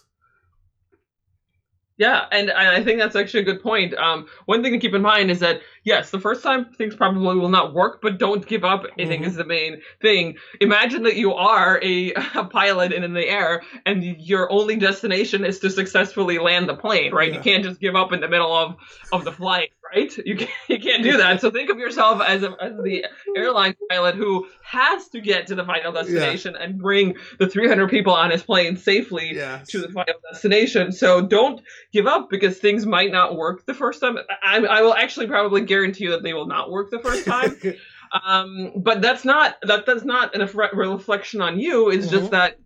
Yeah, 1.96 2.24
and, 2.32 2.50
and 2.50 2.68
I 2.68 2.82
think 2.82 2.98
that's 2.98 3.14
actually 3.14 3.40
a 3.40 3.44
good 3.44 3.62
point. 3.62 3.94
Um, 3.94 4.26
one 4.46 4.62
thing 4.64 4.72
to 4.72 4.78
keep 4.80 4.94
in 4.94 5.02
mind 5.02 5.30
is 5.30 5.38
that 5.40 5.60
yes, 5.84 6.10
the 6.10 6.18
first 6.18 6.42
time 6.42 6.72
things 6.76 6.96
probably 6.96 7.36
will 7.38 7.48
not 7.48 7.72
work, 7.72 8.00
but 8.02 8.18
don't 8.18 8.44
give 8.44 8.64
up. 8.64 8.84
I 8.98 9.06
think 9.06 9.22
Mhm. 9.22 9.26
is 9.28 9.36
the 9.36 9.44
main 9.44 9.80
thing. 10.02 10.36
Imagine 10.60 11.04
that 11.04 11.14
you 11.16 11.34
are 11.34 11.78
a, 11.84 12.12
a 12.34 12.44
pilot 12.46 12.92
and 12.92 13.04
in 13.04 13.14
the 13.14 13.28
air, 13.28 13.62
and 13.86 14.02
your 14.02 14.50
only 14.50 14.74
destination 14.76 15.44
is 15.44 15.60
to 15.60 15.70
successfully 15.70 16.38
land 16.38 16.68
the 16.68 16.74
plane. 16.74 17.12
Right? 17.14 17.28
Yeah. 17.30 17.36
You 17.36 17.42
can't 17.42 17.62
just 17.64 17.78
give 17.80 17.94
up 17.94 18.12
in 18.12 18.20
the 18.20 18.28
middle 18.28 18.52
of 18.52 18.74
of 19.12 19.24
the 19.24 19.32
flight. 19.32 19.70
Right? 19.94 20.12
You 20.26 20.36
can't, 20.36 20.50
you 20.68 20.80
can't 20.80 21.04
do 21.04 21.18
that. 21.18 21.40
So 21.40 21.52
think 21.52 21.70
of 21.70 21.78
yourself 21.78 22.20
as, 22.20 22.42
a, 22.42 22.56
as 22.60 22.72
the 22.82 23.04
airline 23.36 23.76
pilot 23.88 24.16
who 24.16 24.48
has 24.64 25.08
to 25.10 25.20
get 25.20 25.46
to 25.48 25.54
the 25.54 25.64
final 25.64 25.92
destination 25.92 26.56
and 26.56 26.78
bring 26.78 27.14
the 27.38 27.46
300 27.48 27.88
people 27.88 28.12
on 28.12 28.30
his 28.32 28.42
plane 28.42 28.76
safely 28.76 29.36
Yeah. 29.36 29.60
to 29.68 29.80
the 29.80 29.88
final 29.92 30.14
destination. 30.32 30.90
So 30.90 31.20
don't 31.24 31.60
give 31.94 32.06
up 32.08 32.28
because 32.28 32.58
things 32.58 32.84
might 32.84 33.12
not 33.12 33.36
work 33.36 33.64
the 33.64 33.72
first 33.72 34.00
time. 34.00 34.18
I, 34.42 34.58
I 34.58 34.82
will 34.82 34.92
actually 34.94 35.28
probably 35.28 35.60
guarantee 35.62 36.04
you 36.04 36.10
that 36.10 36.24
they 36.24 36.34
will 36.34 36.48
not 36.48 36.70
work 36.70 36.90
the 36.90 36.98
first 36.98 37.24
time. 37.24 37.56
um, 38.26 38.72
but 38.76 39.00
that's 39.00 39.24
not 39.24 39.54
that 39.62 39.86
that's 39.86 40.04
not 40.04 40.34
a 40.34 40.46
reflection 40.76 41.40
on 41.40 41.58
you. 41.58 41.88
It's 41.90 42.08
Mhm. 42.08 42.10
just 42.10 42.30
that 42.32 42.58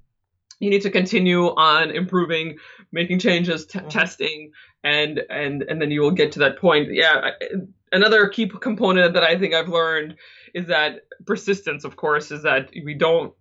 you 0.60 0.70
need 0.70 0.82
to 0.82 0.90
continue 0.90 1.44
on 1.54 1.90
improving, 1.90 2.56
making 2.90 3.18
changes, 3.20 3.66
t- 3.66 3.78
Mhm. 3.78 3.90
testing, 3.90 4.50
and 4.82 5.20
and 5.30 5.62
and 5.62 5.80
then 5.80 5.90
you 5.90 6.00
will 6.00 6.10
get 6.22 6.32
to 6.32 6.38
that 6.40 6.58
point. 6.58 6.88
Yeah. 6.92 7.30
I- 7.40 7.44
Another 7.90 8.28
key 8.28 8.46
component 8.46 9.14
that 9.14 9.22
I 9.22 9.38
think 9.38 9.54
I've 9.54 9.70
learned 9.70 10.16
is 10.52 10.66
that 10.66 11.00
persistence, 11.26 11.84
of 11.84 11.96
course, 11.96 12.30
is 12.30 12.42
that 12.42 12.68
we 12.84 12.92
don't. 12.92 13.32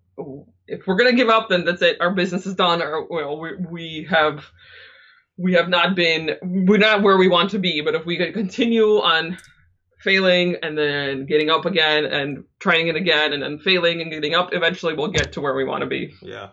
If 0.67 0.88
we're 0.88 0.95
gonna 0.95 1.12
give 1.21 1.28
up, 1.28 1.50
then 1.50 1.65
that's 1.65 1.82
it. 1.82 1.97
Our 2.00 2.12
business 2.12 2.45
is 2.45 2.56
done. 2.56 2.82
Or 2.82 3.06
well, 3.10 3.38
we 3.41 3.50
we 3.69 4.08
have 4.10 4.45
we 5.38 5.54
have 5.54 5.69
not 5.69 5.95
been 5.95 6.36
we're 6.41 6.78
not 6.80 7.04
where 7.04 7.17
we 7.17 7.28
want 7.28 7.52
to 7.52 7.60
be. 7.60 7.82
But 7.82 7.95
if 7.95 8.06
we 8.06 8.17
could 8.17 8.34
continue 8.34 8.97
on 9.02 9.38
failing 10.00 10.55
and 10.61 10.78
then 10.78 11.26
getting 11.26 11.49
up 11.49 11.66
again 11.66 12.05
and 12.05 12.43
trying 12.59 12.88
it 12.88 12.95
again 12.95 13.34
and 13.34 13.41
then 13.43 13.59
failing 13.59 14.01
and 14.01 14.11
getting 14.11 14.36
up, 14.36 14.49
eventually 14.53 14.93
we'll 14.93 15.07
get 15.11 15.34
to 15.34 15.41
where 15.41 15.55
we 15.55 15.64
want 15.64 15.82
to 15.82 15.88
be. 15.88 16.14
Yeah. 16.22 16.49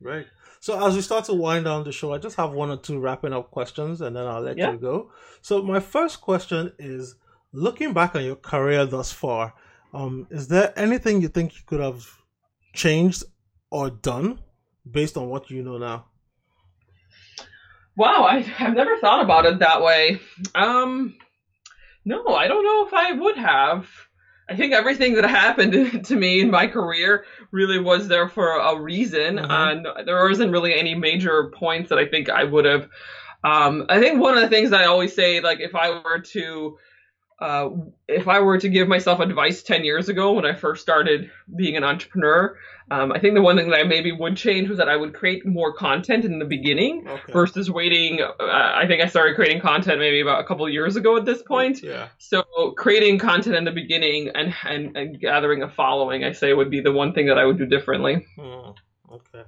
Right. 0.00 0.26
So 0.60 0.84
as 0.84 0.96
we 0.96 1.02
start 1.02 1.24
to 1.26 1.34
wind 1.34 1.66
down 1.66 1.84
the 1.84 1.92
show, 1.92 2.12
I 2.12 2.18
just 2.18 2.36
have 2.36 2.52
one 2.52 2.70
or 2.70 2.76
two 2.76 2.98
wrapping 2.98 3.32
up 3.32 3.50
questions 3.50 4.00
and 4.00 4.16
then 4.16 4.26
I'll 4.26 4.40
let 4.40 4.56
Yeah. 4.56 4.72
you 4.72 4.78
go. 4.78 5.12
So 5.42 5.62
my 5.62 5.80
first 5.80 6.20
question 6.20 6.72
is 6.78 7.14
looking 7.52 7.92
back 7.92 8.14
on 8.16 8.24
your 8.24 8.36
career 8.36 8.84
thus 8.84 9.12
far, 9.12 9.54
um, 9.94 10.26
is 10.30 10.48
there 10.48 10.72
anything 10.76 11.22
you 11.22 11.28
think 11.28 11.54
you 11.54 11.62
could 11.64 11.80
have 11.80 12.04
changed 12.74 13.22
or 13.70 13.90
done 13.90 14.40
based 14.90 15.16
on 15.16 15.28
what 15.28 15.50
you 15.50 15.62
know 15.62 15.78
now? 15.78 16.06
Wow, 17.98 18.26
I, 18.30 18.42
have 18.42 18.76
never 18.76 18.96
thought 18.98 19.24
about 19.24 19.44
it 19.44 19.58
that 19.58 19.82
way. 19.82 20.20
Um, 20.54 21.16
no, 22.04 22.28
I 22.28 22.46
don't 22.46 22.62
know 22.62 22.86
if 22.86 22.94
I 22.94 23.10
would 23.10 23.36
have. 23.36 23.88
I 24.48 24.54
think 24.54 24.72
everything 24.72 25.14
that 25.14 25.24
happened 25.28 26.04
to 26.04 26.14
me 26.14 26.40
in 26.40 26.48
my 26.48 26.68
career 26.68 27.24
really 27.50 27.80
was 27.80 28.06
there 28.06 28.28
for 28.28 28.52
a 28.52 28.80
reason, 28.80 29.38
mm-hmm. 29.38 29.50
and 29.50 30.06
there 30.06 30.28
wasn't 30.28 30.52
really 30.52 30.78
any 30.78 30.94
major 30.94 31.50
points 31.50 31.88
that 31.88 31.98
I 31.98 32.06
think 32.06 32.30
I 32.30 32.44
would 32.44 32.66
have. 32.66 32.88
Um, 33.42 33.86
I 33.88 33.98
think 33.98 34.20
one 34.20 34.36
of 34.36 34.42
the 34.42 34.48
things 34.48 34.72
I 34.72 34.84
always 34.84 35.12
say, 35.12 35.40
like 35.40 35.58
if 35.58 35.74
I 35.74 35.90
were 35.90 36.20
to 36.20 36.78
uh, 37.40 37.70
if 38.08 38.26
I 38.26 38.40
were 38.40 38.58
to 38.58 38.68
give 38.68 38.88
myself 38.88 39.20
advice 39.20 39.62
10 39.62 39.84
years 39.84 40.08
ago 40.08 40.32
when 40.32 40.44
I 40.44 40.54
first 40.54 40.82
started 40.82 41.30
being 41.54 41.76
an 41.76 41.84
entrepreneur, 41.84 42.56
um, 42.90 43.12
I 43.12 43.20
think 43.20 43.34
the 43.34 43.42
one 43.42 43.56
thing 43.56 43.70
that 43.70 43.78
I 43.78 43.84
maybe 43.84 44.10
would 44.10 44.36
change 44.36 44.68
was 44.68 44.78
that 44.78 44.88
I 44.88 44.96
would 44.96 45.14
create 45.14 45.46
more 45.46 45.72
content 45.72 46.24
in 46.24 46.40
the 46.40 46.44
beginning 46.44 47.06
okay. 47.06 47.32
versus 47.32 47.70
waiting. 47.70 48.20
Uh, 48.22 48.32
I 48.40 48.86
think 48.88 49.02
I 49.02 49.06
started 49.06 49.36
creating 49.36 49.60
content 49.60 50.00
maybe 50.00 50.20
about 50.20 50.40
a 50.40 50.44
couple 50.44 50.68
years 50.68 50.96
ago 50.96 51.16
at 51.16 51.24
this 51.24 51.42
point. 51.42 51.82
Yeah. 51.82 52.08
So 52.18 52.42
creating 52.76 53.18
content 53.18 53.54
in 53.54 53.64
the 53.64 53.72
beginning 53.72 54.30
and, 54.34 54.52
and, 54.64 54.96
and 54.96 55.20
gathering 55.20 55.62
a 55.62 55.68
following, 55.68 56.24
I 56.24 56.32
say 56.32 56.52
would 56.52 56.70
be 56.70 56.80
the 56.80 56.92
one 56.92 57.12
thing 57.12 57.26
that 57.26 57.38
I 57.38 57.44
would 57.44 57.58
do 57.58 57.66
differently. 57.66 58.26
Hmm. 58.36 58.70
Okay. 59.12 59.44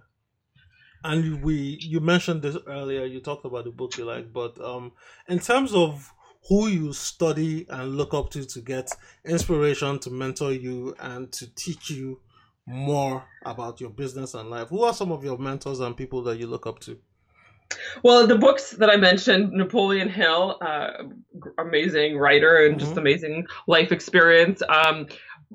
And 1.03 1.43
we, 1.43 1.78
you 1.80 2.01
mentioned 2.01 2.43
this 2.43 2.57
earlier. 2.66 3.05
You 3.07 3.20
talked 3.20 3.47
about 3.47 3.64
the 3.64 3.70
book 3.70 3.97
you 3.97 4.05
like, 4.05 4.32
but 4.32 4.61
um, 4.61 4.93
in 5.28 5.38
terms 5.38 5.72
of 5.72 6.12
who 6.49 6.68
you 6.68 6.93
study 6.93 7.66
and 7.68 7.97
look 7.97 8.14
up 8.14 8.30
to 8.30 8.45
to 8.45 8.61
get 8.61 8.91
inspiration 9.24 9.99
to 10.01 10.11
mentor 10.11 10.53
you 10.53 10.95
and 10.99 11.30
to 11.32 11.55
teach 11.55 11.91
you 11.91 12.20
more 12.66 13.24
about 13.45 13.80
your 13.80 13.91
business 13.91 14.34
and 14.34 14.51
life. 14.51 14.68
Who 14.68 14.84
are 14.84 14.95
some 14.95 15.12
of 15.12 15.24
your 15.24 15.38
mentors 15.38 15.80
and 15.80 15.97
people 15.97 16.22
that 16.24 16.38
you 16.38 16.47
look 16.47 16.66
up 16.66 16.78
to? 16.80 16.99
Well, 18.03 18.26
the 18.26 18.36
books 18.36 18.72
that 18.72 18.91
I 18.91 18.97
mentioned, 18.97 19.53
Napoleon 19.53 20.09
Hill, 20.09 20.59
uh, 20.61 21.05
amazing 21.59 22.16
writer 22.18 22.64
and 22.66 22.76
mm-hmm. 22.76 22.84
just 22.84 22.97
amazing 22.97 23.47
life 23.66 23.93
experience. 23.93 24.62
Um, 24.68 25.07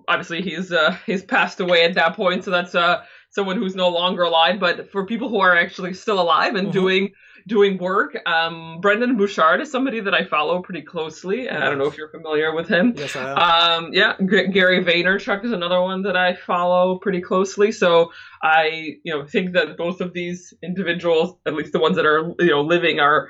obviously, 0.07 0.41
he's 0.41 0.71
uh, 0.71 0.97
he's 1.05 1.23
passed 1.23 1.59
away 1.59 1.83
at 1.83 1.93
that 1.95 2.15
point, 2.15 2.43
so 2.43 2.51
that's 2.51 2.75
uh, 2.75 3.03
someone 3.31 3.57
who's 3.57 3.75
no 3.75 3.89
longer 3.89 4.23
alive. 4.23 4.59
But 4.59 4.91
for 4.91 5.05
people 5.05 5.29
who 5.29 5.39
are 5.39 5.57
actually 5.57 5.93
still 5.93 6.19
alive 6.21 6.55
and 6.55 6.67
mm-hmm. 6.67 6.79
doing 6.79 7.11
doing 7.47 7.77
work. 7.77 8.17
Um, 8.25 8.79
Brendon 8.81 9.17
Burchard 9.17 9.61
is 9.61 9.71
somebody 9.71 9.99
that 9.99 10.13
I 10.13 10.25
follow 10.25 10.61
pretty 10.61 10.81
closely. 10.81 11.47
and 11.47 11.63
I 11.63 11.69
don't 11.69 11.77
know 11.77 11.85
if 11.85 11.97
you're 11.97 12.09
familiar 12.09 12.53
with 12.53 12.67
him. 12.67 12.93
Yes, 12.95 13.15
I 13.15 13.31
am. 13.31 13.85
Um, 13.85 13.93
yeah, 13.93 14.13
G- 14.19 14.47
Gary 14.47 14.83
Vaynerchuk 14.83 15.45
is 15.45 15.51
another 15.51 15.81
one 15.81 16.01
that 16.03 16.17
I 16.17 16.33
follow 16.35 16.97
pretty 16.97 17.21
closely. 17.21 17.71
So 17.71 18.11
I, 18.41 18.97
you 19.03 19.13
know, 19.13 19.25
think 19.25 19.53
that 19.53 19.77
both 19.77 20.01
of 20.01 20.13
these 20.13 20.53
individuals, 20.63 21.37
at 21.45 21.53
least 21.53 21.71
the 21.71 21.79
ones 21.79 21.97
that 21.97 22.05
are, 22.05 22.33
you 22.39 22.49
know, 22.49 22.61
living, 22.61 22.99
are 22.99 23.29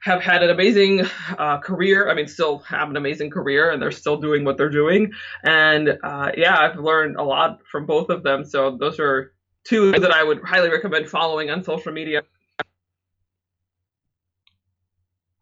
have 0.00 0.20
had 0.20 0.42
an 0.42 0.50
amazing 0.50 1.02
uh, 1.38 1.58
career. 1.58 2.10
I 2.10 2.14
mean, 2.14 2.26
still 2.26 2.58
have 2.60 2.90
an 2.90 2.96
amazing 2.96 3.30
career, 3.30 3.70
and 3.70 3.80
they're 3.80 3.92
still 3.92 4.16
doing 4.16 4.44
what 4.44 4.56
they're 4.56 4.68
doing. 4.68 5.12
And 5.44 5.96
uh, 6.02 6.32
yeah, 6.36 6.58
I've 6.58 6.80
learned 6.80 7.16
a 7.16 7.22
lot 7.22 7.60
from 7.70 7.86
both 7.86 8.08
of 8.08 8.24
them. 8.24 8.44
So 8.44 8.76
those 8.76 8.98
are 8.98 9.32
two 9.64 9.92
that 9.92 10.10
I 10.10 10.24
would 10.24 10.40
highly 10.42 10.70
recommend 10.70 11.08
following 11.08 11.50
on 11.50 11.62
social 11.62 11.92
media. 11.92 12.22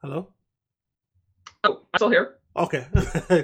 Hello. 0.02 0.28
Oh, 1.62 1.82
I'm 1.92 1.98
still 1.98 2.10
here. 2.10 2.36
Okay, 2.56 2.86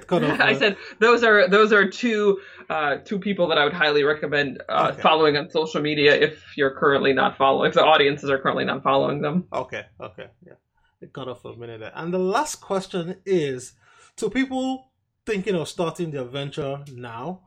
cut 0.07 0.25
off. 0.25 0.41
I 0.41 0.59
said 0.59 0.77
those 0.99 1.23
are 1.23 1.49
those 1.49 1.73
are 1.73 1.89
two 1.89 2.41
uh, 2.69 2.97
two 3.05 3.19
people 3.19 3.49
that 3.49 3.59
I 3.59 3.65
would 3.65 3.73
highly 3.73 4.03
recommend 4.03 4.63
uh, 4.69 4.91
okay. 4.93 5.03
following 5.03 5.37
on 5.37 5.51
social 5.51 5.81
media 5.81 6.15
if 6.15 6.57
you're 6.57 6.73
currently 6.73 7.13
not 7.13 7.37
following 7.37 7.69
if 7.69 7.75
the 7.75 7.85
audiences 7.85 8.31
are 8.31 8.39
currently 8.39 8.65
not 8.65 8.83
following 8.83 9.21
them. 9.21 9.45
Okay, 9.53 9.85
okay, 10.01 10.29
yeah, 10.47 10.55
it 11.01 11.13
cut 11.13 11.29
off 11.29 11.43
for 11.43 11.53
a 11.53 11.57
minute 11.57 11.81
there. 11.81 11.93
And 11.95 12.13
the 12.13 12.19
last 12.19 12.57
question 12.57 13.17
is 13.25 13.75
to 14.17 14.31
people 14.31 14.91
thinking 15.25 15.55
of 15.55 15.69
starting 15.69 16.11
their 16.11 16.25
venture 16.25 16.83
now, 16.93 17.43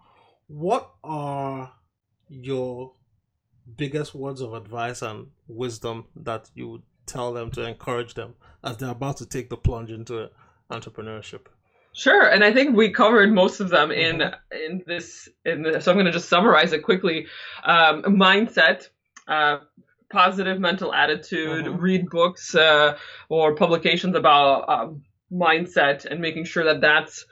what 0.47 0.91
are 1.03 1.73
your 2.29 2.93
biggest 3.75 4.15
words 4.15 4.41
of 4.41 4.53
advice 4.53 5.01
and 5.01 5.27
wisdom 5.47 6.05
that 6.15 6.49
you 6.53 6.69
would 6.69 6.83
tell 7.09 7.33
them 7.33 7.51
to 7.51 7.65
encourage 7.65 8.13
them 8.13 8.35
as 8.63 8.77
they're 8.77 8.89
about 8.89 9.17
to 9.17 9.25
take 9.25 9.49
the 9.49 9.57
plunge 9.57 9.91
into 9.91 10.29
entrepreneurship? 10.71 11.47
Sure, 11.93 12.27
and 12.27 12.43
I 12.43 12.53
think 12.53 12.75
we 12.75 12.91
covered 12.91 13.33
most 13.33 13.59
of 13.59 13.69
them 13.69 13.91
in 13.91 14.17
mm-hmm. 14.17 14.55
in 14.55 14.83
this. 14.85 15.27
In 15.43 15.63
the, 15.63 15.81
so 15.81 15.91
I'm 15.91 15.97
going 15.97 16.05
to 16.05 16.11
just 16.11 16.29
summarize 16.29 16.71
it 16.71 16.83
quickly. 16.83 17.27
Um, 17.63 18.03
mindset, 18.03 18.87
uh, 19.27 19.57
positive 20.11 20.59
mental 20.59 20.93
attitude, 20.93 21.65
mm-hmm. 21.65 21.81
read 21.81 22.09
books 22.09 22.53
uh, 22.53 22.97
or 23.27 23.55
publications 23.55 24.15
about 24.15 24.69
um, 24.69 25.03
mindset, 25.31 26.05
and 26.05 26.21
making 26.21 26.45
sure 26.45 26.63
that 26.65 26.81
that's 26.81 27.25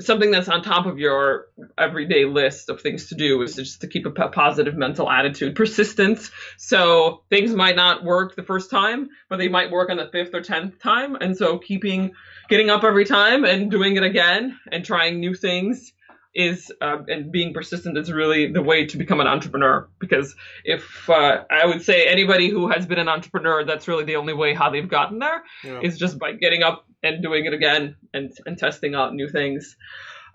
something 0.00 0.30
that's 0.30 0.48
on 0.48 0.62
top 0.62 0.86
of 0.86 0.98
your 0.98 1.46
everyday 1.78 2.24
list 2.24 2.68
of 2.68 2.80
things 2.80 3.08
to 3.08 3.14
do 3.14 3.42
is 3.42 3.54
just 3.54 3.80
to 3.82 3.86
keep 3.86 4.06
a 4.06 4.10
positive 4.10 4.74
mental 4.74 5.10
attitude 5.10 5.54
persistence. 5.54 6.30
So 6.56 7.22
things 7.30 7.54
might 7.54 7.76
not 7.76 8.04
work 8.04 8.36
the 8.36 8.42
first 8.42 8.70
time 8.70 9.10
but 9.28 9.38
they 9.38 9.48
might 9.48 9.70
work 9.70 9.90
on 9.90 9.96
the 9.96 10.08
fifth 10.10 10.34
or 10.34 10.42
tenth 10.42 10.78
time. 10.78 11.14
And 11.14 11.36
so 11.36 11.58
keeping 11.58 12.12
getting 12.48 12.68
up 12.68 12.84
every 12.84 13.04
time 13.04 13.44
and 13.44 13.70
doing 13.70 13.96
it 13.96 14.02
again 14.02 14.58
and 14.70 14.84
trying 14.84 15.20
new 15.20 15.34
things 15.34 15.92
is 16.34 16.70
uh, 16.80 16.98
and 17.08 17.32
being 17.32 17.52
persistent 17.52 17.98
is 17.98 18.12
really 18.12 18.52
the 18.52 18.62
way 18.62 18.86
to 18.86 18.96
become 18.96 19.20
an 19.20 19.26
entrepreneur. 19.26 19.88
Because 19.98 20.34
if 20.64 21.08
uh, 21.10 21.44
i 21.50 21.66
would 21.66 21.82
say 21.82 22.06
anybody 22.06 22.48
who 22.48 22.68
has 22.68 22.86
been 22.86 22.98
an 22.98 23.08
entrepreneur 23.08 23.64
that's 23.64 23.88
really 23.88 24.04
the 24.04 24.16
only 24.16 24.32
way 24.32 24.54
how 24.54 24.70
they've 24.70 24.88
gotten 24.88 25.18
there 25.18 25.42
yeah. 25.64 25.80
is 25.82 25.98
just 25.98 26.18
by 26.18 26.32
getting 26.32 26.62
up 26.62 26.86
and 27.02 27.22
doing 27.22 27.46
it 27.46 27.52
again 27.52 27.96
and 28.14 28.32
and 28.46 28.58
testing 28.58 28.94
out 28.94 29.14
new 29.14 29.28
things. 29.28 29.76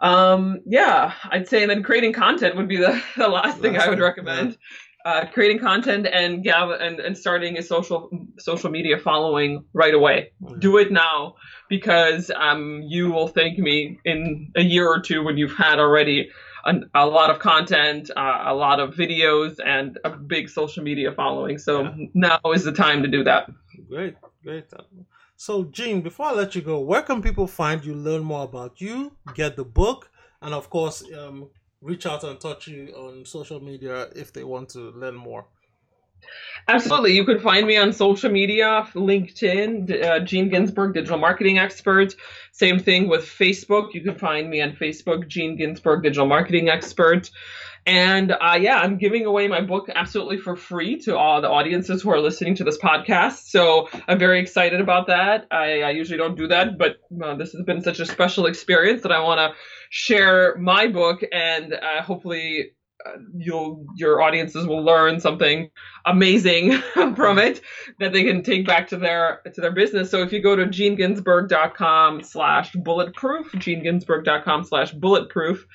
Um 0.01 0.59
yeah 0.65 1.13
i'd 1.31 1.47
say 1.47 1.61
and 1.61 1.71
then 1.71 1.81
creating 1.81 2.11
content 2.11 2.57
would 2.57 2.67
be 2.67 2.77
the, 2.77 3.01
the 3.17 3.29
last 3.29 3.59
thing 3.59 3.77
i 3.77 3.87
would 3.87 3.99
recommend. 4.11 4.51
yeah 4.51 4.57
uh, 5.05 5.25
creating 5.31 5.59
content 5.59 6.07
and 6.07 6.43
gav- 6.43 6.81
and, 6.81 6.99
and 6.99 7.15
starting 7.15 7.57
a 7.57 7.61
social 7.61 8.09
social 8.39 8.71
media 8.71 8.97
following 8.97 9.63
right 9.73 9.93
away. 9.93 10.31
Mm-hmm. 10.41 10.59
Do 10.59 10.77
it 10.77 10.91
now 10.91 11.35
because 11.69 12.31
um, 12.35 12.81
you 12.83 13.11
will 13.11 13.27
thank 13.27 13.59
me 13.59 13.99
in 14.03 14.51
a 14.55 14.63
year 14.63 14.87
or 14.87 14.99
two 14.99 15.23
when 15.23 15.37
you've 15.37 15.55
had 15.55 15.79
already 15.79 16.29
an, 16.65 16.89
a 16.95 17.05
lot 17.05 17.29
of 17.29 17.37
content, 17.37 18.09
uh, 18.17 18.43
a 18.45 18.55
lot 18.55 18.79
of 18.79 18.95
videos, 18.95 19.57
and 19.63 19.99
a 20.03 20.09
big 20.09 20.49
social 20.49 20.83
media 20.83 21.11
following. 21.11 21.59
So 21.59 21.83
yeah. 21.83 21.91
now 22.15 22.39
is 22.53 22.63
the 22.63 22.71
time 22.71 23.03
to 23.03 23.07
do 23.07 23.23
that. 23.23 23.49
Great, 23.87 24.15
great. 24.43 24.65
So, 25.37 25.65
Jean, 25.65 26.01
before 26.01 26.27
I 26.27 26.31
let 26.31 26.55
you 26.55 26.61
go, 26.61 26.79
where 26.79 27.03
can 27.03 27.21
people 27.21 27.45
find 27.45 27.85
you, 27.85 27.93
learn 27.93 28.23
more 28.23 28.45
about 28.45 28.81
you, 28.81 29.11
get 29.35 29.55
the 29.55 29.65
book, 29.65 30.09
and 30.41 30.53
of 30.53 30.69
course, 30.69 31.03
um, 31.15 31.49
reach 31.81 32.05
out 32.05 32.23
and 32.23 32.39
touch 32.39 32.67
you 32.67 32.93
on 32.95 33.25
social 33.25 33.59
media 33.59 34.07
if 34.15 34.33
they 34.33 34.43
want 34.43 34.69
to 34.69 34.91
learn 34.91 35.15
more? 35.15 35.45
Absolutely. 36.67 37.13
You 37.13 37.25
can 37.25 37.39
find 37.39 37.67
me 37.67 37.77
on 37.77 37.93
social 37.93 38.31
media, 38.31 38.87
LinkedIn, 38.95 40.03
uh, 40.03 40.19
Jean 40.21 40.49
Ginzburg, 40.49 40.93
digital 40.93 41.19
marketing 41.19 41.59
expert. 41.59 42.15
Same 42.51 42.79
thing 42.79 43.07
with 43.07 43.21
Facebook. 43.21 43.93
You 43.93 44.01
can 44.01 44.17
find 44.17 44.49
me 44.49 44.61
on 44.61 44.71
Facebook, 44.71 45.27
Jean 45.27 45.57
Ginzburg, 45.57 46.03
digital 46.03 46.25
marketing 46.25 46.69
expert. 46.69 47.29
And 47.85 48.31
uh, 48.31 48.57
yeah, 48.59 48.77
I'm 48.77 48.97
giving 48.97 49.25
away 49.25 49.47
my 49.47 49.61
book 49.61 49.89
absolutely 49.93 50.37
for 50.37 50.55
free 50.55 50.99
to 51.01 51.15
all 51.15 51.41
the 51.41 51.49
audiences 51.49 52.01
who 52.01 52.09
are 52.09 52.19
listening 52.19 52.55
to 52.55 52.63
this 52.63 52.79
podcast. 52.79 53.49
So 53.49 53.87
I'm 54.07 54.17
very 54.17 54.39
excited 54.39 54.81
about 54.81 55.07
that. 55.07 55.45
I, 55.51 55.81
I 55.81 55.89
usually 55.91 56.17
don't 56.17 56.35
do 56.35 56.47
that, 56.47 56.77
but 56.79 56.97
uh, 57.23 57.35
this 57.35 57.51
has 57.51 57.61
been 57.63 57.81
such 57.81 57.99
a 57.99 58.05
special 58.05 58.47
experience 58.47 59.03
that 59.03 59.11
I 59.11 59.21
want 59.21 59.37
to 59.37 59.57
share 59.91 60.57
my 60.57 60.87
book 60.87 61.21
and 61.31 61.73
uh, 61.73 62.01
hopefully 62.01 62.71
you'll 63.37 63.85
your 63.95 64.21
audiences 64.21 64.65
will 64.67 64.83
learn 64.83 65.19
something 65.19 65.69
amazing 66.05 66.71
from 67.15 67.37
it 67.37 67.61
that 67.99 68.13
they 68.13 68.23
can 68.23 68.43
take 68.43 68.65
back 68.65 68.87
to 68.87 68.97
their 68.97 69.41
to 69.53 69.61
their 69.61 69.71
business. 69.71 70.09
So 70.09 70.21
if 70.21 70.31
you 70.31 70.41
go 70.41 70.55
to 70.55 70.65
jeanginzburg.com 70.65 72.23
slash 72.23 72.73
bulletproof, 72.73 73.51
jeanginzburg.com 73.53 74.63
slash 74.63 74.91
bulletproof, 74.91 75.65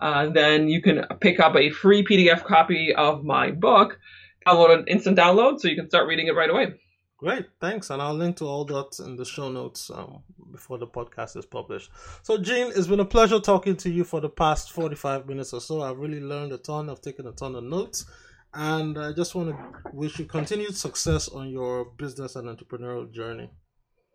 uh, 0.00 0.28
then 0.30 0.68
you 0.68 0.82
can 0.82 1.04
pick 1.20 1.40
up 1.40 1.56
a 1.56 1.70
free 1.70 2.04
PDF 2.04 2.44
copy 2.44 2.94
of 2.94 3.24
my 3.24 3.50
book, 3.50 3.98
download 4.46 4.78
an 4.78 4.84
instant 4.86 5.18
download 5.18 5.60
so 5.60 5.68
you 5.68 5.76
can 5.76 5.88
start 5.88 6.08
reading 6.08 6.26
it 6.26 6.34
right 6.34 6.50
away. 6.50 6.74
Great, 7.20 7.44
thanks. 7.60 7.90
And 7.90 8.00
I'll 8.00 8.14
link 8.14 8.36
to 8.38 8.46
all 8.46 8.64
that 8.64 8.98
in 9.04 9.14
the 9.14 9.26
show 9.26 9.50
notes 9.50 9.90
um, 9.90 10.22
before 10.50 10.78
the 10.78 10.86
podcast 10.86 11.36
is 11.36 11.44
published. 11.44 11.90
So, 12.22 12.38
Jean, 12.38 12.72
it's 12.74 12.86
been 12.86 13.00
a 13.00 13.04
pleasure 13.04 13.38
talking 13.38 13.76
to 13.76 13.90
you 13.90 14.04
for 14.04 14.22
the 14.22 14.30
past 14.30 14.72
45 14.72 15.26
minutes 15.26 15.52
or 15.52 15.60
so. 15.60 15.82
I've 15.82 15.98
really 15.98 16.20
learned 16.20 16.52
a 16.52 16.56
ton, 16.56 16.88
I've 16.88 17.02
taken 17.02 17.26
a 17.26 17.32
ton 17.32 17.54
of 17.56 17.64
notes. 17.64 18.06
And 18.54 18.98
I 18.98 19.12
just 19.12 19.34
want 19.34 19.50
to 19.50 19.56
wish 19.92 20.18
you 20.18 20.24
continued 20.24 20.74
success 20.74 21.28
on 21.28 21.50
your 21.50 21.84
business 21.84 22.36
and 22.36 22.48
entrepreneurial 22.48 23.12
journey. 23.12 23.50